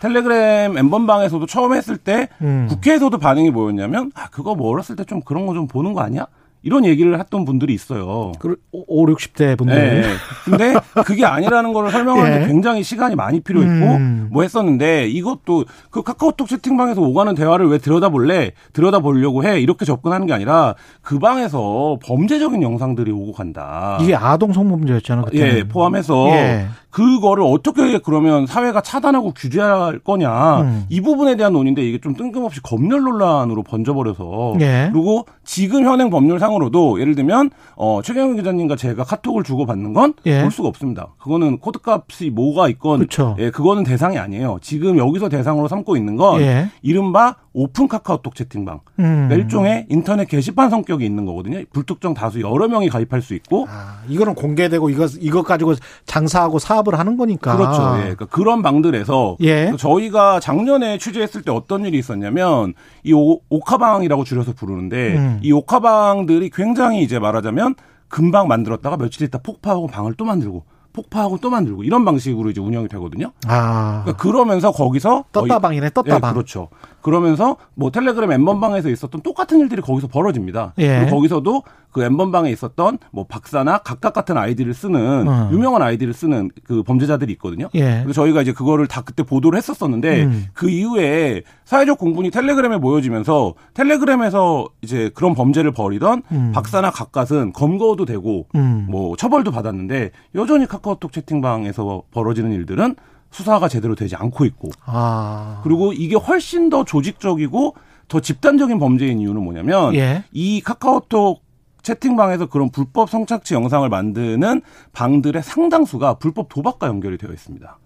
[0.00, 2.66] 텔레그램 엠번방에서도 처음 했을 때 음.
[2.68, 6.26] 국회에서도 반응이 뭐였냐면 아 그거 뭐 어렸을 때 좀 그런 거 좀 보는 거 아니야?
[6.64, 8.32] 이런 얘기를 했던 분들이 있어요.
[8.38, 9.74] 그 5, 60대 분들.
[9.74, 10.02] 네.
[10.44, 12.46] 근데 그게 아니라는 걸 설명하는데 예.
[12.46, 14.28] 굉장히 시간이 많이 필요했고 음.
[14.32, 18.52] 뭐 했었는데 이것도 그 카카오톡 채팅방에서 오가는 대화를 왜 들여다볼래?
[18.72, 19.60] 들여다보려고 해.
[19.60, 23.98] 이렇게 접근하는 게 아니라 그 방에서 범죄적인 영상들이 오고 간다.
[24.00, 25.26] 이게 아동 성범죄였잖아요.
[25.26, 25.56] 그때는.
[25.58, 26.66] 예, 포함해서 예.
[26.88, 30.84] 그거를 어떻게 그러면 사회가 차단하고 규제할 거냐 음.
[30.88, 34.90] 이 부분에 대한 논의인데 이게 좀 뜬금없이 검열 논란으로 번져버려서 예.
[34.92, 40.14] 그리고 지금 현행 법률상 으로도 예를 들면 어 최경영 기자님과 제가 카톡을 주고 받는 건볼
[40.26, 40.48] 예.
[40.50, 41.08] 수가 없습니다.
[41.18, 43.36] 그거는 코드값이 뭐가 있건 그쵸.
[43.38, 44.58] 예 그거는 대상이 아니에요.
[44.62, 46.68] 지금 여기서 대상으로 삼고 있는 건 예.
[46.82, 49.28] 이른바 오픈 카카오톡 채팅방 음.
[49.30, 51.62] 일종의 인터넷 게시판 성격이 있는 거거든요.
[51.72, 55.74] 불특정 다수 여러 명이 가입할 수 있고 아, 이거는 공개되고 이거 이것 가지고
[56.06, 57.56] 장사하고 사업 사업을 하는 거니까.
[57.56, 57.96] 그렇죠.
[57.96, 58.00] 예.
[58.02, 59.72] 그러니까 그런 방들에서 예.
[59.76, 65.40] 저희가 작년에 취재했을 때 어떤 일이 있었냐면 이 오, 오카방이라고 줄여서 부르는데 음.
[65.42, 67.74] 이 오카방들이 굉장히 이제 말하자면
[68.08, 70.64] 금방 만들었다가 며칠 있다 폭파하고 방을 또 만들고
[70.94, 73.32] 폭파하고 또 만들고 이런 방식으로 이제 운영이 되거든요.
[73.46, 74.02] 아.
[74.04, 76.30] 그러니까 그러면서 거기서 떴다방이네, 떴다방.
[76.30, 76.68] 예, 그렇죠.
[77.02, 80.72] 그러면서 뭐 텔레그램 N번방에서 있었던 똑같은 일들이 거기서 벌어집니다.
[80.78, 81.00] 예.
[81.00, 85.50] 그리고 거기서도 그 N번방에 있었던 뭐 박사나 갓갓 같은 아이디를 쓰는 어.
[85.52, 87.68] 유명한 아이디를 쓰는 그 범죄자들이 있거든요.
[87.74, 88.00] 예.
[88.02, 90.46] 그래서 저희가 이제 그거를 다 그때 보도를 했었었는데 음.
[90.54, 96.52] 그 이후에 사회적 공분이 텔레그램에 모여지면서 텔레그램에서 이제 그런 범죄를 벌이던 음.
[96.52, 98.86] 박사나 갓갓은 검거도 되고 음.
[98.88, 102.96] 뭐 처벌도 받았는데 여전히 카카오톡 채팅방에서 벌어지는 일들은
[103.30, 105.60] 수사가 제대로 되지 않고 있고 아.
[105.64, 107.74] 그리고 이게 훨씬 더 조직적이고
[108.06, 110.24] 더 집단적인 범죄인 이유는 뭐냐면 예.
[110.32, 111.42] 이 카카오톡
[111.82, 114.60] 채팅방에서 그런 불법 성착취 영상을 만드는
[114.92, 117.78] 방들의 상당수가 불법 도박과 연결이 되어 있습니다.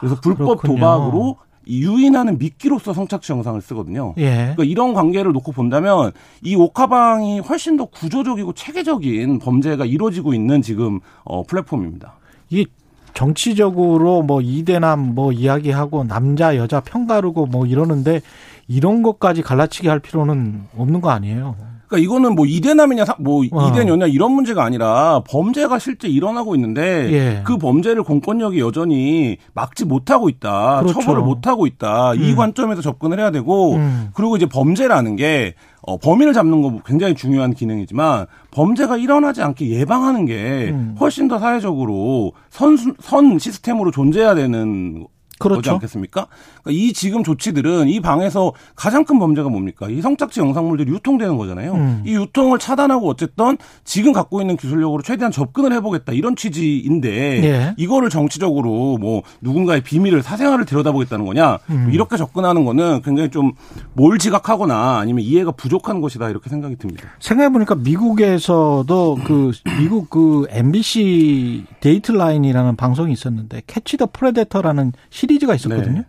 [0.00, 0.74] 그래서 불법 그렇군요.
[0.74, 1.36] 도박으로
[1.68, 4.14] 유인하는 미끼로서 성착취 영상을 쓰거든요.
[4.18, 4.34] 예.
[4.34, 6.12] 그러니까 이런 관계를 놓고 본다면
[6.42, 12.14] 이 오카방이 훨씬 더 구조적이고 체계적인 범죄가 이루어지고 있는 지금 어, 플랫폼입니다.
[12.50, 12.66] 이
[13.14, 18.20] 정치적으로 뭐 이대남 뭐 이야기하고 남자 여자 편가르고 뭐 이러는데
[18.66, 21.54] 이런 것까지 갈라치기 할 필요는 없는 거 아니에요.
[21.86, 23.68] 그러니까 이거는 뭐 이대남이냐 뭐 어.
[23.68, 27.42] 이대녀냐 이런 문제가 아니라 범죄가 실제 일어나고 있는데 예.
[27.44, 30.80] 그 범죄를 공권력이 여전히 막지 못하고 있다.
[30.80, 31.00] 그렇죠.
[31.00, 32.12] 처벌을 못하고 있다.
[32.12, 32.22] 음.
[32.22, 34.10] 이 관점에서 접근을 해야 되고 음.
[34.14, 35.54] 그리고 이제 범죄라는 게
[35.86, 40.96] 어, 범인을 잡는 거 굉장히 중요한 기능이지만 범죄가 일어나지 않게 예방하는 게 음.
[40.98, 45.06] 훨씬 더 사회적으로 선, 선 시스템으로 존재해야 되는
[45.44, 45.60] 그렇죠.
[45.60, 46.26] 거지 않겠습니까?
[46.62, 49.88] 그러니까 이 지금 조치들은 이 방에서 가장 큰 범죄가 뭡니까?
[49.88, 51.74] 이 성착취 영상물들이 유통되는 거잖아요.
[51.74, 52.02] 음.
[52.06, 57.10] 이 유통을 차단하고 어쨌든 지금 갖고 있는 기술력으로 최대한 접근을 해보겠다 이런 취지인데
[57.44, 57.74] 예.
[57.76, 61.90] 이거를 정치적으로 뭐 누군가의 비밀을 사생활을 들여다보겠다는 거냐 음.
[61.92, 63.52] 이렇게 접근하는 거는 굉장히 좀
[63.94, 67.08] 뭘 착각하거나 아니면 이해가 부족한 것이다 이렇게 생각이 듭니다.
[67.20, 76.00] 생각해 보니까 미국에서도 그 미국 그 NBC Dateline이라는 방송이 있었는데 Catch the Predator라는 시리즈가 있었거든요.
[76.00, 76.06] 네.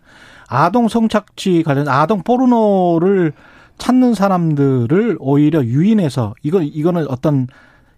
[0.48, 3.32] 아동 성착취 관련 아동 포르노를
[3.78, 7.46] 찾는 사람들을 오히려 유인해서 이거 이거는 어떤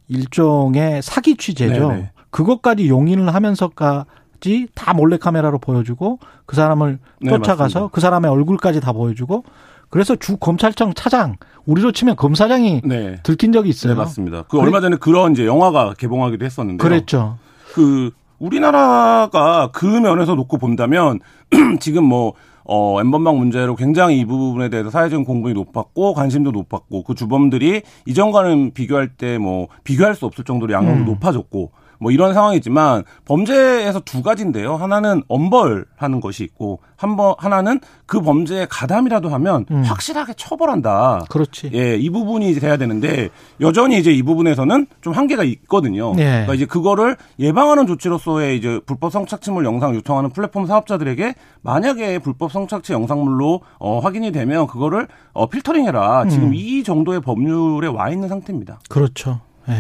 [0.09, 1.89] 일종의 사기 취재죠.
[1.89, 2.11] 네네.
[2.31, 8.81] 그것까지 용인을 하면서까지 다 몰래 카메라로 보여주고 그 사람을 네, 쫓아가서 네, 그 사람의 얼굴까지
[8.81, 9.45] 다 보여주고
[9.91, 13.17] 그래서 주 검찰청 차장 우리로 치면 검사장이 네.
[13.23, 13.95] 들킨 적이 있어요.
[13.95, 14.43] 네, 맞습니다.
[14.49, 17.39] 그 얼마 전에 그런 이제 영화가 개봉하기도 했었는데 그랬죠.
[17.73, 21.21] 그 우리나라가 그 면에서 놓고 본다면
[21.81, 22.35] 지금 뭐
[22.65, 28.73] 어, 엠번방 문제로 굉장히 이 부분에 대해서 사회적인 공분이 높았고 관심도 높았고 그 주범들이 이전과는
[28.75, 31.07] 비교할 때 뭐 비교할 수 없을 정도로 양형도 음.
[31.07, 34.77] 높아졌고 뭐 이런 상황이지만 범죄에서 두 가지인데요.
[34.77, 39.83] 하나는 엄벌하는 것이 있고 한번 하나는 그 범죄에 가담이라도 하면 음.
[39.83, 41.25] 확실하게 처벌한다.
[41.29, 41.71] 그렇지.
[41.75, 43.29] 예, 이 부분이 이제 돼야 되는데
[43.61, 46.15] 여전히 이제 이 부분에서는 좀 한계가 있거든요.
[46.15, 46.25] 네.
[46.25, 52.93] 그러니까 이제 그거를 예방하는 조치로서의 이제 불법 성착취물 영상 유통하는 플랫폼 사업자들에게 만약에 불법 성착취
[52.93, 56.29] 영상물로 어, 확인이 되면 그거를 어, 필터링해라.
[56.29, 56.55] 지금 음.
[56.55, 58.81] 이 정도의 법률에 와 있는 상태입니다.
[58.89, 59.41] 그렇죠.
[59.69, 59.75] 예.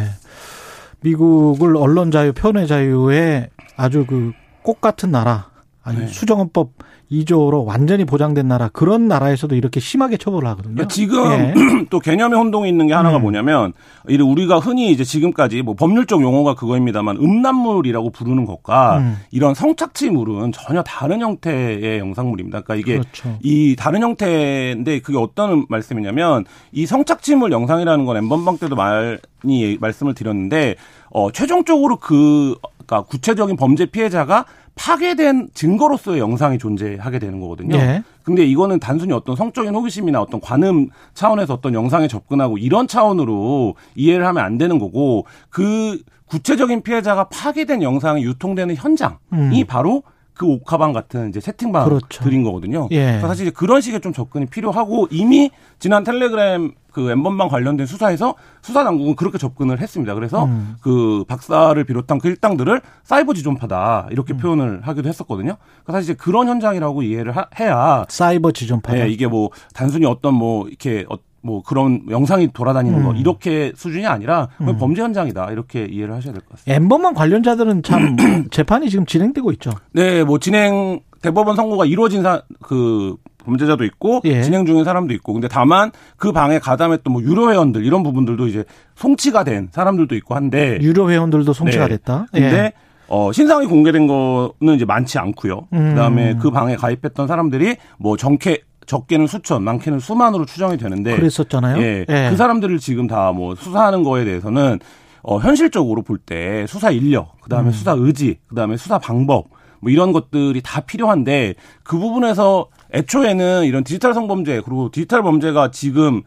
[1.01, 1.11] 네.
[1.11, 4.33] 미국을 언론 자유, 표현의 자유에 아주 그
[4.69, 5.49] 꽃 같은 나라,
[5.89, 6.06] 아니 네.
[6.06, 6.73] 수정헌법
[7.10, 10.74] 2조로 완전히 보장된 나라 그런 나라에서도 이렇게 심하게 처벌을 하거든요.
[10.74, 11.55] 그러니까 지금 예.
[11.89, 13.23] 또 개념의 혼동이 있는 게 하나가 음.
[13.23, 13.73] 뭐냐면
[14.06, 19.16] 우리가 흔히 이제 지금까지 뭐 법률적 용어가 그거입니다만 음란물이라고 부르는 것과 음.
[19.31, 22.60] 이런 성착취물은 전혀 다른 형태의 영상물입니다.
[22.60, 23.39] 그러니까 이게 그렇죠.
[23.43, 30.74] 이 다른 형태인데 그게 어떤 말씀이냐면 이 성착취물 영상이라는 건 엠번방 때도 많이 말씀을 드렸는데
[31.10, 32.55] 어 최종적으로 그
[32.89, 34.47] 그러니까 구체적인 범죄 피해자가
[34.79, 37.77] 파괴된 증거로서의 영상이 존재하게 되는 거거든요.
[37.77, 38.03] 네.
[38.23, 44.27] 근데 이거는 단순히 어떤 성적인 호기심이나 어떤 관음 차원에서 어떤 영상에 접근하고 이런 차원으로 이해를
[44.27, 49.65] 하면 안 되는 거고 그 구체적인 피해자가 파괴된 영상이 유통되는 현장이 음.
[49.67, 50.03] 바로
[50.39, 52.43] 그 옥화방 같은 이제 채팅방들인 그렇죠.
[52.44, 52.89] 거거든요.
[52.93, 53.19] 예.
[53.20, 55.51] 사실 그런 식의 좀 접근이 필요하고 이미
[55.81, 60.15] 지난 텔레그램 그 엠번방 관련된 수사에서 수사 당국은 그렇게 접근을 했습니다.
[60.15, 60.77] 그래서 음.
[60.81, 64.39] 그 박사를 비롯한 그 일당들을 사이버 지존파다 이렇게 음.
[64.39, 65.56] 표현을 하기도 했었거든요.
[65.59, 68.94] 그러니까 사실 이제 그런 현장이라고 이해를 하, 해야 사이버 지존파.
[68.94, 73.05] 네, 이게 뭐 단순히 어떤 뭐 이렇게 어, 뭐 그런 영상이 돌아다니는 음.
[73.05, 74.77] 거 이렇게 수준이 아니라 음.
[74.78, 76.74] 범죄 현장이다 이렇게 이해를 하셔야 될 것 같습니다.
[76.74, 78.16] 엠번방 관련자들은 참
[78.51, 79.70] 재판이 지금 진행되고 있죠.
[79.93, 84.43] 네, 뭐 진행 대법원 선고가 이루어진 사, 그 범죄자도 있고 예.
[84.43, 88.65] 진행 중인 사람도 있고 근데 다만 그 방에 가담했던 뭐 유료 회원들 이런 부분들도 이제
[88.97, 91.97] 송치가 된 사람들도 있고 한데 유료 회원들도 송치가 네.
[91.97, 92.27] 됐다.
[92.32, 92.73] 근데 예.
[93.10, 95.66] 어, 신상이 공개된 거는 이제 많지 않고요.
[95.73, 95.90] 음.
[95.90, 98.59] 그다음에 그 방에 가입했던 사람들이 뭐 정캐
[98.89, 101.81] 적게는 수천, 많게는 수만으로 추정이 되는데 그랬었잖아요.
[101.81, 102.28] 예, 예.
[102.31, 104.81] 그 사람들을 지금 다 뭐 수사하는 거에 대해서는
[105.23, 107.73] 어, 현실적으로 볼 때 수사 인력, 그다음에 음.
[107.73, 109.48] 수사 의지, 그다음에 수사 방법
[109.81, 111.55] 뭐 이런 것들이 다 필요한데
[111.85, 116.23] 그 부분에서 애초에는 이런 디지털 성범죄 그리고 디지털 범죄가 지금 뭐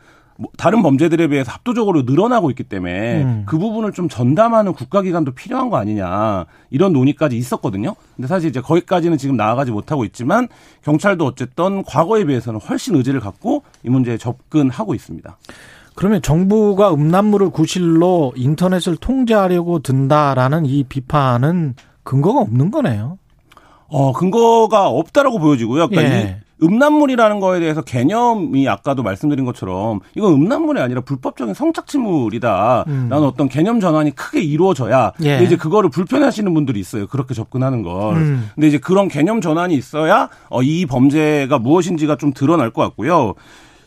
[0.58, 3.44] 다른 범죄들에 비해서 압도적으로 늘어나고 있기 때문에 음.
[3.46, 7.96] 그 부분을 좀 전담하는 국가기관도 필요한 거 아니냐 이런 논의까지 있었거든요.
[8.16, 10.48] 근데 사실 이제 거기까지는 지금 나아가지 못하고 있지만
[10.84, 15.38] 경찰도 어쨌든 과거에 비해서는 훨씬 의지를 갖고 이 문제에 접근하고 있습니다.
[15.96, 23.18] 그러면 정부가 음란물을 구실로 인터넷을 통제하려고 든다라는 이 비판은 근거가 없는 거네요.
[23.88, 25.90] 어, 근거가 없다라고 보여지고요.
[25.90, 26.40] 그러니까 예.
[26.64, 32.86] 음란물이라는 거에 대해서 개념이 아까도 말씀드린 것처럼 이건 음란물이 아니라 불법적인 성착취물이다.
[32.88, 33.08] 음.
[33.10, 35.44] 라는 어떤 개념 전환이 크게 이루어져야 예.
[35.44, 37.08] 이제 그거를 불편해하시는 분들이 있어요.
[37.08, 38.18] 그렇게 접근하는 걸.
[38.18, 38.50] 음.
[38.56, 43.34] 근데 이제 그런 개념 전환이 있어야 어, 이 범죄가 무엇인지가 좀 드러날 것 같고요.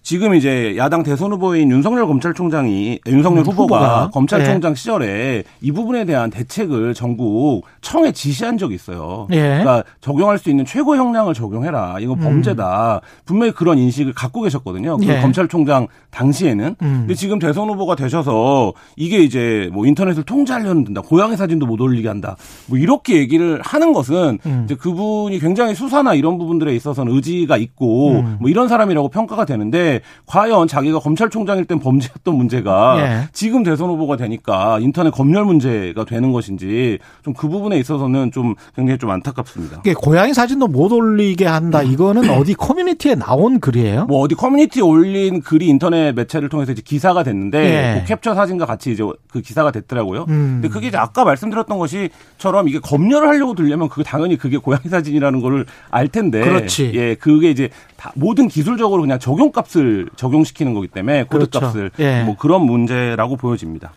[0.05, 4.79] 지금 이제 야당 대선 후보인 윤석열 검찰총장이 윤석열 음, 후보가, 후보가, 검찰총장 네.
[4.79, 9.27] 시절에 이 부분에 대한 대책을 전국 청에 지시한 적이 있어요.
[9.31, 9.39] 네.
[9.41, 11.97] 그러니까 적용할 수 있는 최고 형량을 적용해라.
[12.01, 12.21] 이거 음.
[12.21, 13.01] 범죄다.
[13.03, 13.25] 음.
[13.25, 14.99] 분명히 그런 인식을 갖고 계셨거든요.
[14.99, 15.23] 그 네.
[15.23, 16.77] 검찰총장 당시에는.
[16.83, 16.95] 음.
[17.01, 21.01] 근데 지금 대선 후보가 되셔서 이게 이제 뭐 인터넷을 통제하려는 든다.
[21.01, 22.37] 고양이 사진도 못 올리게 한다.
[22.67, 24.63] 뭐 이렇게 얘기를 하는 것은 음.
[24.67, 28.37] 이제 그분이 굉장히 수사나 이런 부분들에 있어서는 의지가 있고 음.
[28.39, 29.94] 뭐 이런 사람이라고 평가가 되는데
[30.27, 33.29] 과연 자기가 검찰총장일 땐 범죄했던 문제가 예.
[33.33, 38.99] 지금 대선 후보가 되니까 인터넷 검열 문제가 되는 것인지 좀 그 부분에 있어서는 좀 굉장히
[38.99, 39.81] 좀 안타깝습니다.
[39.81, 41.83] 이게 고양이 사진도 못 올리게 한다.
[41.83, 44.07] 이거는 어디 커뮤니티에 나온 글이에요?
[44.07, 48.01] 뭐 어디 커뮤니티에 올린 글이 인터넷 매체를 통해서 이제 기사가 됐는데 예.
[48.01, 50.25] 그 캡처 사진과 같이 이제 그 기사가 됐더라고요.
[50.29, 50.61] 음.
[50.63, 55.41] 근데 그게 이제 아까 말씀드렸던 것이처럼 이게 검열을 하려고 들려면 그게 당연히 그게 고양이 사진이라는
[55.41, 56.41] 거를 알 텐데.
[56.41, 56.93] 그렇지.
[56.95, 59.84] 예, 그게 이제 다 모든 기술적으로 그냥 적용값을
[60.17, 62.03] 적용시키는 거기 때문에 코드값을 그렇죠.
[62.03, 62.23] 예.
[62.25, 63.93] 뭐 그런 문제라고 보여집니다.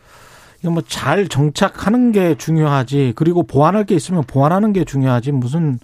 [0.62, 3.14] 이거 뭐 잘 정착하는 게 중요하지.
[3.16, 5.32] 그리고 보완할 게 있으면 보완하는 게 중요하지.
[5.32, 5.80] 무슨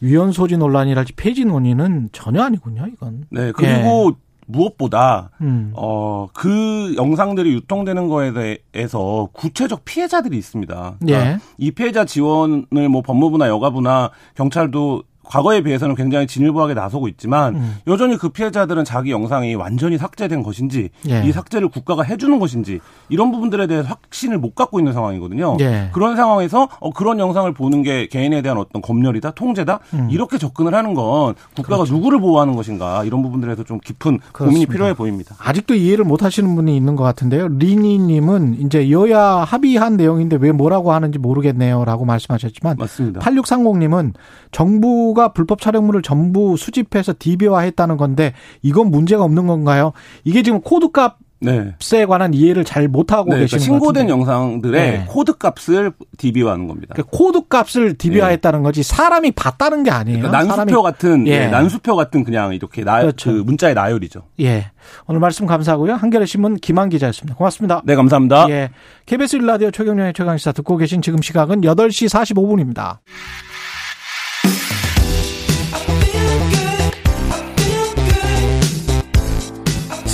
[0.00, 3.24] 위헌 소지 논란이랄지 폐지 논의는 전혀 아니군요, 이건.
[3.30, 4.26] 네, 그리고 예.
[4.48, 5.72] 무엇보다 음.
[5.74, 8.32] 어그 영상들이 유통되는 거에
[8.72, 10.96] 대해서 구체적 피해자들이 있습니다.
[11.00, 11.38] 그러니까 예.
[11.58, 17.76] 이 피해자 지원을 뭐 법무부나 여가부나 경찰도 과거에 비해서는 굉장히 진일보하게 나서고 있지만 음.
[17.86, 21.22] 여전히 그 피해자들은 자기 영상이 완전히 삭제된 것인지 예.
[21.24, 25.56] 이 삭제를 국가가 해주는 것인지 이런 부분들에 대해서 확신을 못 갖고 있는 상황이거든요.
[25.60, 25.90] 예.
[25.92, 30.08] 그런 상황에서 어, 그런 영상을 보는 게 개인에 대한 어떤 검열이다, 통제다 음.
[30.10, 31.94] 이렇게 접근을 하는 건 국가가 그렇죠.
[31.94, 34.44] 누구를 보호하는 것인가 이런 부분들에서 좀 깊은 그렇습니다.
[34.44, 35.34] 고민이 필요해 보입니다.
[35.38, 37.48] 아직도 이해를 못 하시는 분이 있는 것 같은데요.
[37.48, 43.20] 리니님은 이제 여야 합의한 내용인데 왜 뭐라고 하는지 모르겠네요라고 말씀하셨지만 맞습니다.
[43.20, 44.12] 8630님은
[44.52, 49.92] 정부 정부가 불법 촬영물을 전부 수집해서 DB화했다는 건데 이건 문제가 없는 건가요?
[50.22, 51.74] 이게 지금 코드값 네.
[51.92, 55.04] 에 관한 이해를 잘 못하고 네, 계시는 그러니까 신고된 영상들의 네.
[55.06, 56.94] 코드 값을 DB화하는 겁니다.
[56.94, 60.20] 그러니까 코드 값을 DB화했다는 거지 사람이 봤다는 게 아니에요.
[60.20, 61.40] 그러니까 난수표 같은 예.
[61.40, 63.32] 네, 난수표 같은 그냥 이렇게 나, 그렇죠.
[63.32, 64.22] 그 문자의 나열이죠.
[64.40, 64.70] 예.
[65.06, 65.94] 오늘 말씀 감사하고요.
[65.94, 67.36] 한겨레 신문 김한 기자였습니다.
[67.36, 67.82] 고맙습니다.
[67.84, 68.46] 네, 감사합니다.
[68.48, 68.70] 예.
[69.04, 72.98] KBS 1라디오 최경련의 최강시사 듣고 계신 지금 시각은 8시 45분입니다.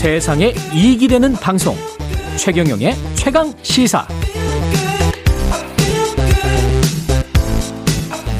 [0.02, 1.76] 세상에 이익이 되는 방송
[2.36, 4.04] 최경영의 최강 시사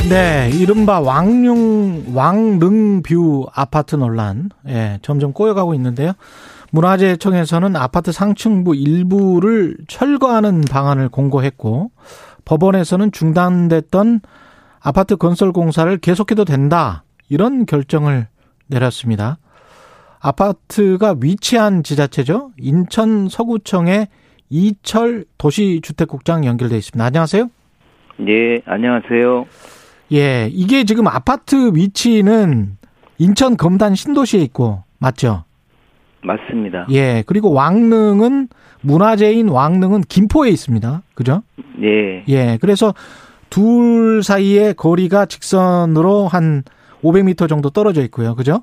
[0.09, 6.15] 네, 이른바 왕릉 왕릉뷰 아파트 논란 예, 점점 꼬여가고 있는데요.
[6.73, 11.93] 문화재청에서는 아파트 상층부 일부를 철거하는 방안을 공고했고
[12.45, 14.21] 법원에서는 중단됐던
[14.81, 17.05] 아파트 건설 공사를 계속해도 된다.
[17.29, 18.27] 이런 결정을
[18.67, 19.39] 내렸습니다.
[20.23, 22.53] 아파트가 위치한 지자체죠.
[22.59, 24.07] 인천 서구청의
[24.49, 27.05] 이철 도시주택국장 연결돼 있습니다.
[27.05, 27.51] 안녕하세요.
[28.19, 29.47] 네, 안녕하세요.
[30.13, 32.77] 예, 이게 지금 아파트 위치는
[33.19, 35.45] 인천 검단 신도시에 있고 맞죠?
[36.23, 36.87] 맞습니다.
[36.91, 38.49] 예, 그리고 왕릉은
[38.83, 41.03] 문화재인 왕릉은 김포에 있습니다.
[41.15, 41.43] 그죠?
[41.77, 42.25] 네.
[42.29, 42.95] 예, 그래서
[43.51, 46.63] 둘 사이의 거리가 직선으로 한
[47.03, 48.37] 500m 정도 떨어져 있고요.
[48.37, 48.63] 그죠?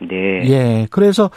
[0.00, 0.48] 네.
[0.48, 0.86] 예.
[0.90, 1.30] 그래서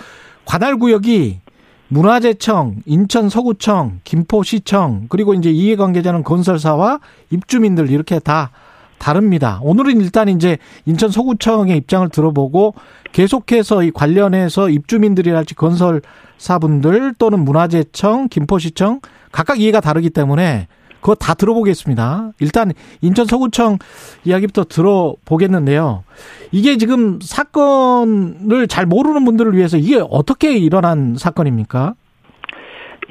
[0.45, 1.39] 관할 구역이
[1.87, 6.99] 문화재청, 인천 서구청, 김포시청, 그리고 이제 이해관계자는 건설사와
[7.29, 8.51] 입주민들 이렇게 다
[8.97, 9.59] 다릅니다.
[9.61, 12.73] 오늘은 일단 이제 인천 서구청의 입장을 들어보고
[13.11, 19.01] 계속해서 이 관련해서 입주민들이랄지 건설사분들 또는 문화재청, 김포시청
[19.31, 20.67] 각각 이해가 다르기 때문에
[21.05, 22.31] 그거 다 들어보겠습니다.
[22.39, 23.77] 일단 인천 서구청
[24.23, 26.03] 이야기부터 들어보겠는데요.
[26.51, 31.93] 이게 지금 사건을 잘 모르는 분들을 위해서 이게 어떻게 일어난 사건입니까?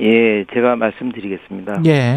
[0.00, 1.82] 예, 제가 말씀드리겠습니다.
[1.86, 2.16] 예.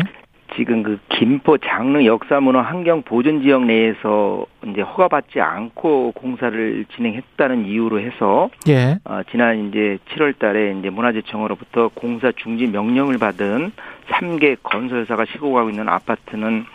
[0.55, 7.99] 지금 그 김포 장릉 역사문화 환경 보존 지역 내에서 이제 허가받지 않고 공사를 진행했다는 이유로
[7.99, 8.97] 해서 예.
[9.05, 13.73] 어, 지난 이제 7월달에 이제 문화재청으로부터 공사 중지 명령을 받은
[14.09, 16.65] 3개 건설사가 시공하고 있는 아파트는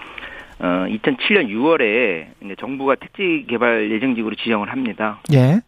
[0.60, 5.20] 어, 2007년 6월에 이제 정부가 택지 개발 예정지구로 지정을 합니다.
[5.32, 5.60] 예.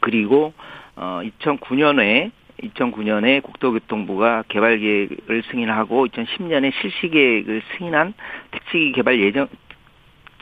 [0.00, 0.52] 그리고
[0.96, 2.30] 어, 2009년에
[2.62, 8.14] 2009년에 국토교통부가 개발 계획을 승인하고 2010년에 실시 계획을 승인한
[8.50, 9.48] 택지 개발 예정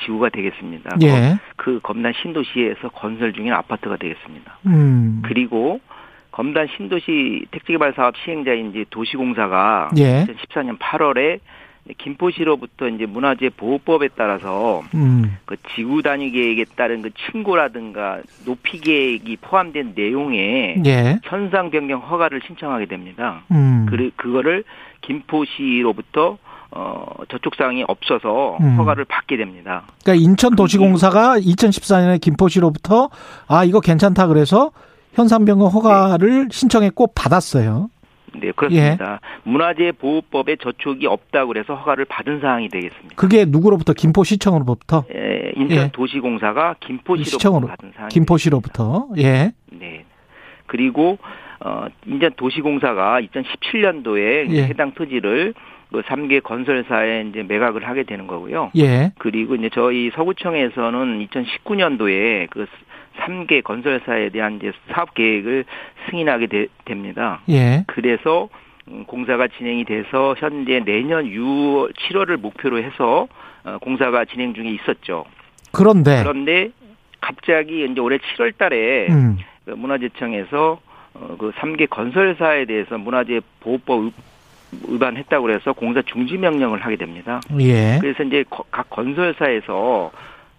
[0.04, 0.96] 지구가 되겠습니다.
[1.02, 1.38] 예.
[1.56, 4.58] 그 검단 신도시에서 건설 중인 아파트가 되겠습니다.
[4.66, 5.22] 음.
[5.24, 5.80] 그리고
[6.32, 10.24] 검단 신도시 택지개발 사업 시행자인 이제 도시공사가 예.
[10.26, 11.40] 2014년 8월에
[11.98, 15.36] 김포시로부터 이제 문화재 보호법에 따라서 음.
[15.44, 21.18] 그 지구 단위 계획에 따른 그 층고라든가 높이 계획이 포함된 내용에 예.
[21.24, 23.42] 현상 변경 허가를 신청하게 됩니다.
[23.50, 23.86] 음.
[23.88, 24.64] 그 그거를
[25.00, 26.38] 김포시로부터
[26.72, 28.76] 어 저쪽 사항이 없어서 음.
[28.76, 29.82] 허가를 받게 됩니다.
[30.04, 33.08] 그러니까 인천 도시공사가 2014년에 김포시로부터
[33.48, 34.70] 아 이거 괜찮다 그래서
[35.14, 36.48] 현상 변경 허가를 네.
[36.50, 37.90] 신청했고 받았어요.
[38.40, 39.14] 네, 그렇습니다.
[39.14, 39.50] 예.
[39.50, 43.16] 문화재 보호법에 저촉이 없다고 그래서 허가를 받은 사항이 되겠습니다.
[43.16, 45.04] 그게 누구로부터 김포시청으로부터?
[45.14, 48.08] 예, 인천도시공사가 김포시로부터 받은 사항.
[48.08, 49.08] 김포시로부터.
[49.18, 49.52] 예.
[49.72, 50.04] 네.
[50.66, 51.18] 그리고
[51.58, 54.62] 어, 인천 도시공사가 2017년도에 예.
[54.64, 55.54] 해당 토지를
[55.92, 58.70] 그 3개 건설사에 이제 매각을 하게 되는 거고요.
[58.76, 59.12] 예.
[59.18, 62.66] 그리고 이제 저희 서구청에서는 2019년도에 그
[63.20, 65.64] 3개 건설사에 대한 이제 사업 계획을
[66.08, 67.40] 승인하게 되, 됩니다.
[67.48, 67.84] 예.
[67.86, 68.48] 그래서
[68.88, 73.28] 음, 공사가 진행이 돼서 현재 내년 6월, 7월을 목표로 해서
[73.64, 75.24] 어, 공사가 진행 중에 있었죠.
[75.72, 76.70] 그런데 그런데
[77.20, 79.38] 갑자기 이제 올해 7월 달에 음.
[79.64, 80.80] 그 문화재청에서
[81.14, 84.12] 어, 그 3개 건설사에 대해서 문화재 보호법
[84.88, 87.40] 위반했다고 그래서 공사 중지 명령을 하게 됩니다.
[87.60, 87.98] 예.
[88.00, 90.10] 그래서 이제 각 건설사에서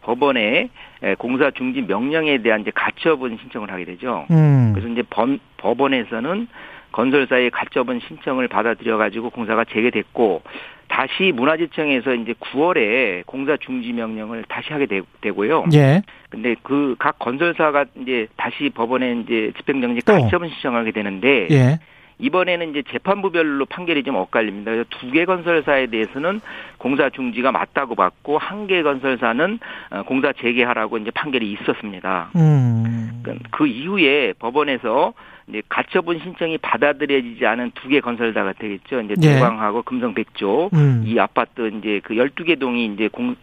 [0.01, 0.69] 법원에
[1.17, 4.25] 공사 중지 명령에 대한 이제 가처분 신청을 하게 되죠.
[4.31, 4.71] 음.
[4.73, 6.47] 그래서 이제 번, 법원에서는
[6.91, 10.41] 건설사의 가처분 신청을 받아들여 가지고 공사가 재개됐고
[10.89, 16.01] 다시 문화재청에서 이제 9월에 공사 중지 명령을 다시 하게 되, 고요 예.
[16.29, 21.79] 근데 그 각 건설사가 이제 다시 법원에 이제 집행정지 가처분 신청하게 되는데 예.
[22.21, 24.71] 이번에는 이제 재판부별로 판결이 좀 엇갈립니다.
[24.71, 26.39] 그래서 두 개 건설사에 대해서는
[26.77, 32.29] 공사 중지가 맞다고 봤고 한 개 건설사는 어, 공사 재개하라고 이제 판결이 있었습니다.
[32.35, 33.23] 음.
[33.51, 35.13] 그 이후에 법원에서
[35.47, 39.01] 이제 가처분 신청이 받아들여지지 않은 두 개 건설사가 되겠죠.
[39.01, 39.35] 이제 예.
[39.35, 41.03] 도광하고 금성 백조 음.
[41.05, 43.35] 이 아파트 이제 그 12개 동이 이제 공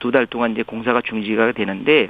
[0.00, 2.08] 두 달 동안 이제 공사가 중지가 되는데 네,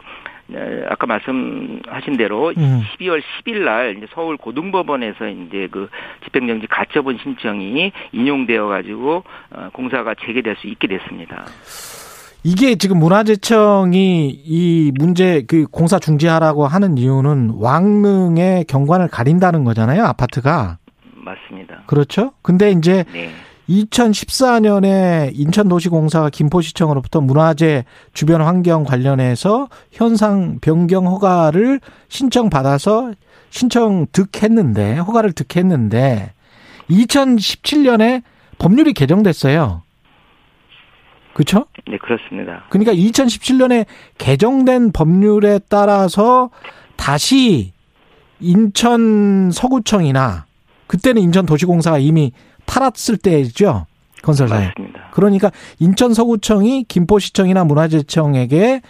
[0.88, 2.82] 아까 말씀하신 대로 음.
[2.98, 5.88] 12월 10일 날 이제 서울 고등법원에서 이제 그
[6.24, 11.46] 집행정지 가처분 신청이 인용되어 가지고 어, 공사가 재개될 수 있게 됐습니다.
[12.44, 20.78] 이게 지금 문화재청이 이 문제 그 공사 중지하라고 하는 이유는 왕릉의 경관을 가린다는 거잖아요, 아파트가.
[21.14, 21.82] 맞습니다.
[21.86, 22.32] 그렇죠?
[22.42, 23.30] 근데 이제 네.
[23.68, 33.12] 2014년에 인천도시공사가 김포시청으로부터 문화재 주변 환경 관련해서 현상 변경 허가를 신청받아서
[33.50, 36.32] 신청 득했는데 허가를 득했는데
[36.90, 38.22] 2017년에
[38.58, 39.82] 법률이 개정됐어요.
[41.34, 41.66] 그렇죠?
[41.88, 42.64] 네, 그렇습니다.
[42.68, 43.86] 그러니까 2017년에
[44.18, 46.50] 개정된 법률에 따라서
[46.96, 47.72] 다시
[48.40, 50.46] 인천 서구청이나
[50.86, 52.32] 그때는 인천 도시공사가 이미
[52.72, 53.86] 팔았을 때죠.
[54.22, 54.68] 건설사에.
[54.68, 55.10] 맞습니다.
[55.12, 58.80] 그러니까 인천 서구청이 김포시청이나 문화재청에게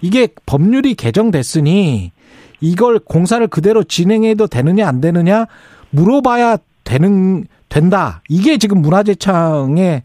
[0.00, 2.12] 이게 법률이 개정됐으니
[2.60, 5.46] 이걸 공사를 그대로 진행해도 되느냐 안 되느냐
[5.90, 8.22] 물어봐야 되는 된다.
[8.28, 10.04] 이게 지금 문화재청의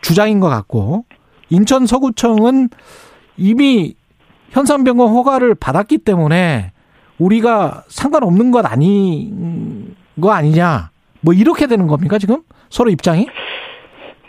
[0.00, 1.04] 주장인 것 같고
[1.50, 2.70] 인천 서구청은
[3.36, 3.94] 이미
[4.50, 6.72] 현상 변경 허가를 받았기 때문에
[7.18, 10.90] 우리가 상관없는 것 아닌 거 아니냐.
[11.20, 13.26] 뭐 이렇게 되는 겁니까 지금 서로 입장이?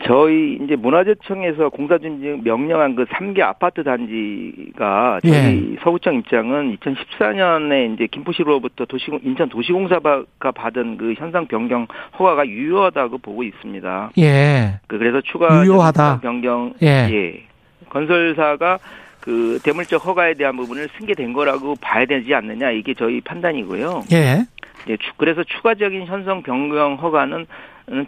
[0.04, 5.76] 저희 이제 문화재청에서 공사준지 명령한 그 3개 아파트 단지가 저희 예.
[5.82, 11.86] 서구청 입장은 2014년에 이제 김포시로부터 도시 인천 도시공사가 받은 그 현상 변경
[12.18, 14.10] 허가가 유효하다고 보고 있습니다.
[14.18, 14.80] 예.
[14.88, 16.18] 그 그래서 추가 유효하다.
[16.20, 17.08] 변경 예.
[17.12, 17.42] 예.
[17.88, 18.80] 건설사가
[19.20, 24.02] 그 대물적 허가에 대한 부분을 승계된 거라고 봐야 되지 않느냐 이게 저희 판단이고요.
[24.10, 24.46] 예.
[24.88, 27.46] 예, 그래서 추가적인 현상 변경 허가는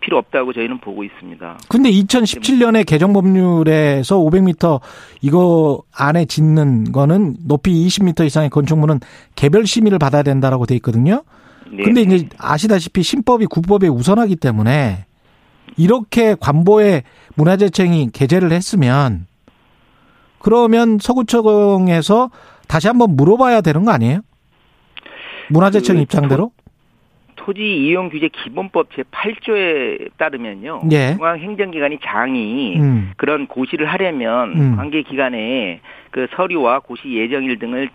[0.00, 1.58] 필요 없다고 저희는 보고 있습니다.
[1.68, 4.80] 근데 2017년에 개정 법률에서 500m
[5.20, 9.00] 이거 안에 짓는 거는 높이 20m 이상의 건축물은
[9.34, 11.22] 개별 심의를 받아야 된다라고 돼 있거든요.
[11.70, 11.82] 네.
[11.82, 15.06] 근데 이제 아시다시피 신법이 국법에 우선하기 때문에
[15.76, 17.02] 이렇게 관보에
[17.34, 19.26] 문화재청이 게재를 했으면
[20.38, 22.30] 그러면 서구청에서
[22.68, 24.20] 다시 한번 물어봐야 되는 거 아니에요?
[25.48, 26.52] 문화재청 그 입장대로?
[27.44, 30.80] 토지 이용 규제 기본법 제 8조에 따르면요.
[30.92, 31.14] 예.
[31.14, 33.12] 중앙 행정기관이 장이 음.
[33.18, 34.76] 그런 고시를 하려면 음.
[34.76, 35.80] 관계 기관에
[36.10, 37.90] 그 서류와 고시 예정일 등을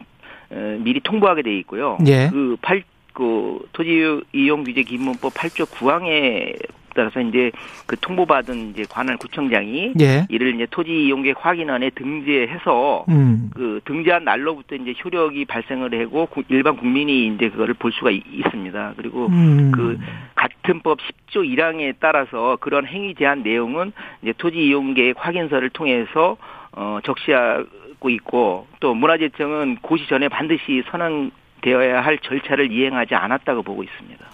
[0.51, 1.97] 어, 미리 통보하게 돼 있고요.
[2.05, 2.29] 예.
[2.31, 6.55] 그 8, 그 토지 이용 규제 기본법 8조 9항에
[6.95, 7.51] 따라서 이제
[7.85, 10.25] 그 통보받은 이제 관할 구청장이 예.
[10.29, 13.49] 이를 이제 토지 이용객 확인안에 등재해서 음.
[13.53, 18.93] 그 등재한 날로부터 이제 효력이 발생을 하고 일반 국민이 이제 그거를 볼 수가 있습니다.
[18.97, 19.71] 그리고 음.
[19.73, 19.99] 그
[20.35, 23.91] 같은 법 10조 1항에 따라서 그런 행위 제한 내용은
[24.21, 26.37] 이제 토지 이용객 확인서를 통해서
[26.71, 33.83] 어 적시하고 있고 또 문화재청은 고시 전에 반드시 선언 되어야 할 절차를 이행하지 않았다고 보고
[33.83, 34.25] 있습니다.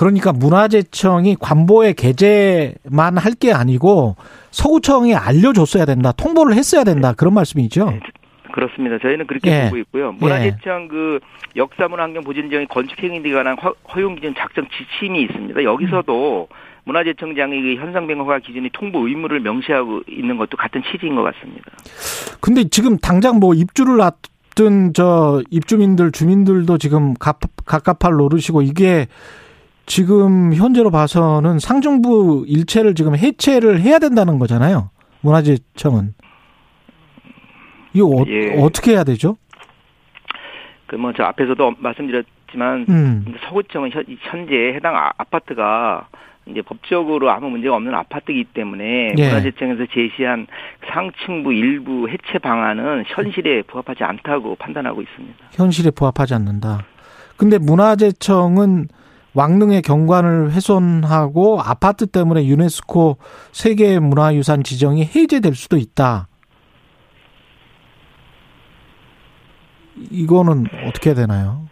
[0.00, 4.16] 그러니까 문화재청이 관보에 게재만 할 게 아니고
[4.50, 7.90] 서구청에 알려줬어야 된다, 통보를 했어야 된다 그런 말씀이죠.
[7.90, 8.00] 네,
[8.52, 8.98] 그렇습니다.
[8.98, 9.64] 저희는 그렇게 예.
[9.64, 10.12] 보고 있고요.
[10.12, 10.88] 문화재청 예.
[10.88, 11.20] 그
[11.56, 13.56] 역사문화환경보전정의 건축행위에 관한
[13.94, 15.62] 허용기준 작성 지침이 있습니다.
[15.62, 16.54] 여기서도 음.
[16.84, 21.70] 문화재청장의 그 현상변화가 기준이 통보 의무를 명시하고 있는 것도 같은 취지인 것 같습니다.
[22.40, 29.06] 근데 지금 당장 뭐 입주를 앞둔 저 입주민들 주민들도 지금 갑, 갑갑할 노릇이고 이게
[29.86, 34.90] 지금 현재로 봐서는 상정부 일체를 지금 해체를 해야 된다는 거잖아요.
[35.22, 36.14] 문화재청은.
[37.92, 38.54] 이거 어, 예.
[38.72, 39.36] 떻게 해야 되죠?
[40.86, 43.34] 그 뭐 저 앞에서도 말씀드렸지만 음.
[43.48, 43.90] 서구청은
[44.20, 46.08] 현재 해당 아, 아파트가
[46.46, 49.22] 이제 법적으로 아무 문제가 없는 아파트이기 때문에 예.
[49.28, 50.46] 문화재청에서 제시한
[50.92, 55.36] 상층부 일부 해체 방안은 현실에 부합하지 않다고 판단하고 있습니다.
[55.52, 56.84] 현실에 부합하지 않는다.
[57.36, 58.88] 근데 문화재청은
[59.34, 63.18] 왕릉의 경관을 훼손하고 아파트 때문에 유네스코
[63.52, 66.26] 세계 문화유산 지정이 해제될 수도 있다.
[70.10, 71.68] 이거는 어떻게 되나요?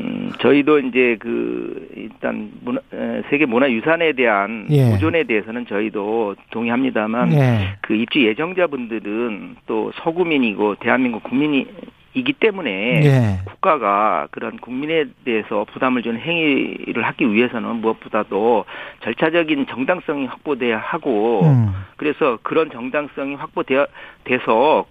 [0.00, 2.80] 음, 저희도 이제 그 일단 문화,
[3.28, 4.90] 세계 문화유산에 대한 예.
[4.90, 7.76] 보존에 대해서는 저희도 동의합니다만 예.
[7.82, 11.66] 그 입주 예정자분들은 또 서구민이고 대한민국 국민이
[12.14, 12.70] 이기 때문에
[13.04, 13.40] 예.
[13.44, 18.64] 국가가 그런 국민에 대해서 부담을 주는 행위를 하기 위해서는 무엇보다도
[19.02, 21.72] 절차적인 정당성이 확보돼야 하고 음.
[21.96, 23.86] 그래서 그런 정당성이 확보되어
[24.24, 24.84] 돼서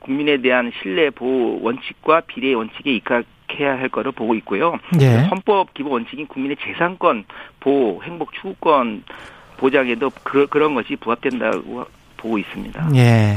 [0.00, 3.24] 국민에 대한 신뢰 보호 원칙과 비례 원칙에 입각
[3.58, 4.78] 해야 할 거를 보고 있고요.
[5.00, 5.26] 예.
[5.30, 7.24] 헌법 기본 원칙인 국민의 재산권
[7.60, 9.04] 보호, 행복 추구권
[9.58, 11.84] 보장에도 그, 그런 것이 부합된다고
[12.16, 12.88] 보고 있습니다.
[12.96, 13.36] 예.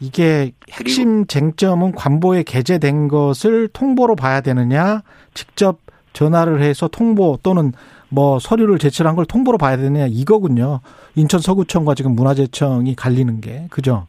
[0.00, 5.02] 이게 핵심 쟁점은 관보에 게재된 것을 통보로 봐야 되느냐,
[5.34, 5.78] 직접
[6.12, 7.72] 전화를 해서 통보 또는
[8.08, 10.80] 뭐 서류를 제출한 걸 통보로 봐야 되느냐 이거군요.
[11.14, 14.06] 인천 서구청과 지금 문화재청이 갈리는 게 그죠?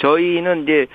[0.00, 0.86] 저희는 이제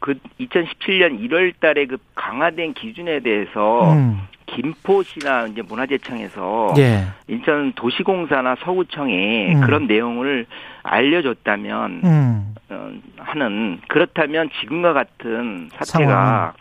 [0.00, 4.20] 그 2017년 1월 달에 그 강화된 기준에 대해서 음.
[4.46, 7.04] 김포시나 이제 문화재청에서 예.
[7.28, 9.60] 인천 도시공사나 서구청에 음.
[9.62, 10.46] 그런 내용을
[10.86, 12.54] 알려줬다면 음.
[12.70, 16.52] 어, 하는 그렇다면 지금과 같은 사태가 상황.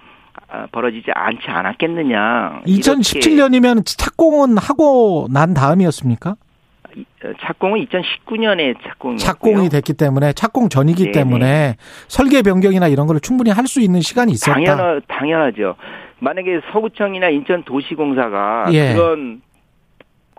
[0.71, 2.61] 벌어지지 않지 않았겠느냐.
[2.65, 6.31] 2017년이면 착공은 하고 난 다음이었습니까?
[6.31, 11.11] 어, 착공은 2019년에 착공이 착공이 됐기 때문에 착공 전이기 네네.
[11.11, 11.75] 때문에
[12.07, 14.53] 설계 변경이나 이런 걸 충분히 할 수 있는 시간이 있었다.
[14.53, 15.75] 당연 당연하죠.
[16.19, 18.93] 만약에 서구청이나 인천도시공사가 예.
[18.93, 19.41] 그런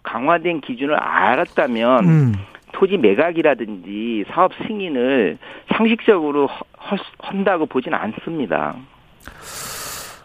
[0.03, 2.33] 강화된 기준을 알았다면 음.
[2.79, 5.39] 토지 매각이라든지 사업 승인을
[5.77, 6.49] 상식적으로
[7.19, 8.77] 한다고 보지는 않습니다.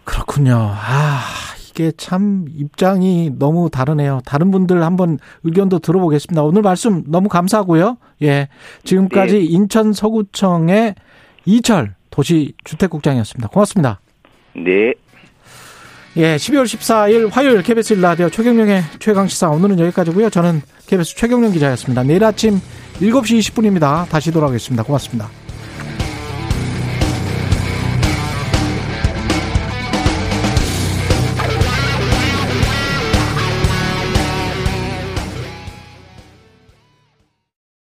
[0.04, 0.56] 그렇군요.
[0.56, 1.22] 아,
[1.70, 4.20] 이게 참 입장이 너무 다르네요.
[4.26, 6.44] 다른 분들 한번 의견도 들어보겠습니다.
[6.44, 7.98] 오늘 말씀 너무 감사하고요.
[8.24, 8.50] 예.
[8.84, 9.46] 지금까지 네.
[9.46, 10.96] 인천 서구청의
[11.46, 13.48] 이철 도시주택국장이었습니다.
[13.48, 14.02] 고맙습니다.
[14.54, 14.94] 네.
[16.18, 20.30] 예, 12월 14일 화요일 KBS 1라디오 최경령의 최강시사 오늘은 여기까지고요.
[20.30, 20.62] 저는
[20.92, 22.04] KBS 최경령 기자였습니다.
[22.04, 22.60] 내일 아침
[23.00, 24.10] 7시 20분입니다.
[24.10, 24.84] 다시 돌아오겠습니다.
[24.84, 25.41] 고맙습니다.